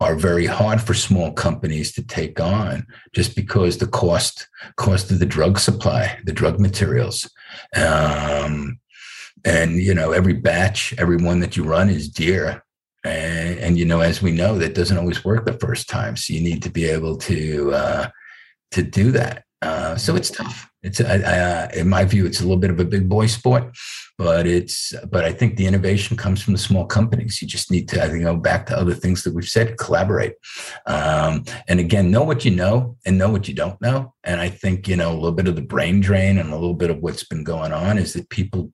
are 0.00 0.16
very 0.16 0.46
hard 0.46 0.80
for 0.80 0.94
small 0.94 1.32
companies 1.32 1.92
to 1.92 2.02
take 2.02 2.40
on 2.40 2.86
just 3.12 3.36
because 3.36 3.76
the 3.76 3.86
cost 3.86 4.48
cost 4.76 5.10
of 5.10 5.18
the 5.18 5.26
drug 5.26 5.58
supply 5.58 6.18
the 6.24 6.32
drug 6.32 6.58
materials 6.58 7.30
um, 7.76 8.80
and 9.44 9.76
you 9.76 9.94
know 9.94 10.12
every 10.12 10.32
batch 10.32 10.94
every 10.96 11.18
one 11.18 11.40
that 11.40 11.56
you 11.56 11.62
run 11.62 11.90
is 11.90 12.08
dear 12.08 12.64
and, 13.04 13.58
and, 13.58 13.78
you 13.78 13.84
know 13.84 14.00
as 14.00 14.20
we 14.20 14.30
know 14.30 14.58
that 14.58 14.74
doesn't 14.74 14.98
always 14.98 15.24
work 15.24 15.46
the 15.46 15.58
first 15.58 15.88
time. 15.88 16.16
So 16.16 16.34
you 16.34 16.40
need 16.40 16.62
to 16.62 16.70
be 16.70 16.84
able 16.84 17.16
to 17.18 17.72
uh, 17.72 18.08
to 18.72 18.82
do 18.82 19.10
that. 19.12 19.44
Uh, 19.62 19.96
so 19.96 20.16
it's 20.16 20.30
tough. 20.30 20.70
It's 20.82 21.00
I, 21.00 21.18
uh, 21.18 21.68
in 21.74 21.88
my 21.88 22.04
view 22.04 22.24
it's 22.24 22.40
a 22.40 22.44
little 22.44 22.58
bit 22.58 22.70
of 22.70 22.80
a 22.80 22.84
big 22.84 23.08
boy 23.08 23.26
sport 23.26 23.76
but 24.16 24.46
it's 24.46 24.94
but 25.10 25.24
i 25.24 25.32
think 25.32 25.56
the 25.56 25.66
innovation 25.66 26.14
comes 26.16 26.42
from 26.42 26.54
the 26.54 26.58
small 26.58 26.86
companies. 26.86 27.40
You 27.40 27.48
just 27.48 27.70
need 27.70 27.86
to 27.88 28.02
i 28.02 28.08
think 28.08 28.22
go 28.22 28.36
back 28.36 28.66
to 28.66 28.78
other 28.78 28.94
things 28.94 29.22
that 29.24 29.34
we've 29.34 29.48
said 29.48 29.78
collaborate. 29.78 30.34
Um, 30.86 31.44
and 31.68 31.80
again 31.80 32.10
know 32.10 32.22
what 32.22 32.44
you 32.44 32.50
know 32.50 32.96
and 33.04 33.18
know 33.18 33.30
what 33.30 33.48
you 33.48 33.54
don't 33.54 33.80
know. 33.80 34.14
And 34.24 34.40
i 34.40 34.48
think 34.48 34.88
you 34.88 34.96
know 34.96 35.12
a 35.12 35.20
little 35.20 35.32
bit 35.32 35.48
of 35.48 35.56
the 35.56 35.62
brain 35.74 36.00
drain 36.00 36.38
and 36.38 36.50
a 36.50 36.54
little 36.54 36.74
bit 36.82 36.90
of 36.90 36.98
what's 37.00 37.24
been 37.24 37.44
going 37.44 37.72
on 37.72 37.98
is 37.98 38.12
that 38.14 38.30
people 38.30 38.72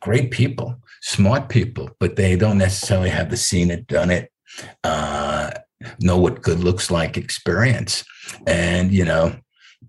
great 0.00 0.30
people 0.30 0.76
smart 1.02 1.48
people 1.48 1.90
but 2.00 2.16
they 2.16 2.36
don't 2.36 2.58
necessarily 2.58 3.10
have 3.10 3.30
the 3.30 3.36
seen 3.36 3.70
it 3.70 3.86
done 3.86 4.10
it 4.10 4.30
uh, 4.84 5.50
know 6.00 6.18
what 6.18 6.42
good 6.42 6.60
looks 6.60 6.90
like 6.90 7.16
experience 7.16 8.04
and 8.46 8.92
you 8.92 9.04
know 9.04 9.34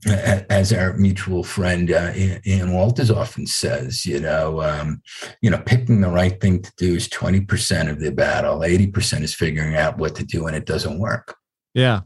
as 0.05 0.71
our 0.71 0.93
mutual 0.93 1.43
friend 1.43 1.91
uh, 1.91 2.13
Ian 2.45 2.71
Walters 2.71 3.11
often 3.11 3.45
says, 3.45 4.05
you 4.05 4.19
know, 4.19 4.61
um, 4.61 5.01
you 5.41 5.49
know, 5.49 5.61
picking 5.65 6.01
the 6.01 6.09
right 6.09 6.39
thing 6.39 6.61
to 6.61 6.71
do 6.77 6.95
is 6.95 7.09
twenty 7.09 7.41
percent 7.41 7.89
of 7.89 7.99
the 7.99 8.11
battle. 8.11 8.63
Eighty 8.63 8.87
percent 8.87 9.23
is 9.23 9.33
figuring 9.33 9.75
out 9.75 9.97
what 9.97 10.15
to 10.15 10.23
do, 10.23 10.47
and 10.47 10.55
it 10.55 10.65
doesn't 10.65 10.99
work. 10.99 11.35
Yeah, 11.73 12.01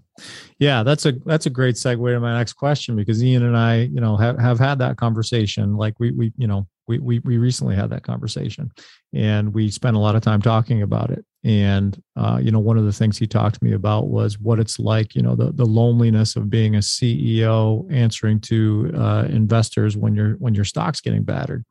yeah, 0.59 0.83
that's 0.83 1.05
a 1.05 1.13
that's 1.25 1.45
a 1.45 1.51
great 1.51 1.75
segue 1.75 2.13
to 2.13 2.19
my 2.19 2.37
next 2.37 2.53
question 2.53 2.95
because 2.95 3.23
Ian 3.23 3.43
and 3.43 3.57
I, 3.57 3.81
you 3.81 4.01
know, 4.01 4.17
have 4.17 4.39
have 4.39 4.59
had 4.59 4.79
that 4.79 4.97
conversation. 4.97 5.75
Like 5.75 5.99
we 5.99 6.11
we 6.11 6.33
you 6.37 6.47
know 6.47 6.67
we 6.87 6.99
we 6.99 7.19
we 7.19 7.37
recently 7.37 7.75
had 7.75 7.89
that 7.91 8.03
conversation, 8.03 8.71
and 9.13 9.53
we 9.53 9.69
spent 9.69 9.95
a 9.95 9.99
lot 9.99 10.15
of 10.15 10.21
time 10.21 10.41
talking 10.41 10.81
about 10.81 11.11
it. 11.11 11.25
And 11.43 12.01
uh, 12.15 12.39
you 12.41 12.51
know, 12.51 12.59
one 12.59 12.77
of 12.77 12.85
the 12.85 12.93
things 12.93 13.17
he 13.17 13.27
talked 13.27 13.59
to 13.59 13.63
me 13.63 13.73
about 13.73 14.07
was 14.07 14.39
what 14.39 14.59
it's 14.59 14.79
like, 14.79 15.15
you 15.15 15.21
know, 15.21 15.35
the 15.35 15.51
the 15.51 15.65
loneliness 15.65 16.35
of 16.35 16.49
being 16.49 16.75
a 16.75 16.79
CEO 16.79 17.91
answering 17.91 18.39
to 18.41 18.91
uh, 18.95 19.25
investors 19.29 19.97
when 19.97 20.15
your 20.15 20.31
when 20.33 20.55
your 20.55 20.65
stock's 20.65 21.01
getting 21.01 21.23
battered. 21.23 21.63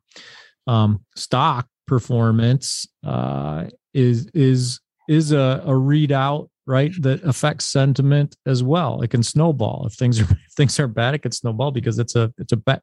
Um, 0.67 1.03
stock 1.15 1.67
performance 1.87 2.87
uh, 3.05 3.65
is 3.93 4.27
is 4.33 4.79
is 5.09 5.31
a, 5.31 5.61
a 5.65 5.71
readout 5.71 6.47
right 6.65 6.93
that 7.01 7.21
affects 7.23 7.65
sentiment 7.65 8.37
as 8.45 8.63
well 8.63 9.01
it 9.01 9.09
can 9.09 9.21
snowball 9.21 9.85
if 9.85 9.93
things 9.93 10.21
are 10.21 10.23
if 10.31 10.53
things 10.55 10.79
are 10.79 10.87
bad 10.87 11.13
it 11.13 11.19
can 11.19 11.31
snowball 11.31 11.71
because 11.71 11.99
it's 11.99 12.15
a 12.15 12.33
it's 12.37 12.53
a 12.53 12.57
bet 12.57 12.81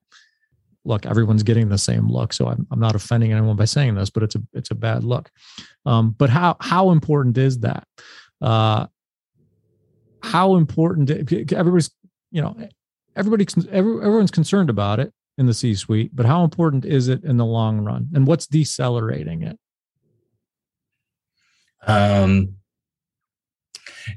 look, 0.85 1.07
everyone's 1.07 1.43
getting 1.43 1.69
the 1.69 1.79
same 1.79 2.09
look. 2.09 2.33
So 2.33 2.49
I'm, 2.49 2.67
I'm 2.71 2.81
not 2.81 2.95
offending 2.95 3.33
anyone 3.33 3.57
by 3.57 3.65
saying 3.65 3.95
this, 3.95 4.11
but 4.11 4.23
it's 4.23 4.35
a 4.35 4.43
it's 4.53 4.71
a 4.71 4.75
bad 4.75 5.05
look. 5.05 5.31
Um, 5.87 6.11
but 6.11 6.31
how 6.31 6.57
how 6.61 6.91
important 6.91 7.37
is 7.39 7.61
that? 7.61 7.87
Uh, 8.41 8.87
how 10.23 10.57
important? 10.57 11.11
Everybody's 11.11 11.91
you 12.31 12.43
know 12.43 12.57
everybody 13.17 13.47
every, 13.71 14.01
everyone's 14.01 14.31
concerned 14.31 14.71
about 14.71 15.01
it 15.01 15.13
in 15.39 15.47
the 15.47 15.55
C-suite, 15.55 16.11
but 16.15 16.27
how 16.27 16.45
important 16.45 16.85
is 16.85 17.09
it 17.09 17.25
in 17.25 17.37
the 17.37 17.45
long 17.45 17.81
run? 17.81 18.09
And 18.15 18.27
what's 18.27 18.47
decelerating 18.47 19.43
it? 19.43 19.59
Um, 21.87 22.57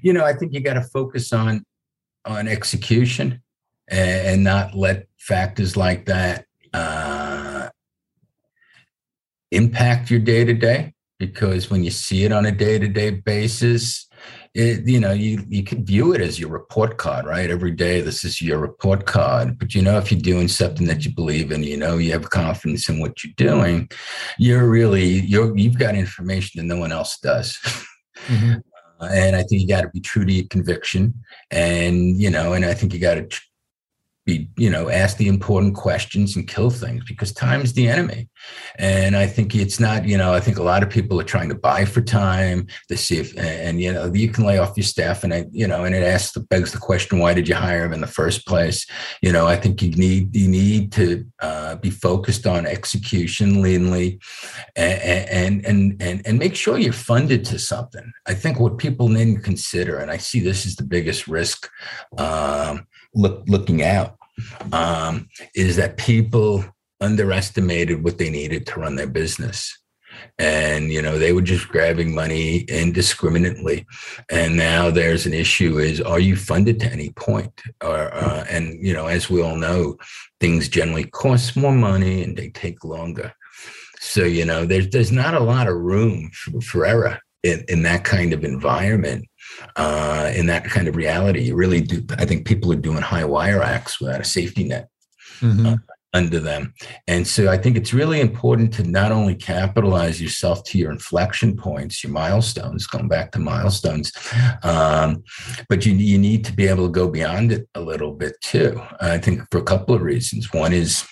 you 0.01 0.11
know, 0.11 0.25
I 0.25 0.33
think 0.33 0.53
you 0.53 0.59
got 0.59 0.73
to 0.73 0.81
focus 0.81 1.31
on 1.33 1.65
on 2.25 2.47
execution 2.47 3.41
and 3.89 4.43
not 4.43 4.75
let 4.75 5.07
factors 5.17 5.75
like 5.75 6.05
that 6.05 6.45
uh, 6.73 7.69
impact 9.51 10.09
your 10.09 10.19
day 10.19 10.43
to 10.43 10.53
day 10.53 10.93
because 11.19 11.69
when 11.69 11.83
you 11.83 11.91
see 11.91 12.25
it 12.25 12.31
on 12.31 12.45
a 12.45 12.51
day 12.51 12.79
to 12.79 12.87
day 12.87 13.11
basis, 13.11 14.07
it, 14.53 14.87
you 14.87 14.99
know, 14.99 15.13
you, 15.13 15.43
you 15.47 15.63
can 15.63 15.83
view 15.83 16.13
it 16.13 16.21
as 16.21 16.39
your 16.39 16.49
report 16.49 16.97
card, 16.97 17.25
right? 17.25 17.49
Every 17.49 17.71
day, 17.71 18.01
this 18.01 18.23
is 18.23 18.41
your 18.41 18.59
report 18.59 19.05
card. 19.05 19.57
But, 19.57 19.73
you 19.73 19.81
know, 19.81 19.97
if 19.97 20.11
you're 20.11 20.21
doing 20.21 20.47
something 20.47 20.85
that 20.87 21.05
you 21.05 21.13
believe 21.13 21.51
in, 21.51 21.63
you 21.63 21.77
know, 21.77 21.97
you 21.97 22.11
have 22.11 22.29
confidence 22.29 22.87
in 22.87 22.99
what 22.99 23.23
you're 23.23 23.33
doing, 23.35 23.89
you're 24.37 24.69
really, 24.69 25.05
you're, 25.05 25.57
you've 25.57 25.79
got 25.79 25.95
information 25.95 26.59
that 26.59 26.73
no 26.73 26.79
one 26.79 26.91
else 26.91 27.17
does. 27.19 27.57
Mm-hmm. 28.27 28.53
and 29.01 29.35
I 29.35 29.43
think 29.43 29.61
you 29.61 29.67
got 29.67 29.81
to 29.81 29.89
be 29.89 29.99
true 29.99 30.23
to 30.23 30.31
your 30.31 30.47
conviction. 30.49 31.13
And, 31.51 32.21
you 32.21 32.29
know, 32.29 32.53
and 32.53 32.63
I 32.63 32.73
think 32.73 32.93
you 32.93 32.99
got 32.99 33.15
to 33.15 33.41
be 34.25 34.49
you 34.57 34.69
know 34.69 34.89
ask 34.89 35.17
the 35.17 35.27
important 35.27 35.75
questions 35.75 36.35
and 36.35 36.47
kill 36.47 36.69
things 36.69 37.03
because 37.05 37.33
time's 37.33 37.73
the 37.73 37.87
enemy. 37.87 38.29
And 38.79 39.15
i 39.15 39.27
think 39.27 39.55
it's 39.55 39.79
not 39.79 40.05
you 40.05 40.17
know 40.17 40.33
i 40.33 40.39
think 40.39 40.57
a 40.57 40.63
lot 40.63 40.83
of 40.83 40.89
people 40.89 41.19
are 41.19 41.25
trying 41.25 41.49
to 41.49 41.55
buy 41.55 41.85
for 41.85 42.01
time 42.01 42.67
to 42.89 42.97
see 42.97 43.17
if 43.17 43.37
and 43.37 43.81
you 43.81 43.91
know 43.91 44.11
you 44.13 44.29
can 44.29 44.45
lay 44.45 44.57
off 44.57 44.77
your 44.77 44.83
staff 44.83 45.23
and 45.23 45.33
I, 45.33 45.45
you 45.51 45.67
know 45.67 45.83
and 45.83 45.93
it 45.93 46.03
asks 46.03 46.37
begs 46.49 46.71
the 46.71 46.77
question 46.77 47.19
why 47.19 47.33
did 47.33 47.47
you 47.47 47.55
hire 47.55 47.85
him 47.85 47.93
in 47.93 48.01
the 48.01 48.07
first 48.07 48.45
place? 48.47 48.85
You 49.21 49.31
know 49.31 49.47
i 49.47 49.55
think 49.55 49.81
you 49.81 49.91
need 49.91 50.35
you 50.35 50.47
need 50.47 50.91
to 50.93 51.25
uh, 51.41 51.75
be 51.75 51.89
focused 51.89 52.47
on 52.47 52.65
execution 52.65 53.55
leanly 53.55 54.21
and 54.75 55.65
and 55.65 56.01
and 56.01 56.25
and 56.25 56.39
make 56.39 56.55
sure 56.55 56.77
you're 56.77 56.93
funded 56.93 57.43
to 57.45 57.59
something. 57.59 58.11
I 58.25 58.33
think 58.33 58.59
what 58.59 58.77
people 58.77 59.09
need 59.09 59.35
to 59.35 59.41
consider 59.41 59.99
and 59.99 60.11
i 60.11 60.17
see 60.17 60.39
this 60.39 60.65
as 60.65 60.75
the 60.75 60.83
biggest 60.83 61.27
risk 61.27 61.69
um, 62.17 62.87
look, 63.13 63.43
looking 63.47 63.83
out 63.83 64.17
um, 64.71 65.27
is 65.55 65.75
that 65.75 65.97
people 65.97 66.65
underestimated 67.01 68.03
what 68.03 68.17
they 68.17 68.29
needed 68.29 68.65
to 68.65 68.79
run 68.79 68.95
their 68.95 69.07
business. 69.07 69.77
And 70.37 70.91
you 70.93 71.01
know 71.01 71.17
they 71.17 71.33
were 71.33 71.41
just 71.41 71.67
grabbing 71.69 72.13
money 72.13 72.59
indiscriminately. 72.69 73.85
And 74.29 74.55
now 74.55 74.91
there's 74.91 75.25
an 75.25 75.33
issue 75.33 75.79
is 75.79 76.01
are 76.01 76.19
you 76.19 76.35
funded 76.35 76.79
to 76.81 76.91
any 76.91 77.09
point? 77.11 77.61
Or 77.81 78.13
uh, 78.13 78.45
and 78.49 78.77
you 78.85 78.93
know 78.93 79.07
as 79.07 79.29
we 79.29 79.41
all 79.41 79.55
know 79.55 79.97
things 80.39 80.69
generally 80.69 81.05
cost 81.05 81.57
more 81.57 81.73
money 81.73 82.23
and 82.23 82.37
they 82.37 82.49
take 82.49 82.83
longer. 82.83 83.33
So 83.99 84.23
you 84.23 84.45
know 84.45 84.65
there's 84.65 84.89
there's 84.89 85.11
not 85.11 85.33
a 85.33 85.39
lot 85.39 85.67
of 85.67 85.75
room 85.77 86.29
for, 86.31 86.61
for 86.61 86.85
error 86.85 87.19
in, 87.41 87.65
in 87.67 87.83
that 87.83 88.03
kind 88.03 88.33
of 88.33 88.43
environment 88.43 89.25
uh, 89.75 90.31
in 90.35 90.45
that 90.47 90.65
kind 90.65 90.87
of 90.87 90.95
reality. 90.95 91.43
You 91.43 91.55
really 91.55 91.81
do. 91.81 92.03
I 92.17 92.25
think 92.25 92.45
people 92.45 92.71
are 92.71 92.77
doing 92.77 93.01
high 93.01 93.25
wire 93.25 93.61
acts 93.61 93.99
without 93.99 94.21
a 94.21 94.25
safety 94.25 94.63
net 94.63 94.89
mm-hmm. 95.39 95.65
uh, 95.65 95.75
under 96.13 96.39
them. 96.39 96.73
And 97.07 97.25
so 97.25 97.49
I 97.49 97.57
think 97.57 97.75
it's 97.75 97.93
really 97.93 98.21
important 98.21 98.71
to 98.75 98.83
not 98.83 99.11
only 99.11 99.35
capitalize 99.35 100.21
yourself 100.21 100.63
to 100.65 100.77
your 100.77 100.91
inflection 100.91 101.57
points, 101.57 102.03
your 102.03 102.13
milestones, 102.13 102.85
going 102.85 103.07
back 103.07 103.31
to 103.31 103.39
milestones, 103.39 104.11
um, 104.63 105.23
but 105.69 105.85
you, 105.85 105.93
you 105.93 106.19
need 106.19 106.45
to 106.45 106.53
be 106.53 106.67
able 106.67 106.85
to 106.85 106.91
go 106.91 107.09
beyond 107.09 107.51
it 107.51 107.67
a 107.73 107.81
little 107.81 108.13
bit 108.13 108.35
too. 108.41 108.79
I 109.01 109.17
think 109.17 109.41
for 109.51 109.57
a 109.57 109.63
couple 109.63 109.95
of 109.95 110.01
reasons. 110.01 110.53
One 110.53 110.71
is 110.73 111.07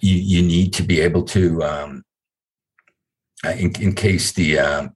you, 0.00 0.16
you 0.16 0.42
need 0.42 0.72
to 0.74 0.82
be 0.82 1.00
able 1.00 1.22
to, 1.24 1.62
um, 1.62 2.02
in, 3.44 3.70
in 3.80 3.94
case 3.94 4.32
the, 4.32 4.58
uh, 4.58 4.88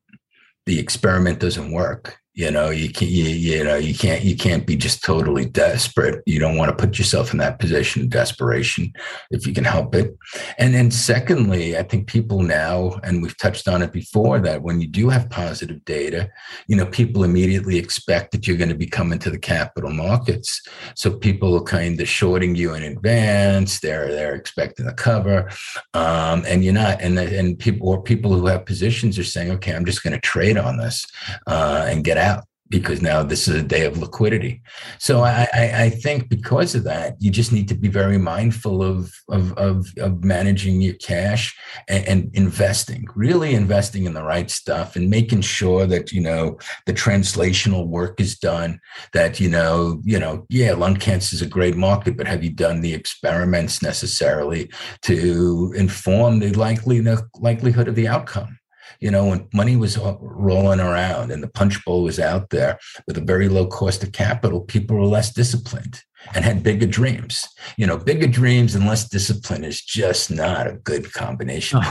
the 0.66 0.78
experiment 0.78 1.38
doesn't 1.38 1.70
work, 1.70 2.19
you 2.34 2.50
know 2.50 2.70
you 2.70 2.90
can 2.90 3.08
you, 3.08 3.24
you 3.24 3.64
know 3.64 3.76
you 3.76 3.94
can't 3.94 4.22
you 4.22 4.36
can't 4.36 4.66
be 4.66 4.76
just 4.76 5.02
totally 5.02 5.44
desperate. 5.44 6.22
You 6.26 6.38
don't 6.38 6.56
want 6.56 6.70
to 6.70 6.82
put 6.82 6.98
yourself 6.98 7.32
in 7.32 7.38
that 7.38 7.58
position 7.58 8.02
of 8.02 8.10
desperation 8.10 8.92
if 9.30 9.46
you 9.46 9.52
can 9.52 9.64
help 9.64 9.94
it. 9.94 10.16
And 10.58 10.74
then 10.74 10.90
secondly 10.90 11.76
i 11.76 11.82
think 11.82 12.06
people 12.06 12.42
now 12.42 12.98
and 13.02 13.22
we've 13.22 13.36
touched 13.36 13.68
on 13.68 13.82
it 13.82 13.92
before 13.92 14.38
that 14.40 14.62
when 14.62 14.80
you 14.80 14.86
do 14.86 15.08
have 15.08 15.30
positive 15.30 15.84
data 15.84 16.30
you 16.66 16.76
know 16.76 16.86
people 16.86 17.24
immediately 17.24 17.78
expect 17.78 18.32
that 18.32 18.46
you're 18.46 18.56
going 18.56 18.68
to 18.68 18.74
be 18.74 18.86
coming 18.86 19.18
to 19.18 19.30
the 19.30 19.38
capital 19.38 19.90
markets. 19.90 20.62
So 20.94 21.10
people 21.10 21.56
are 21.56 21.62
kind 21.62 22.00
of 22.00 22.08
shorting 22.08 22.54
you 22.54 22.74
in 22.74 22.82
advance. 22.82 23.80
They're 23.80 24.08
they're 24.08 24.34
expecting 24.34 24.86
a 24.86 24.94
cover. 24.94 25.50
Um, 25.94 26.44
and 26.46 26.64
you're 26.64 26.74
not 26.74 27.00
and 27.00 27.18
and 27.18 27.58
people 27.58 27.88
or 27.88 28.02
people 28.02 28.34
who 28.34 28.46
have 28.46 28.64
positions 28.64 29.18
are 29.18 29.24
saying 29.24 29.50
okay 29.50 29.72
i'm 29.74 29.84
just 29.84 30.02
going 30.02 30.12
to 30.12 30.20
trade 30.20 30.56
on 30.56 30.76
this 30.76 31.06
uh, 31.46 31.86
and 31.88 32.04
get 32.04 32.16
out 32.20 32.44
because 32.70 33.02
now 33.02 33.22
this 33.22 33.48
is 33.48 33.56
a 33.56 33.62
day 33.62 33.84
of 33.84 33.98
liquidity. 33.98 34.62
So 34.98 35.22
I, 35.22 35.48
I, 35.52 35.90
think 35.90 36.28
because 36.28 36.76
of 36.76 36.84
that, 36.84 37.16
you 37.18 37.30
just 37.30 37.50
need 37.50 37.68
to 37.68 37.74
be 37.74 37.88
very 37.88 38.16
mindful 38.16 38.80
of 38.80 39.12
of 39.28 39.52
of, 39.58 39.86
of 39.98 40.24
managing 40.24 40.80
your 40.80 40.94
cash 40.94 41.54
and, 41.88 42.06
and, 42.06 42.30
investing, 42.34 43.06
really 43.16 43.54
investing 43.54 44.04
in 44.04 44.14
the 44.14 44.22
right 44.22 44.48
stuff 44.48 44.94
and 44.94 45.10
making 45.10 45.40
sure 45.40 45.84
that 45.86 46.12
you 46.12 46.20
know 46.20 46.58
the 46.86 46.94
translational 46.94 47.88
work 47.88 48.20
is 48.20 48.38
done. 48.38 48.80
That 49.12 49.40
you 49.40 49.50
know, 49.50 50.00
you 50.04 50.20
know, 50.20 50.46
yeah, 50.48 50.72
lung 50.72 50.96
cancer 50.96 51.34
is 51.34 51.42
a 51.42 51.46
great 51.46 51.76
market, 51.76 52.16
but 52.16 52.28
have 52.28 52.44
you 52.44 52.50
done 52.50 52.80
the 52.80 52.94
experiments 52.94 53.82
necessarily 53.82 54.70
to 55.02 55.74
inform 55.76 56.38
the 56.38 56.52
likely 56.52 57.00
the 57.00 57.26
likelihood 57.34 57.88
of 57.88 57.96
the 57.96 58.06
outcome? 58.06 58.59
You 59.00 59.10
know, 59.10 59.26
when 59.26 59.48
money 59.54 59.76
was 59.76 59.98
rolling 59.98 60.80
around 60.80 61.30
and 61.32 61.42
the 61.42 61.48
punch 61.48 61.82
bowl 61.84 62.02
was 62.02 62.20
out 62.20 62.50
there 62.50 62.78
with 63.06 63.16
a 63.16 63.22
very 63.22 63.48
low 63.48 63.66
cost 63.66 64.02
of 64.02 64.12
capital, 64.12 64.60
people 64.60 64.96
were 64.96 65.06
less 65.06 65.32
disciplined 65.32 66.02
and 66.34 66.44
had 66.44 66.62
bigger 66.62 66.86
dreams. 66.86 67.48
You 67.78 67.86
know, 67.86 67.96
bigger 67.96 68.26
dreams 68.26 68.74
and 68.74 68.86
less 68.86 69.08
discipline 69.08 69.64
is 69.64 69.80
just 69.80 70.30
not 70.30 70.66
a 70.66 70.74
good 70.74 71.12
combination. 71.12 71.80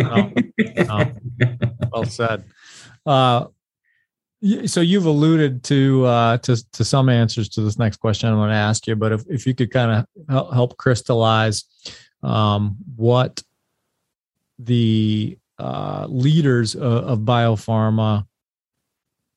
Oh, 0.00 0.32
no, 0.86 1.12
no. 1.38 1.54
Well 1.92 2.04
said. 2.04 2.44
Uh, 3.06 3.46
so 4.66 4.80
you've 4.80 5.06
alluded 5.06 5.64
to 5.64 6.04
uh, 6.04 6.38
to 6.38 6.56
to 6.72 6.84
some 6.84 7.08
answers 7.08 7.48
to 7.50 7.60
this 7.60 7.78
next 7.78 7.98
question 7.98 8.28
I'm 8.28 8.36
going 8.36 8.50
to 8.50 8.54
ask 8.54 8.86
you, 8.86 8.96
but 8.96 9.12
if 9.12 9.24
if 9.28 9.46
you 9.46 9.54
could 9.54 9.70
kind 9.70 10.06
of 10.28 10.54
help 10.54 10.76
crystallize 10.76 11.64
um, 12.22 12.76
what 12.96 13.42
the 14.58 15.38
uh, 15.58 16.06
leaders 16.08 16.74
of, 16.74 16.82
of 16.82 17.18
biopharma 17.20 18.26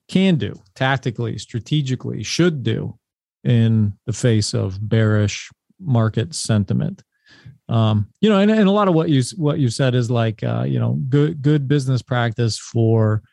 can 0.07 0.35
do 0.35 0.53
tactically, 0.75 1.37
strategically, 1.37 2.23
should 2.23 2.63
do 2.63 2.97
in 3.43 3.93
the 4.05 4.13
face 4.13 4.53
of 4.53 4.77
bearish 4.87 5.49
market 5.79 6.35
sentiment. 6.35 7.03
Um, 7.69 8.09
you 8.19 8.29
know, 8.29 8.39
and, 8.39 8.51
and 8.51 8.67
a 8.67 8.71
lot 8.71 8.87
of 8.87 8.93
what 8.93 9.09
you 9.09 9.23
what 9.37 9.59
you 9.59 9.69
said 9.69 9.95
is 9.95 10.11
like 10.11 10.43
uh, 10.43 10.63
you 10.63 10.79
know 10.79 10.99
good 11.07 11.41
good 11.41 11.67
business 11.67 12.01
practice 12.01 12.57
for 12.57 13.23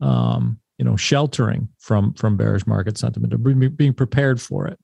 um, 0.00 0.58
you 0.78 0.84
know 0.84 0.96
sheltering 0.96 1.68
from 1.78 2.14
from 2.14 2.36
bearish 2.36 2.66
market 2.66 2.96
sentiment 2.96 3.34
or 3.34 3.38
being 3.38 3.92
prepared 3.92 4.40
for 4.40 4.66
it. 4.66 4.78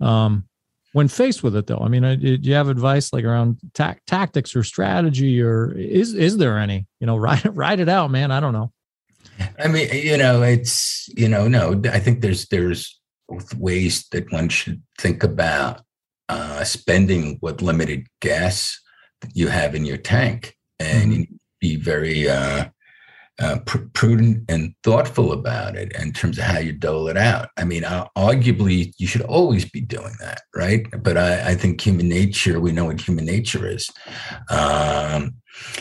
Um, 0.00 0.46
when 0.92 1.08
faced 1.08 1.42
with 1.42 1.56
it 1.56 1.66
though? 1.66 1.78
I 1.78 1.88
mean 1.88 2.04
uh, 2.04 2.14
do 2.14 2.38
you 2.40 2.54
have 2.54 2.68
advice 2.68 3.12
like 3.12 3.24
around 3.24 3.58
ta- 3.74 3.96
tactics 4.06 4.54
or 4.54 4.62
strategy 4.62 5.40
or 5.40 5.72
is 5.76 6.14
is 6.14 6.36
there 6.36 6.58
any? 6.58 6.86
You 7.00 7.06
know 7.06 7.16
write 7.24 7.44
it 7.44 7.50
write 7.50 7.80
it 7.80 7.88
out 7.88 8.10
man. 8.10 8.30
I 8.30 8.40
don't 8.40 8.52
know. 8.52 8.72
I 9.58 9.68
mean 9.68 9.88
you 9.92 10.16
know 10.16 10.42
it's 10.42 11.08
you 11.16 11.28
know 11.28 11.48
no 11.48 11.80
i 11.90 11.98
think 11.98 12.20
there's 12.20 12.46
there's 12.48 13.00
ways 13.56 14.06
that 14.10 14.30
one 14.30 14.48
should 14.48 14.82
think 14.98 15.22
about 15.22 15.80
uh, 16.28 16.64
spending 16.64 17.36
what 17.40 17.62
limited 17.62 18.06
gas 18.20 18.80
you 19.34 19.48
have 19.48 19.74
in 19.74 19.84
your 19.84 19.96
tank. 19.96 20.56
And 20.78 21.12
mm-hmm. 21.12 21.34
be 21.60 21.76
very 21.76 22.28
uh, 22.28 22.66
uh, 23.40 23.58
pr- 23.66 23.78
prudent 23.94 24.44
and 24.48 24.74
thoughtful 24.84 25.32
about 25.32 25.76
it 25.76 25.92
in 26.00 26.12
terms 26.12 26.38
of 26.38 26.44
how 26.44 26.58
you 26.58 26.72
dole 26.72 27.08
it 27.08 27.16
out. 27.16 27.48
I 27.56 27.64
mean, 27.64 27.84
uh, 27.84 28.06
arguably, 28.16 28.92
you 28.98 29.06
should 29.06 29.22
always 29.22 29.68
be 29.68 29.80
doing 29.80 30.14
that, 30.20 30.42
right? 30.54 30.86
But 31.02 31.16
I, 31.16 31.50
I 31.50 31.54
think 31.54 31.80
human 31.80 32.08
nature, 32.08 32.60
we 32.60 32.72
know 32.72 32.86
what 32.86 33.00
human 33.00 33.24
nature 33.24 33.66
is. 33.66 33.90
Um, 34.50 35.36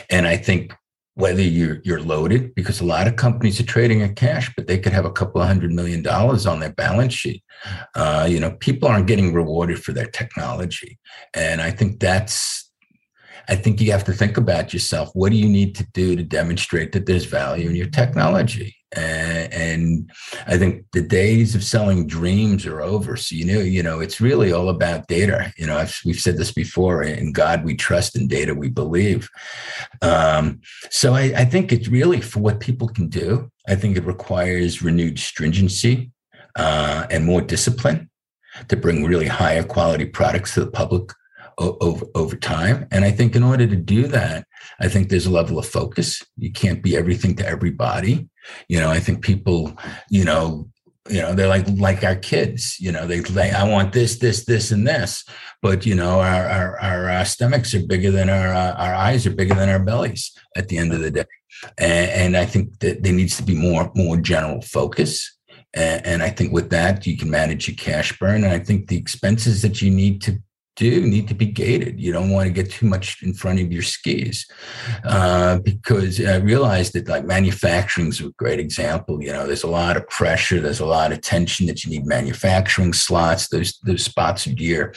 and 0.10 0.28
I 0.28 0.38
think 0.38 0.74
whether 1.16 1.42
you're 1.42 1.82
you're 1.84 2.02
loaded 2.02 2.56
because 2.56 2.80
a 2.80 2.86
lot 2.86 3.08
of 3.08 3.18
companies 3.18 3.60
are 3.60 3.66
trading 3.66 4.02
at 4.02 4.16
cash, 4.16 4.52
but 4.56 4.68
they 4.68 4.80
could 4.80 4.94
have 4.94 5.06
a 5.06 5.12
couple 5.12 5.42
of 5.42 5.48
hundred 5.48 5.72
million 5.72 6.02
dollars 6.02 6.46
on 6.46 6.60
their 6.60 6.72
balance 6.72 7.14
sheet. 7.14 7.44
Uh, 7.96 8.26
you 8.30 8.40
know, 8.40 8.52
people 8.52 8.88
aren't 8.88 9.08
getting 9.08 9.34
rewarded 9.34 9.84
for 9.84 9.92
their 9.92 10.08
technology, 10.08 10.98
and 11.34 11.62
I 11.62 11.72
think 11.72 12.00
that's 12.00 12.71
I 13.52 13.56
think 13.56 13.82
you 13.82 13.92
have 13.92 14.06
to 14.06 14.14
think 14.14 14.38
about 14.38 14.72
yourself. 14.72 15.10
What 15.14 15.34
do 15.34 15.38
you 15.38 15.50
need 15.50 15.76
to 15.76 15.86
do 15.92 16.16
to 16.16 16.24
demonstrate 16.24 16.94
that 16.94 17.06
there's 17.06 17.26
value 17.26 17.70
in 17.70 17.76
your 17.76 17.90
technology? 17.90 18.78
And, 18.96 20.10
I 20.48 20.58
think 20.58 20.86
the 20.94 21.02
days 21.02 21.54
of 21.54 21.64
selling 21.64 22.08
dreams 22.08 22.66
are 22.66 22.82
over. 22.82 23.16
So 23.18 23.36
you 23.36 23.46
know, 23.46 23.60
you 23.60 23.84
know, 23.84 24.00
it's 24.00 24.22
really 24.22 24.52
all 24.52 24.70
about 24.70 25.08
data. 25.08 25.54
You 25.58 25.68
know, 25.68 25.78
I've, 25.78 26.00
we've 26.06 26.20
said 26.20 26.38
this 26.38 26.52
before. 26.52 27.04
In 27.04 27.34
God 27.34 27.66
we 27.66 27.76
trust, 27.76 28.16
in 28.16 28.28
data 28.28 28.54
we 28.54 28.70
believe. 28.70 29.30
Um, 30.02 30.62
so 30.90 31.14
I, 31.14 31.34
I 31.36 31.46
think 31.46 31.72
it's 31.72 31.88
really 31.90 32.22
for 32.22 32.40
what 32.40 32.60
people 32.60 32.88
can 32.88 33.08
do. 33.08 33.52
I 33.68 33.76
think 33.76 33.98
it 33.98 34.06
requires 34.06 34.82
renewed 34.82 35.20
stringency 35.20 36.12
uh, 36.56 37.06
and 37.12 37.26
more 37.26 37.42
discipline 37.42 38.10
to 38.70 38.76
bring 38.76 39.06
really 39.06 39.28
higher 39.28 39.64
quality 39.64 40.06
products 40.06 40.54
to 40.54 40.62
the 40.66 40.72
public 40.72 41.12
over, 41.62 42.06
over 42.16 42.36
time. 42.36 42.88
And 42.92 43.06
I 43.06 43.12
think 43.12 43.36
in 43.36 43.44
order 43.44 43.68
to 43.68 43.76
do 43.76 44.08
that, 44.08 44.46
I 44.80 44.88
think 44.88 45.10
there's 45.10 45.26
a 45.26 45.32
level 45.32 45.60
of 45.60 45.68
focus. 45.68 46.24
You 46.38 46.52
can't 46.52 46.84
be 46.84 46.98
everything 46.98 47.36
to 47.38 47.48
everybody. 47.48 48.30
You 48.68 48.80
know, 48.80 48.90
I 48.90 49.00
think 49.00 49.24
people, 49.24 49.78
you 50.10 50.26
know, 50.26 50.70
you 51.10 51.22
know, 51.22 51.34
they're 51.34 51.48
like 51.48 51.66
like 51.78 52.04
our 52.04 52.16
kids. 52.16 52.80
You 52.80 52.92
know, 52.92 53.08
they 53.08 53.20
they 53.20 53.52
I 53.52 53.68
want 53.68 53.92
this, 53.92 54.20
this, 54.20 54.46
this, 54.46 54.72
and 54.72 54.88
this. 54.88 55.26
But 55.62 55.86
you 55.86 55.96
know, 55.96 56.20
our 56.20 56.78
our, 56.80 57.10
our, 57.10 57.26
stomachs 57.26 57.74
are 57.74 57.86
bigger 57.86 58.12
than 58.12 58.30
our 58.30 58.54
our 58.54 58.94
eyes 58.94 59.26
are 59.26 59.36
bigger 59.36 59.56
than 59.56 59.70
our 59.70 59.80
bellies. 59.80 60.32
At 60.56 60.68
the 60.68 60.78
end 60.78 60.94
of 60.94 61.02
the 61.02 61.12
day, 61.12 61.26
and, 61.78 62.10
and 62.10 62.38
I 62.38 62.46
think 62.46 62.80
that 62.80 63.04
there 63.04 63.14
needs 63.14 63.36
to 63.38 63.44
be 63.44 63.56
more 63.56 63.92
more 63.96 64.18
general 64.18 64.62
focus. 64.62 65.38
And, 65.74 66.06
and 66.06 66.24
I 66.24 66.30
think 66.30 66.52
with 66.52 66.70
that, 66.72 67.08
you 67.08 67.18
can 67.18 67.30
manage 67.30 67.68
your 67.68 67.78
cash 67.78 68.18
burn. 68.20 68.44
And 68.44 68.54
I 68.54 68.60
think 68.60 68.88
the 68.88 68.98
expenses 68.98 69.62
that 69.62 69.82
you 69.82 69.90
need 69.90 70.22
to 70.24 70.38
do 70.76 71.06
need 71.06 71.28
to 71.28 71.34
be 71.34 71.46
gated. 71.46 72.00
You 72.00 72.14
don't 72.14 72.30
want 72.30 72.48
to 72.48 72.54
get 72.54 72.72
too 72.72 72.86
much 72.86 73.22
in 73.24 73.34
front 73.34 73.60
of 73.60 73.72
your 73.72 73.82
skis 73.82 74.50
uh, 75.04 75.60
because 75.60 76.24
I 76.24 76.38
realized 76.38 76.94
that 76.94 77.08
like 77.08 77.26
manufacturing 77.26 78.08
is 78.08 78.22
a 78.22 78.30
great 78.32 78.60
example. 78.60 79.22
You 79.22 79.34
know, 79.34 79.46
there's 79.46 79.64
a 79.64 79.68
lot 79.68 79.98
of 79.98 80.08
pressure, 80.08 80.60
there's 80.60 80.80
a 80.80 80.86
lot 80.86 81.12
of 81.12 81.22
tension 81.22 81.68
that 81.68 81.84
you 81.84 81.92
need 81.92 82.06
manufacturing 82.06 82.94
slots. 82.94 83.50
Those 83.50 83.78
those 83.80 84.04
spots 84.04 84.46
of 84.46 84.56
gear 84.56 84.94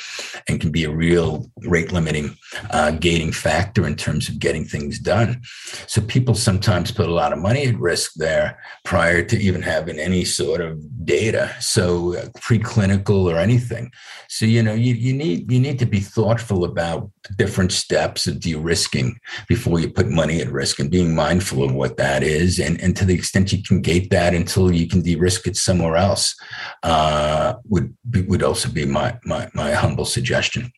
and 0.49 0.61
can 0.61 0.71
be 0.71 0.85
a 0.85 0.91
real 0.91 1.51
rate 1.59 1.93
limiting 1.93 2.37
uh, 2.71 2.93
gating 2.93 3.33
factor 3.33 3.87
in 3.87 3.97
terms 3.97 4.29
of 4.29 4.39
getting 4.39 4.65
things 4.65 4.99
done. 5.01 5.43
So 5.87 6.01
people 6.03 6.35
sometimes 6.35 6.93
put 6.93 7.09
a 7.09 7.15
lot 7.15 7.33
of 7.33 7.39
money 7.41 7.67
at 7.67 7.79
risk 7.79 8.13
there 8.15 8.61
prior 8.85 9.25
to 9.25 9.37
even 9.37 9.63
having 9.63 9.99
any 9.99 10.25
sort 10.25 10.61
of 10.61 10.79
data. 11.05 11.55
So 11.61 12.17
uh, 12.17 12.27
preclinical 12.39 13.25
or 13.31 13.39
anything. 13.39 13.91
So 14.29 14.47
you 14.47 14.63
know, 14.63 14.75
you 14.75 14.95
you 14.95 15.13
need 15.13 15.51
you 15.51 15.64
need 15.65 15.79
to 15.81 15.87
be 15.87 16.01
thoughtful 16.01 16.65
about 16.65 17.11
different 17.37 17.73
steps 17.73 18.27
of 18.27 18.41
de-risking 18.41 19.19
before 19.49 19.81
you 19.81 19.89
put 19.91 20.09
money 20.09 20.41
at 20.41 20.53
risk 20.53 20.79
and 20.79 20.91
being 20.91 21.15
mindful 21.15 21.65
of 21.65 21.73
what 21.73 21.97
that 21.97 22.23
is. 22.23 22.59
And, 22.59 22.81
and 22.81 22.97
to 22.97 23.05
the 23.05 23.15
extent 23.15 23.53
you 23.53 23.63
can 23.63 23.81
gate 23.81 24.11
that 24.11 24.35
until 24.35 24.73
you 24.73 24.87
can 24.87 25.03
de-risk 25.03 25.47
it 25.47 25.57
somewhere 25.57 25.97
else 25.97 26.35
uh, 26.83 27.55
would 27.69 27.97
be, 28.09 28.23
would 28.23 28.43
also 28.43 28.69
be 28.71 28.85
my, 28.85 29.19
my, 29.25 29.51
my 29.55 29.73
humble 29.73 30.05
suggestion. 30.05 30.71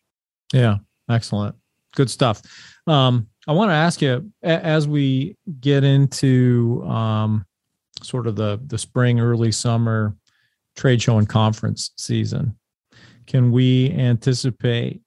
Yeah. 0.52 0.76
Excellent. 1.08 1.54
Good 1.94 2.10
stuff. 2.10 2.42
Um, 2.86 3.28
I 3.48 3.52
want 3.52 3.70
to 3.70 3.74
ask 3.74 4.02
you 4.02 4.32
as 4.42 4.88
we 4.88 5.36
get 5.60 5.84
into 5.84 6.84
um, 6.86 7.46
sort 8.02 8.26
of 8.26 8.36
the 8.36 8.60
the 8.66 8.78
spring, 8.78 9.20
early 9.20 9.52
summer 9.52 10.16
trade 10.76 11.00
show 11.00 11.18
and 11.18 11.28
conference 11.28 11.92
season 11.96 12.56
can 13.26 13.50
we 13.50 13.92
anticipate 13.92 15.00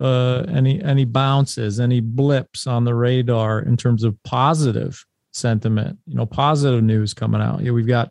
uh, 0.00 0.44
any 0.48 0.82
any 0.82 1.04
bounces, 1.04 1.80
any 1.80 2.00
blips 2.00 2.66
on 2.66 2.84
the 2.84 2.94
radar 2.94 3.60
in 3.60 3.76
terms 3.76 4.04
of 4.04 4.20
positive 4.24 5.04
sentiment? 5.32 5.98
You 6.06 6.16
know, 6.16 6.26
positive 6.26 6.82
news 6.82 7.14
coming 7.14 7.40
out. 7.40 7.60
Yeah, 7.60 7.72
we've 7.72 7.86
got 7.86 8.10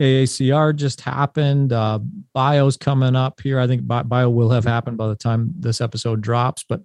AACR 0.00 0.74
just 0.74 1.00
happened. 1.00 1.72
Uh, 1.72 2.00
Bio's 2.34 2.76
coming 2.76 3.14
up 3.14 3.40
here. 3.40 3.60
I 3.60 3.66
think 3.66 3.86
Bio 3.86 4.30
will 4.30 4.50
have 4.50 4.64
happened 4.64 4.96
by 4.96 5.06
the 5.08 5.14
time 5.14 5.52
this 5.56 5.80
episode 5.80 6.20
drops, 6.20 6.64
but 6.68 6.80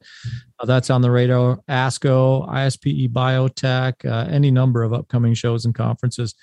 uh, 0.59 0.65
that's 0.65 0.89
on 0.89 1.01
the 1.01 1.09
radar. 1.09 1.59
ASCO, 1.67 2.47
ISPE 2.47 3.09
Biotech, 3.09 4.05
uh, 4.05 4.29
any 4.29 4.51
number 4.51 4.83
of 4.83 4.93
upcoming 4.93 5.33
shows 5.33 5.65
and 5.65 5.73
conferences 5.73 6.35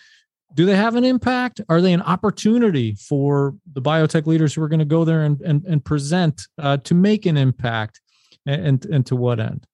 do 0.55 0.65
they 0.65 0.77
have 0.77 0.95
an 0.95 1.05
impact? 1.05 1.61
Are 1.69 1.81
they 1.81 1.93
an 1.93 2.03
opportunity 2.03 2.95
for 2.95 3.55
the 3.73 3.83
biotech 3.83 4.27
leaders 4.27 4.55
who 4.55 4.63
are 4.63 4.69
going 4.69 4.79
to 4.79 4.85
go 4.85 5.05
there 5.05 5.23
and, 5.23 5.41
and, 5.41 5.65
and 5.65 5.85
present 5.85 6.47
uh, 6.59 6.77
to 6.79 6.95
make 6.95 7.27
an 7.27 7.37
impact 7.37 8.01
and, 8.47 8.85
and 8.87 9.05
to 9.07 9.17
what 9.17 9.41
end? 9.41 9.67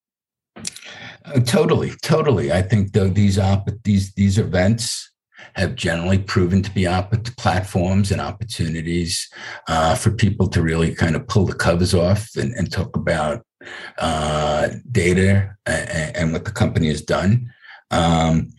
Uh, 0.56 1.40
totally, 1.40 1.90
totally. 2.02 2.50
I 2.50 2.62
think 2.62 2.92
these 2.92 3.38
op- 3.38 3.68
these 3.84 4.12
these 4.14 4.38
events 4.38 5.10
have 5.54 5.74
generally 5.74 6.18
proven 6.18 6.62
to 6.62 6.70
be 6.70 6.86
op- 6.86 7.12
platforms 7.36 8.10
and 8.10 8.20
opportunities 8.20 9.28
uh, 9.68 9.94
for 9.94 10.10
people 10.10 10.48
to 10.48 10.62
really 10.62 10.94
kind 10.94 11.16
of 11.16 11.26
pull 11.28 11.46
the 11.46 11.54
covers 11.54 11.94
off 11.94 12.28
and, 12.36 12.52
and 12.54 12.72
talk 12.72 12.96
about 12.96 13.44
uh, 13.98 14.68
data 14.90 15.54
and, 15.66 16.16
and, 16.16 16.32
what 16.32 16.44
the 16.44 16.50
company 16.50 16.88
has 16.88 17.02
done. 17.02 17.50
Um, 17.90 18.50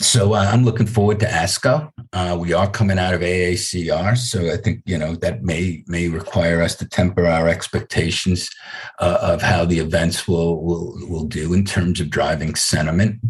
so 0.00 0.34
uh, 0.34 0.48
I'm 0.50 0.64
looking 0.64 0.86
forward 0.86 1.20
to 1.20 1.26
ASCO. 1.26 1.90
Uh, 2.14 2.36
we 2.40 2.54
are 2.54 2.70
coming 2.70 2.98
out 2.98 3.12
of 3.12 3.20
AACR, 3.20 4.16
so 4.16 4.50
I 4.50 4.56
think 4.56 4.80
you 4.86 4.96
know 4.96 5.14
that 5.16 5.42
may 5.42 5.84
may 5.86 6.08
require 6.08 6.62
us 6.62 6.74
to 6.76 6.88
temper 6.88 7.26
our 7.26 7.48
expectations 7.48 8.48
uh, 8.98 9.18
of 9.20 9.42
how 9.42 9.66
the 9.66 9.78
events 9.78 10.26
will 10.26 10.64
will 10.64 10.94
will 11.06 11.24
do 11.24 11.52
in 11.52 11.64
terms 11.66 12.00
of 12.00 12.08
driving 12.08 12.54
sentiment. 12.54 13.20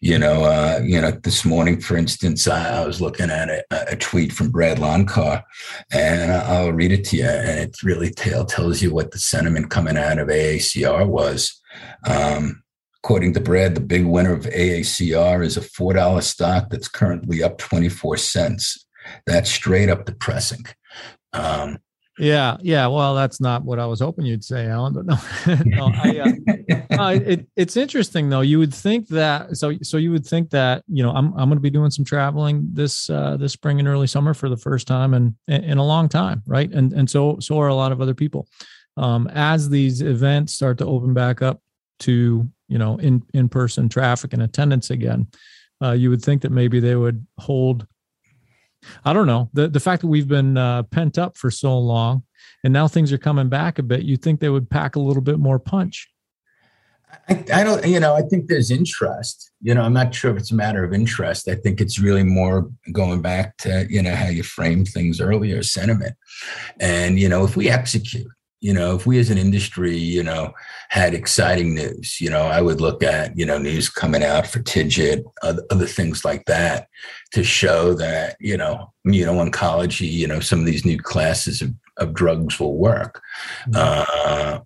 You 0.00 0.18
know, 0.18 0.44
uh, 0.44 0.80
you 0.84 1.00
know, 1.00 1.10
this 1.10 1.44
morning, 1.44 1.80
for 1.80 1.96
instance, 1.96 2.46
I, 2.46 2.82
I 2.82 2.86
was 2.86 3.00
looking 3.00 3.30
at 3.30 3.48
a, 3.48 3.64
a, 3.70 3.96
tweet 3.96 4.32
from 4.32 4.50
Brad 4.50 4.78
Loncar, 4.78 5.42
and 5.92 6.32
I'll 6.32 6.72
read 6.72 6.92
it 6.92 7.04
to 7.06 7.16
you, 7.16 7.26
and 7.26 7.58
it 7.58 7.82
really 7.82 8.10
tell, 8.10 8.44
tells 8.44 8.80
you 8.80 8.94
what 8.94 9.10
the 9.10 9.18
sentiment 9.18 9.70
coming 9.70 9.96
out 9.96 10.18
of 10.18 10.28
AACR 10.28 11.06
was. 11.06 11.60
Um, 12.06 12.62
According 13.02 13.34
to 13.34 13.40
Brad, 13.40 13.74
the 13.74 13.80
big 13.80 14.04
winner 14.04 14.32
of 14.32 14.44
AACR 14.44 15.44
is 15.44 15.56
a 15.56 15.62
$4 15.62 16.22
stock 16.22 16.68
that's 16.70 16.88
currently 16.88 17.42
up 17.42 17.58
24 17.58 18.18
cents. 18.18 18.86
That's 19.26 19.50
straight 19.50 19.88
up 19.88 20.04
depressing. 20.04 20.64
Um, 21.32 21.78
yeah, 22.20 22.58
yeah. 22.60 22.86
Well, 22.86 23.14
that's 23.14 23.40
not 23.40 23.64
what 23.64 23.78
I 23.78 23.86
was 23.86 24.00
hoping 24.00 24.26
you'd 24.26 24.44
say, 24.44 24.66
Alan. 24.66 24.92
But 24.92 25.06
no, 25.06 25.16
no. 25.64 25.90
I, 25.94 26.18
uh, 26.18 27.02
uh, 27.02 27.12
it, 27.14 27.46
it's 27.56 27.78
interesting 27.78 28.28
though. 28.28 28.42
You 28.42 28.58
would 28.58 28.74
think 28.74 29.08
that. 29.08 29.56
So, 29.56 29.72
so 29.82 29.96
you 29.96 30.10
would 30.12 30.26
think 30.26 30.50
that 30.50 30.84
you 30.86 31.02
know 31.02 31.12
I'm 31.12 31.32
I'm 31.32 31.48
going 31.48 31.56
to 31.56 31.60
be 31.60 31.70
doing 31.70 31.90
some 31.90 32.04
traveling 32.04 32.68
this 32.72 33.08
uh, 33.08 33.38
this 33.38 33.52
spring 33.52 33.78
and 33.78 33.88
early 33.88 34.06
summer 34.06 34.34
for 34.34 34.50
the 34.50 34.56
first 34.58 34.86
time 34.86 35.14
in 35.14 35.34
in 35.48 35.78
a 35.78 35.84
long 35.84 36.10
time, 36.10 36.42
right? 36.46 36.70
And 36.70 36.92
and 36.92 37.08
so 37.08 37.38
so 37.40 37.58
are 37.58 37.68
a 37.68 37.74
lot 37.74 37.90
of 37.90 38.02
other 38.02 38.14
people. 38.14 38.46
Um, 38.98 39.28
as 39.32 39.70
these 39.70 40.02
events 40.02 40.52
start 40.52 40.76
to 40.78 40.86
open 40.86 41.14
back 41.14 41.40
up 41.40 41.62
to 42.00 42.50
you 42.70 42.78
know 42.78 42.96
in 42.98 43.22
in 43.34 43.48
person 43.48 43.88
traffic 43.88 44.32
and 44.32 44.42
attendance 44.42 44.88
again 44.88 45.26
uh, 45.82 45.92
you 45.92 46.08
would 46.08 46.22
think 46.22 46.40
that 46.40 46.52
maybe 46.52 46.80
they 46.80 46.96
would 46.96 47.26
hold 47.38 47.86
i 49.04 49.12
don't 49.12 49.26
know 49.26 49.50
the 49.52 49.68
the 49.68 49.80
fact 49.80 50.00
that 50.00 50.08
we've 50.08 50.28
been 50.28 50.56
uh, 50.56 50.82
pent 50.84 51.18
up 51.18 51.36
for 51.36 51.50
so 51.50 51.78
long 51.78 52.22
and 52.64 52.72
now 52.72 52.88
things 52.88 53.12
are 53.12 53.18
coming 53.18 53.48
back 53.48 53.78
a 53.78 53.82
bit 53.82 54.02
you 54.02 54.16
think 54.16 54.40
they 54.40 54.48
would 54.48 54.70
pack 54.70 54.96
a 54.96 55.00
little 55.00 55.22
bit 55.22 55.38
more 55.38 55.58
punch. 55.58 56.08
I, 57.28 57.44
I, 57.52 57.64
don't 57.64 57.84
you 57.84 57.98
know 57.98 58.14
i 58.14 58.22
think 58.22 58.46
there's 58.46 58.70
interest. 58.70 59.50
You 59.60 59.74
know 59.74 59.82
i'm 59.82 59.92
not 59.92 60.14
sure 60.14 60.30
if 60.30 60.36
it's 60.36 60.52
a 60.52 60.54
matter 60.54 60.84
of 60.84 60.92
interest. 60.92 61.48
I 61.48 61.56
think 61.56 61.80
it's 61.80 61.98
really 61.98 62.22
more 62.22 62.70
going 62.92 63.20
back 63.20 63.56
to 63.58 63.84
you 63.90 64.00
know 64.00 64.14
how 64.14 64.28
you 64.28 64.44
framed 64.44 64.88
things 64.88 65.20
earlier 65.20 65.62
sentiment. 65.64 66.14
And 66.78 67.18
you 67.18 67.28
know 67.28 67.44
if 67.44 67.56
we 67.56 67.68
execute 67.68 68.30
you 68.60 68.74
know 68.74 68.94
if 68.94 69.06
we 69.06 69.18
as 69.18 69.30
an 69.30 69.38
industry 69.38 69.96
you 69.96 70.22
know 70.22 70.52
had 70.90 71.14
exciting 71.14 71.74
news 71.74 72.20
you 72.20 72.28
know 72.28 72.42
i 72.42 72.60
would 72.60 72.80
look 72.80 73.02
at 73.02 73.36
you 73.36 73.44
know 73.44 73.58
news 73.58 73.88
coming 73.88 74.22
out 74.22 74.46
for 74.46 74.60
TIGIT 74.60 75.24
other, 75.42 75.62
other 75.70 75.86
things 75.86 76.24
like 76.24 76.44
that 76.46 76.88
to 77.32 77.42
show 77.42 77.94
that 77.94 78.36
you 78.40 78.56
know 78.56 78.92
immuno-oncology 79.06 80.10
you 80.10 80.26
know 80.26 80.40
some 80.40 80.60
of 80.60 80.66
these 80.66 80.84
new 80.84 80.98
classes 80.98 81.62
of, 81.62 81.72
of 81.96 82.14
drugs 82.14 82.60
will 82.60 82.76
work 82.76 83.22
mm-hmm. 83.68 83.76
uh, 83.76 84.60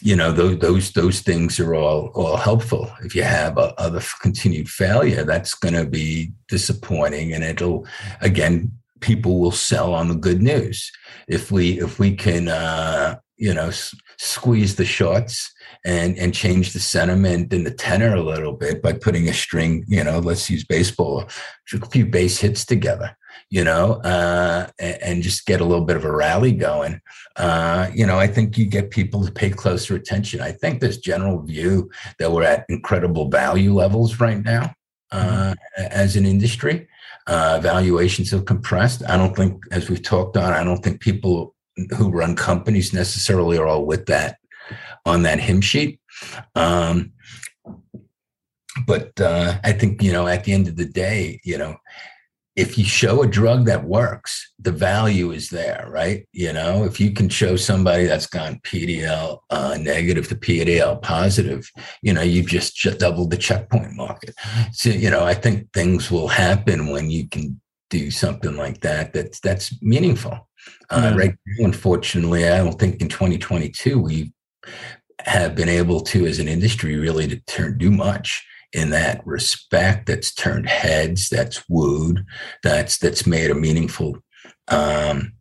you 0.00 0.16
know 0.16 0.32
those 0.32 0.58
those 0.58 0.92
those 0.92 1.20
things 1.20 1.60
are 1.60 1.74
all 1.74 2.10
all 2.14 2.36
helpful 2.36 2.90
if 3.04 3.14
you 3.14 3.22
have 3.22 3.56
a, 3.58 3.74
other 3.78 4.02
continued 4.20 4.68
failure 4.68 5.24
that's 5.24 5.54
going 5.54 5.74
to 5.74 5.86
be 5.86 6.32
disappointing 6.48 7.32
and 7.32 7.44
it'll 7.44 7.86
again 8.20 8.72
people 9.02 9.38
will 9.38 9.52
sell 9.52 9.92
on 9.92 10.08
the 10.08 10.14
good 10.14 10.40
news. 10.40 10.90
If 11.28 11.50
we 11.50 11.80
if 11.80 11.98
we 11.98 12.16
can 12.16 12.48
uh, 12.48 13.16
you 13.42 13.52
know 13.52 13.68
s- 13.68 13.94
squeeze 14.18 14.76
the 14.76 14.84
shorts 14.84 15.52
and 15.84 16.16
and 16.16 16.32
change 16.32 16.72
the 16.72 16.78
sentiment 16.78 17.52
and 17.52 17.66
the 17.66 17.74
tenor 17.74 18.14
a 18.14 18.22
little 18.22 18.52
bit 18.52 18.80
by 18.80 18.92
putting 18.92 19.28
a 19.28 19.32
string 19.32 19.84
you 19.88 20.04
know 20.04 20.20
let's 20.20 20.48
use 20.48 20.64
baseball 20.64 21.28
a 21.74 21.86
few 21.86 22.06
base 22.06 22.38
hits 22.38 22.64
together 22.64 23.16
you 23.50 23.64
know 23.64 23.94
uh, 24.04 24.68
and, 24.78 25.02
and, 25.02 25.22
just 25.22 25.44
get 25.44 25.60
a 25.60 25.64
little 25.64 25.84
bit 25.84 25.96
of 25.96 26.04
a 26.04 26.12
rally 26.12 26.52
going 26.52 27.00
uh, 27.36 27.88
you 27.92 28.06
know 28.06 28.16
i 28.16 28.28
think 28.28 28.56
you 28.56 28.64
get 28.64 28.90
people 28.90 29.24
to 29.24 29.32
pay 29.32 29.50
closer 29.50 29.96
attention. 29.96 30.40
I 30.40 30.52
think 30.52 30.80
this 30.80 30.98
general 30.98 31.42
view 31.42 31.90
that 32.18 32.30
we're 32.30 32.44
at 32.44 32.64
incredible 32.68 33.28
value 33.28 33.74
levels 33.74 34.20
right 34.20 34.42
now 34.42 34.72
uh, 35.10 35.54
mm-hmm. 35.54 35.82
as 35.90 36.14
an 36.14 36.26
industry 36.26 36.86
uh, 37.26 37.60
valuations 37.62 38.30
have 38.30 38.44
compressed. 38.44 39.02
I 39.08 39.16
don't 39.16 39.36
think, 39.36 39.62
as 39.70 39.88
we've 39.88 40.02
talked 40.02 40.36
on, 40.36 40.52
I 40.52 40.64
don't 40.64 40.82
think 40.82 41.00
people 41.00 41.54
who 41.96 42.10
run 42.10 42.36
companies 42.36 42.92
necessarily 42.92 43.58
are 43.58 43.66
all 43.66 43.86
with 43.86 44.06
that 44.06 44.38
on 45.06 45.22
that 45.22 45.40
hymn 45.40 45.60
sheet. 45.60 46.00
Um, 46.54 47.12
but 48.86 49.20
uh, 49.20 49.58
I 49.64 49.72
think 49.72 50.02
you 50.02 50.12
know, 50.12 50.26
at 50.26 50.44
the 50.44 50.52
end 50.52 50.68
of 50.68 50.76
the 50.76 50.86
day, 50.86 51.40
you 51.44 51.58
know, 51.58 51.76
if 52.54 52.76
you 52.76 52.84
show 52.84 53.22
a 53.22 53.26
drug 53.26 53.64
that 53.64 53.84
works, 53.84 54.52
the 54.58 54.72
value 54.72 55.30
is 55.30 55.48
there, 55.48 55.86
right? 55.88 56.26
You 56.32 56.52
know, 56.52 56.84
if 56.84 57.00
you 57.00 57.12
can 57.12 57.30
show 57.30 57.56
somebody 57.56 58.04
that's 58.04 58.26
gone 58.26 58.60
PDL 58.62 59.38
uh, 59.48 59.78
negative 59.80 60.28
to 60.28 60.34
PDL 60.34 61.00
positive, 61.00 61.70
you 62.02 62.12
know, 62.12 62.22
you've 62.22 62.46
just, 62.46 62.76
doubled 62.98 63.30
the 63.30 63.36
checkpoint 63.38 63.94
market. 63.94 64.34
So, 64.72 64.90
you 64.90 65.08
know, 65.08 65.24
I 65.24 65.34
think 65.34 65.72
things 65.72 66.10
will 66.10 66.28
happen 66.28 66.88
when 66.88 67.10
you 67.10 67.28
can 67.28 67.60
do 67.88 68.10
something 68.10 68.56
like 68.56 68.80
that. 68.80 69.12
That's 69.12 69.40
that's 69.40 69.80
meaningful. 69.82 70.32
Uh, 70.90 71.12
yeah. 71.12 71.16
Right 71.16 71.34
now, 71.46 71.64
unfortunately, 71.66 72.48
I 72.48 72.58
don't 72.58 72.78
think 72.78 73.00
in 73.00 73.08
2022 73.08 73.98
we 73.98 74.32
have 75.20 75.54
been 75.54 75.68
able 75.68 76.00
to, 76.00 76.26
as 76.26 76.38
an 76.38 76.48
industry, 76.48 76.96
really 76.96 77.28
to 77.28 77.36
turn 77.46 77.78
do 77.78 77.90
much 77.90 78.44
in 78.72 78.90
that 78.90 79.24
respect 79.26 80.06
that's 80.06 80.34
turned 80.34 80.68
heads 80.68 81.28
that's 81.28 81.62
wooed 81.68 82.24
that's 82.62 82.98
that's 82.98 83.26
made 83.26 83.50
a 83.50 83.54
meaningful 83.54 84.16
um, 84.68 85.32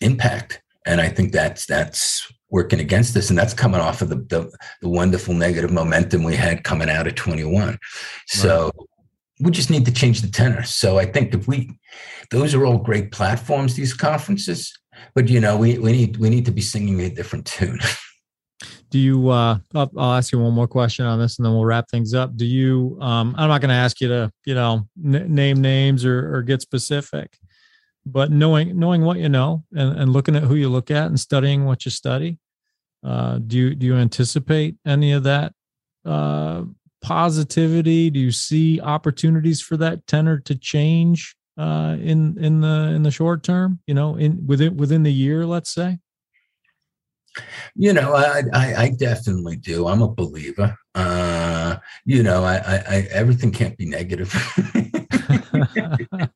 impact. 0.00 0.62
And 0.86 1.00
i 1.00 1.08
think 1.08 1.32
that's 1.32 1.66
that's 1.66 2.26
working 2.50 2.80
against 2.80 3.14
this 3.14 3.30
and 3.30 3.38
that's 3.38 3.54
coming 3.54 3.80
off 3.80 4.02
of 4.02 4.08
the, 4.08 4.16
the, 4.16 4.50
the 4.80 4.88
wonderful 4.88 5.34
negative 5.34 5.70
momentum 5.70 6.24
we 6.24 6.34
had 6.34 6.64
coming 6.64 6.90
out 6.90 7.06
of 7.06 7.14
21 7.14 7.78
so 8.26 8.64
right. 8.64 8.88
we 9.40 9.50
just 9.50 9.70
need 9.70 9.84
to 9.84 9.92
change 9.92 10.20
the 10.22 10.28
tenor. 10.28 10.62
So 10.64 10.98
i 10.98 11.04
think 11.04 11.34
if 11.34 11.46
we 11.46 11.70
those 12.30 12.54
are 12.54 12.64
all 12.64 12.78
great 12.78 13.12
platforms 13.12 13.74
these 13.74 13.92
conferences 13.92 14.72
but 15.14 15.28
you 15.28 15.38
know 15.38 15.56
we, 15.56 15.78
we 15.78 15.92
need 15.92 16.16
we 16.16 16.30
need 16.30 16.46
to 16.46 16.50
be 16.50 16.62
singing 16.62 17.00
a 17.00 17.10
different 17.10 17.46
tune 17.46 17.78
do 18.90 18.98
you 18.98 19.28
uh 19.28 19.58
I'll, 19.74 19.90
I'll, 19.96 20.12
ask 20.14 20.32
you 20.32 20.38
one 20.38 20.52
more 20.52 20.68
question 20.68 21.06
on 21.06 21.18
this 21.18 21.38
and 21.38 21.46
then 21.46 21.52
we'll 21.52 21.64
wrap 21.64 21.88
things 21.88 22.12
up. 22.12 22.36
Do 22.36 22.44
you 22.44 22.98
um 23.00 23.34
i'm 23.38 23.48
not 23.48 23.60
going 23.60 23.70
to 23.70 23.74
ask 23.74 24.00
you 24.00 24.08
to 24.08 24.32
you 24.44 24.54
know 24.54 24.86
n- 25.02 25.34
name 25.34 25.60
names 25.60 26.04
or, 26.04 26.36
or 26.36 26.42
get 26.42 26.60
specific 26.60 27.38
but 28.04 28.30
knowing 28.30 28.78
knowing 28.78 29.02
what 29.02 29.18
you 29.18 29.28
know 29.28 29.64
and, 29.72 29.98
and 29.98 30.12
looking 30.12 30.36
at 30.36 30.42
who 30.42 30.54
you 30.54 30.68
look 30.68 30.90
at 30.90 31.06
and 31.06 31.18
studying 31.18 31.64
what 31.64 31.84
you 31.84 31.90
study 31.90 32.38
uh 33.04 33.38
do 33.38 33.56
you 33.56 33.74
do 33.74 33.86
you 33.86 33.94
anticipate 33.94 34.76
any 34.86 35.12
of 35.12 35.22
that 35.22 35.52
uh 36.04 36.62
positivity? 37.02 38.10
Do 38.10 38.20
you 38.20 38.30
see 38.30 38.80
opportunities 38.80 39.60
for 39.60 39.76
that 39.78 40.06
tenor 40.06 40.38
to 40.40 40.54
change 40.54 41.34
uh 41.56 41.96
in 42.00 42.36
in 42.38 42.60
the 42.60 42.92
in 42.94 43.02
the 43.02 43.10
short 43.10 43.42
term 43.42 43.80
you 43.86 43.94
know 43.94 44.16
in 44.16 44.46
within 44.46 44.76
within 44.76 45.02
the 45.02 45.12
year 45.12 45.44
let's 45.46 45.72
say 45.72 45.98
you 47.74 47.92
know, 47.92 48.14
I, 48.14 48.42
I, 48.52 48.74
I 48.74 48.90
definitely 48.90 49.56
do. 49.56 49.86
I'm 49.86 50.02
a 50.02 50.08
believer. 50.08 50.76
Uh, 50.94 51.76
you 52.04 52.22
know, 52.22 52.44
I, 52.44 52.56
I, 52.56 52.76
I 52.88 53.08
everything 53.10 53.52
can't 53.52 53.76
be 53.76 53.86
negative. 53.86 54.32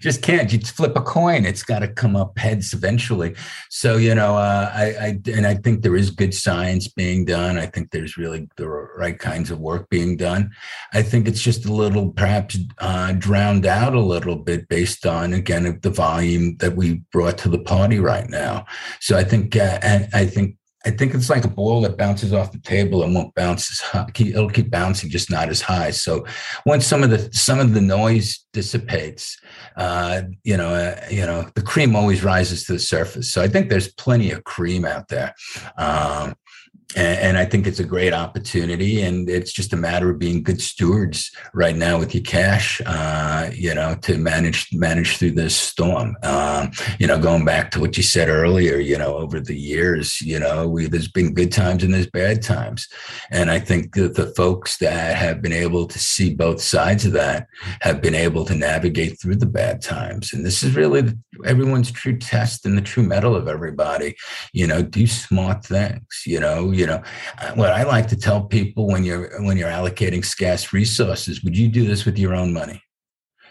just 0.00 0.22
can't. 0.22 0.52
You 0.52 0.60
flip 0.60 0.96
a 0.96 1.00
coin; 1.00 1.44
it's 1.44 1.62
got 1.62 1.80
to 1.80 1.88
come 1.88 2.16
up 2.16 2.38
heads 2.38 2.72
eventually. 2.72 3.34
So 3.70 3.96
you 3.96 4.14
know, 4.14 4.36
uh, 4.36 4.70
I, 4.72 4.84
I 4.84 5.20
and 5.32 5.46
I 5.46 5.54
think 5.56 5.82
there 5.82 5.96
is 5.96 6.10
good 6.10 6.34
science 6.34 6.88
being 6.88 7.24
done. 7.24 7.58
I 7.58 7.66
think 7.66 7.90
there's 7.90 8.16
really 8.16 8.48
the 8.56 8.68
right 8.68 9.18
kinds 9.18 9.50
of 9.50 9.60
work 9.60 9.88
being 9.88 10.16
done. 10.16 10.50
I 10.92 11.02
think 11.02 11.28
it's 11.28 11.42
just 11.42 11.66
a 11.66 11.72
little 11.72 12.10
perhaps 12.12 12.58
uh, 12.78 13.12
drowned 13.12 13.66
out 13.66 13.94
a 13.94 14.00
little 14.00 14.36
bit 14.36 14.68
based 14.68 15.06
on 15.06 15.32
again 15.32 15.66
of 15.66 15.82
the 15.82 15.90
volume 15.90 16.56
that 16.58 16.76
we 16.76 17.02
brought 17.12 17.38
to 17.38 17.48
the 17.48 17.58
party 17.58 17.98
right 17.98 18.28
now. 18.28 18.66
So 19.00 19.16
I 19.16 19.24
think 19.24 19.56
uh, 19.56 19.78
and 19.82 20.08
I 20.12 20.26
think 20.26 20.56
I 20.84 20.90
think 20.90 21.14
it's 21.14 21.30
like 21.30 21.44
a 21.44 21.48
ball 21.48 21.80
that 21.82 21.96
bounces 21.96 22.32
off 22.32 22.52
the 22.52 22.58
table 22.58 23.02
and 23.02 23.14
won't 23.14 23.34
bounce 23.34 23.70
as 23.70 23.80
high. 23.80 24.06
It'll 24.18 24.50
keep 24.50 24.70
bouncing, 24.70 25.10
just 25.10 25.30
not 25.30 25.48
as 25.48 25.60
high. 25.60 25.90
So 25.90 26.26
once 26.66 26.86
some 26.86 27.02
of 27.02 27.10
the 27.10 27.28
some 27.32 27.60
of 27.60 27.74
the 27.74 27.80
noise 27.80 28.44
dissipates, 28.52 29.38
uh, 29.76 30.22
you 30.42 30.56
know, 30.56 30.70
uh, 30.70 31.00
you 31.10 31.24
know, 31.24 31.48
the 31.54 31.62
cream 31.62 31.94
always 31.94 32.24
rises 32.24 32.64
to 32.64 32.72
the 32.72 32.78
surface. 32.78 33.32
So 33.32 33.42
I 33.42 33.48
think 33.48 33.68
there's 33.68 33.92
plenty 33.92 34.32
of 34.32 34.44
cream 34.44 34.84
out 34.84 35.08
there. 35.08 35.34
Um, 35.78 36.34
and, 36.96 37.38
I 37.38 37.44
think 37.44 37.66
it's 37.66 37.80
a 37.80 37.84
great 37.84 38.12
opportunity, 38.12 39.02
and 39.02 39.28
it's 39.28 39.52
just 39.52 39.72
a 39.72 39.76
matter 39.76 40.10
of 40.10 40.18
being 40.18 40.42
good 40.42 40.60
stewards 40.60 41.30
right 41.54 41.76
now 41.76 41.98
with 41.98 42.14
your 42.14 42.22
cash, 42.22 42.80
uh, 42.84 43.50
you 43.52 43.74
know, 43.74 43.94
to 44.02 44.18
manage 44.18 44.68
manage 44.72 45.16
through 45.16 45.32
this 45.32 45.56
storm. 45.56 46.16
Um, 46.22 46.70
you 46.98 47.06
know, 47.06 47.18
going 47.18 47.44
back 47.44 47.70
to 47.72 47.80
what 47.80 47.96
you 47.96 48.02
said 48.02 48.28
earlier, 48.28 48.76
you 48.76 48.98
know, 48.98 49.16
over 49.16 49.40
the 49.40 49.56
years, 49.56 50.20
you 50.20 50.38
know, 50.38 50.68
we, 50.68 50.86
there's 50.86 51.10
been 51.10 51.34
good 51.34 51.52
times 51.52 51.82
and 51.82 51.94
there's 51.94 52.10
bad 52.10 52.42
times, 52.42 52.88
and 53.30 53.50
I 53.50 53.58
think 53.58 53.94
that 53.94 54.14
the 54.14 54.26
folks 54.34 54.78
that 54.78 55.16
have 55.16 55.40
been 55.40 55.52
able 55.52 55.86
to 55.86 55.98
see 55.98 56.34
both 56.34 56.60
sides 56.60 57.06
of 57.06 57.12
that 57.12 57.46
have 57.80 58.02
been 58.02 58.14
able 58.14 58.44
to 58.44 58.54
navigate 58.54 59.20
through 59.20 59.36
the 59.36 59.46
bad 59.46 59.80
times, 59.80 60.32
and 60.32 60.44
this 60.44 60.62
is 60.62 60.76
really 60.76 61.12
everyone's 61.44 61.90
true 61.90 62.18
test 62.18 62.66
and 62.66 62.76
the 62.76 62.82
true 62.82 63.02
mettle 63.02 63.34
of 63.34 63.48
everybody. 63.48 64.14
You 64.52 64.66
know, 64.66 64.82
do 64.82 65.06
smart 65.06 65.64
things. 65.64 66.22
You 66.26 66.40
know 66.40 66.71
you 66.74 66.86
know 66.86 67.02
what 67.54 67.72
i 67.72 67.82
like 67.82 68.08
to 68.08 68.16
tell 68.16 68.42
people 68.42 68.86
when 68.86 69.04
you're 69.04 69.42
when 69.42 69.56
you're 69.56 69.68
allocating 69.68 70.24
scarce 70.24 70.72
resources 70.72 71.42
would 71.42 71.56
you 71.56 71.68
do 71.68 71.86
this 71.86 72.04
with 72.04 72.18
your 72.18 72.34
own 72.34 72.52
money? 72.52 72.82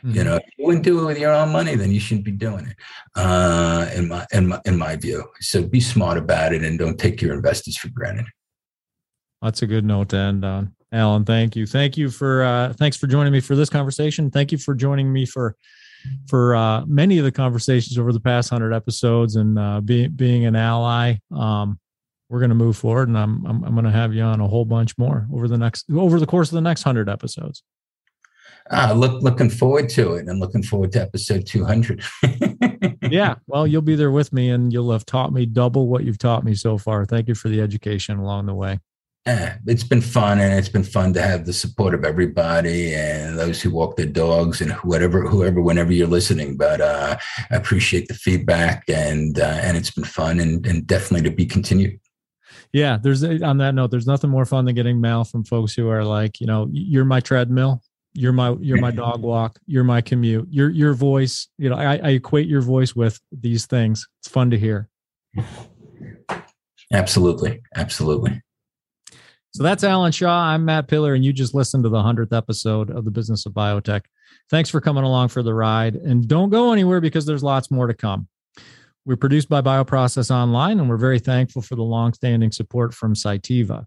Mm-hmm. 0.03 0.15
you 0.15 0.23
know 0.23 0.35
if 0.37 0.43
you 0.57 0.65
wouldn't 0.65 0.83
do 0.83 0.99
it 1.01 1.05
with 1.05 1.19
your 1.19 1.31
own 1.31 1.51
money 1.51 1.75
then 1.75 1.91
you 1.91 1.99
shouldn't 1.99 2.25
be 2.25 2.31
doing 2.31 2.65
it 2.65 2.75
uh, 3.15 3.89
in 3.95 4.07
my 4.07 4.25
in 4.31 4.47
my 4.47 4.59
in 4.65 4.77
my 4.77 4.95
view. 4.95 5.23
So 5.39 5.63
be 5.63 5.79
smart 5.79 6.17
about 6.17 6.53
it 6.53 6.63
and 6.63 6.77
don't 6.77 6.99
take 6.99 7.21
your 7.21 7.33
investors 7.33 7.77
for 7.77 7.89
granted. 7.89 8.25
That's 9.41 9.61
a 9.61 9.67
good 9.67 9.85
note 9.85 10.09
to 10.09 10.17
end 10.17 10.45
on. 10.45 10.75
Alan 10.91 11.23
thank 11.23 11.55
you. 11.55 11.65
Thank 11.65 11.97
you 11.97 12.09
for 12.09 12.43
uh, 12.43 12.73
thanks 12.73 12.97
for 12.97 13.07
joining 13.07 13.33
me 13.33 13.39
for 13.39 13.55
this 13.55 13.69
conversation. 13.69 14.29
Thank 14.29 14.51
you 14.51 14.57
for 14.57 14.73
joining 14.73 15.11
me 15.11 15.25
for 15.25 15.55
for 16.27 16.55
uh, 16.55 16.85
many 16.85 17.17
of 17.17 17.23
the 17.23 17.31
conversations 17.31 17.97
over 17.97 18.11
the 18.11 18.19
past 18.19 18.49
hundred 18.49 18.73
episodes 18.73 19.35
and 19.35 19.57
uh, 19.57 19.81
being 19.81 20.11
being 20.11 20.45
an 20.45 20.55
ally. 20.55 21.15
Um, 21.31 21.79
we're 22.31 22.39
going 22.39 22.49
to 22.49 22.55
move 22.55 22.77
forward 22.77 23.09
and 23.09 23.17
I'm, 23.17 23.45
I'm, 23.45 23.63
I'm 23.65 23.73
going 23.73 23.83
to 23.83 23.91
have 23.91 24.13
you 24.13 24.23
on 24.23 24.39
a 24.39 24.47
whole 24.47 24.63
bunch 24.63 24.97
more 24.97 25.27
over 25.33 25.49
the 25.49 25.57
next 25.57 25.85
over 25.91 26.17
the 26.17 26.25
course 26.25 26.49
of 26.49 26.55
the 26.55 26.61
next 26.61 26.85
100 26.85 27.09
episodes. 27.09 27.61
Uh, 28.69 28.93
look 28.95 29.21
looking 29.21 29.49
forward 29.49 29.89
to 29.89 30.13
it. 30.13 30.29
And 30.29 30.39
looking 30.39 30.63
forward 30.63 30.93
to 30.93 31.01
episode 31.01 31.45
200 31.45 32.03
yeah 33.11 33.35
well 33.47 33.67
you'll 33.67 33.81
be 33.81 33.95
there 33.95 34.11
with 34.11 34.31
me 34.31 34.49
and 34.49 34.71
you'll 34.71 34.91
have 34.91 35.05
taught 35.05 35.33
me 35.33 35.45
double 35.45 35.89
what 35.89 36.05
you've 36.05 36.17
taught 36.17 36.45
me 36.45 36.55
so 36.55 36.77
far. 36.77 37.05
Thank 37.05 37.27
you 37.27 37.35
for 37.35 37.49
the 37.49 37.59
education 37.59 38.17
along 38.17 38.45
the 38.45 38.55
way. 38.55 38.79
Yeah, 39.27 39.57
it's 39.67 39.83
been 39.83 40.01
fun 40.01 40.39
and 40.39 40.57
it's 40.57 40.69
been 40.69 40.83
fun 40.83 41.13
to 41.13 41.21
have 41.21 41.45
the 41.45 41.53
support 41.53 41.93
of 41.93 42.03
everybody 42.03 42.95
and 42.95 43.37
those 43.37 43.61
who 43.61 43.69
walk 43.69 43.95
their 43.95 44.07
dogs 44.07 44.61
and 44.61 44.71
whatever 44.83 45.27
whoever 45.27 45.61
whenever 45.61 45.93
you're 45.93 46.07
listening. 46.07 46.57
But 46.57 46.81
uh, 46.81 47.17
i 47.51 47.55
appreciate 47.55 48.07
the 48.07 48.15
feedback 48.15 48.85
and 48.87 49.37
uh, 49.37 49.59
and 49.61 49.77
it's 49.77 49.91
been 49.91 50.05
fun 50.05 50.39
and, 50.39 50.65
and 50.65 50.87
definitely 50.87 51.29
to 51.29 51.35
be 51.35 51.45
continued 51.45 51.99
yeah 52.73 52.97
there's 53.01 53.23
eh, 53.23 53.39
on 53.43 53.57
that 53.57 53.75
note 53.75 53.91
there's 53.91 54.07
nothing 54.07 54.29
more 54.29 54.45
fun 54.45 54.65
than 54.65 54.75
getting 54.75 54.99
mail 54.99 55.23
from 55.23 55.43
folks 55.43 55.73
who 55.73 55.89
are 55.89 56.03
like 56.03 56.39
you 56.39 56.47
know 56.47 56.67
you're 56.71 57.05
my 57.05 57.19
treadmill. 57.19 57.81
You're 58.13 58.33
my 58.33 58.51
you're 58.59 58.81
my 58.81 58.91
dog 58.91 59.21
walk. 59.23 59.57
You're 59.65 59.85
my 59.85 60.01
commute. 60.01 60.47
Your 60.51 60.69
your 60.69 60.93
voice 60.93 61.47
you 61.57 61.69
know 61.69 61.75
I, 61.75 61.95
I 61.95 62.09
equate 62.09 62.47
your 62.47 62.61
voice 62.61 62.95
with 62.95 63.19
these 63.31 63.65
things. 63.65 64.07
It's 64.19 64.27
fun 64.27 64.49
to 64.51 64.59
hear. 64.59 64.89
Absolutely. 66.93 67.61
Absolutely. 67.75 68.41
So 69.53 69.63
that's 69.63 69.83
alan 69.83 70.11
shaw. 70.11 70.43
I'm 70.43 70.65
matt 70.65 70.87
pillar 70.87 71.13
and 71.13 71.23
you 71.23 71.31
just 71.31 71.53
listened 71.53 71.83
to 71.83 71.89
the 71.89 71.97
100th 71.97 72.35
episode 72.35 72.89
of 72.89 73.05
the 73.05 73.11
business 73.11 73.45
of 73.45 73.53
biotech. 73.53 74.01
Thanks 74.49 74.69
for 74.69 74.81
coming 74.81 75.03
along 75.03 75.29
for 75.29 75.43
the 75.43 75.53
ride 75.53 75.95
and 75.95 76.27
don't 76.27 76.49
go 76.49 76.73
anywhere 76.73 76.99
because 76.99 77.25
there's 77.25 77.43
lots 77.43 77.71
more 77.71 77.87
to 77.87 77.93
come 77.93 78.27
we're 79.05 79.15
produced 79.15 79.49
by 79.49 79.61
Bioprocess 79.61 80.29
Online, 80.29 80.79
and 80.79 80.89
we're 80.89 80.97
very 80.97 81.19
thankful 81.19 81.61
for 81.61 81.75
the 81.75 81.83
longstanding 81.83 82.51
support 82.51 82.93
from 82.93 83.15
Cytiva. 83.15 83.85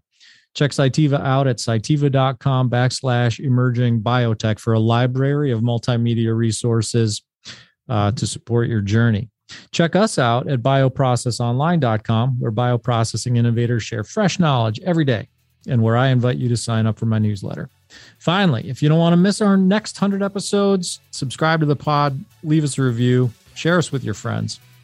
Check 0.53 0.71
Cytiva 0.71 1.19
out 1.21 1.47
at 1.47 1.57
cytiva.com 1.57 2.69
backslash 2.69 3.39
emerging 3.39 4.01
biotech 4.01 4.59
for 4.59 4.73
a 4.73 4.79
library 4.79 5.51
of 5.51 5.61
multimedia 5.61 6.35
resources 6.35 7.23
uh, 7.89 8.11
to 8.11 8.25
support 8.25 8.69
your 8.69 8.81
journey. 8.81 9.29
Check 9.71 9.95
us 9.95 10.17
out 10.17 10.49
at 10.49 10.61
bioprocessonline.com, 10.61 12.39
where 12.39 12.51
bioprocessing 12.51 13.37
innovators 13.37 13.83
share 13.83 14.03
fresh 14.03 14.39
knowledge 14.39 14.79
every 14.83 15.05
day, 15.05 15.29
and 15.67 15.81
where 15.83 15.97
I 15.97 16.07
invite 16.07 16.37
you 16.37 16.49
to 16.49 16.57
sign 16.57 16.87
up 16.87 16.97
for 16.97 17.05
my 17.05 17.19
newsletter. 17.19 17.69
Finally, 18.17 18.67
if 18.67 18.81
you 18.81 18.89
don't 18.89 18.99
want 18.99 19.13
to 19.13 19.17
miss 19.17 19.41
our 19.41 19.55
next 19.55 20.01
100 20.01 20.23
episodes, 20.23 20.99
subscribe 21.11 21.59
to 21.59 21.65
the 21.65 21.75
pod, 21.75 22.23
leave 22.43 22.63
us 22.63 22.77
a 22.77 22.81
review, 22.81 23.31
share 23.53 23.77
us 23.77 23.91
with 23.91 24.03
your 24.03 24.13
friends. 24.13 24.59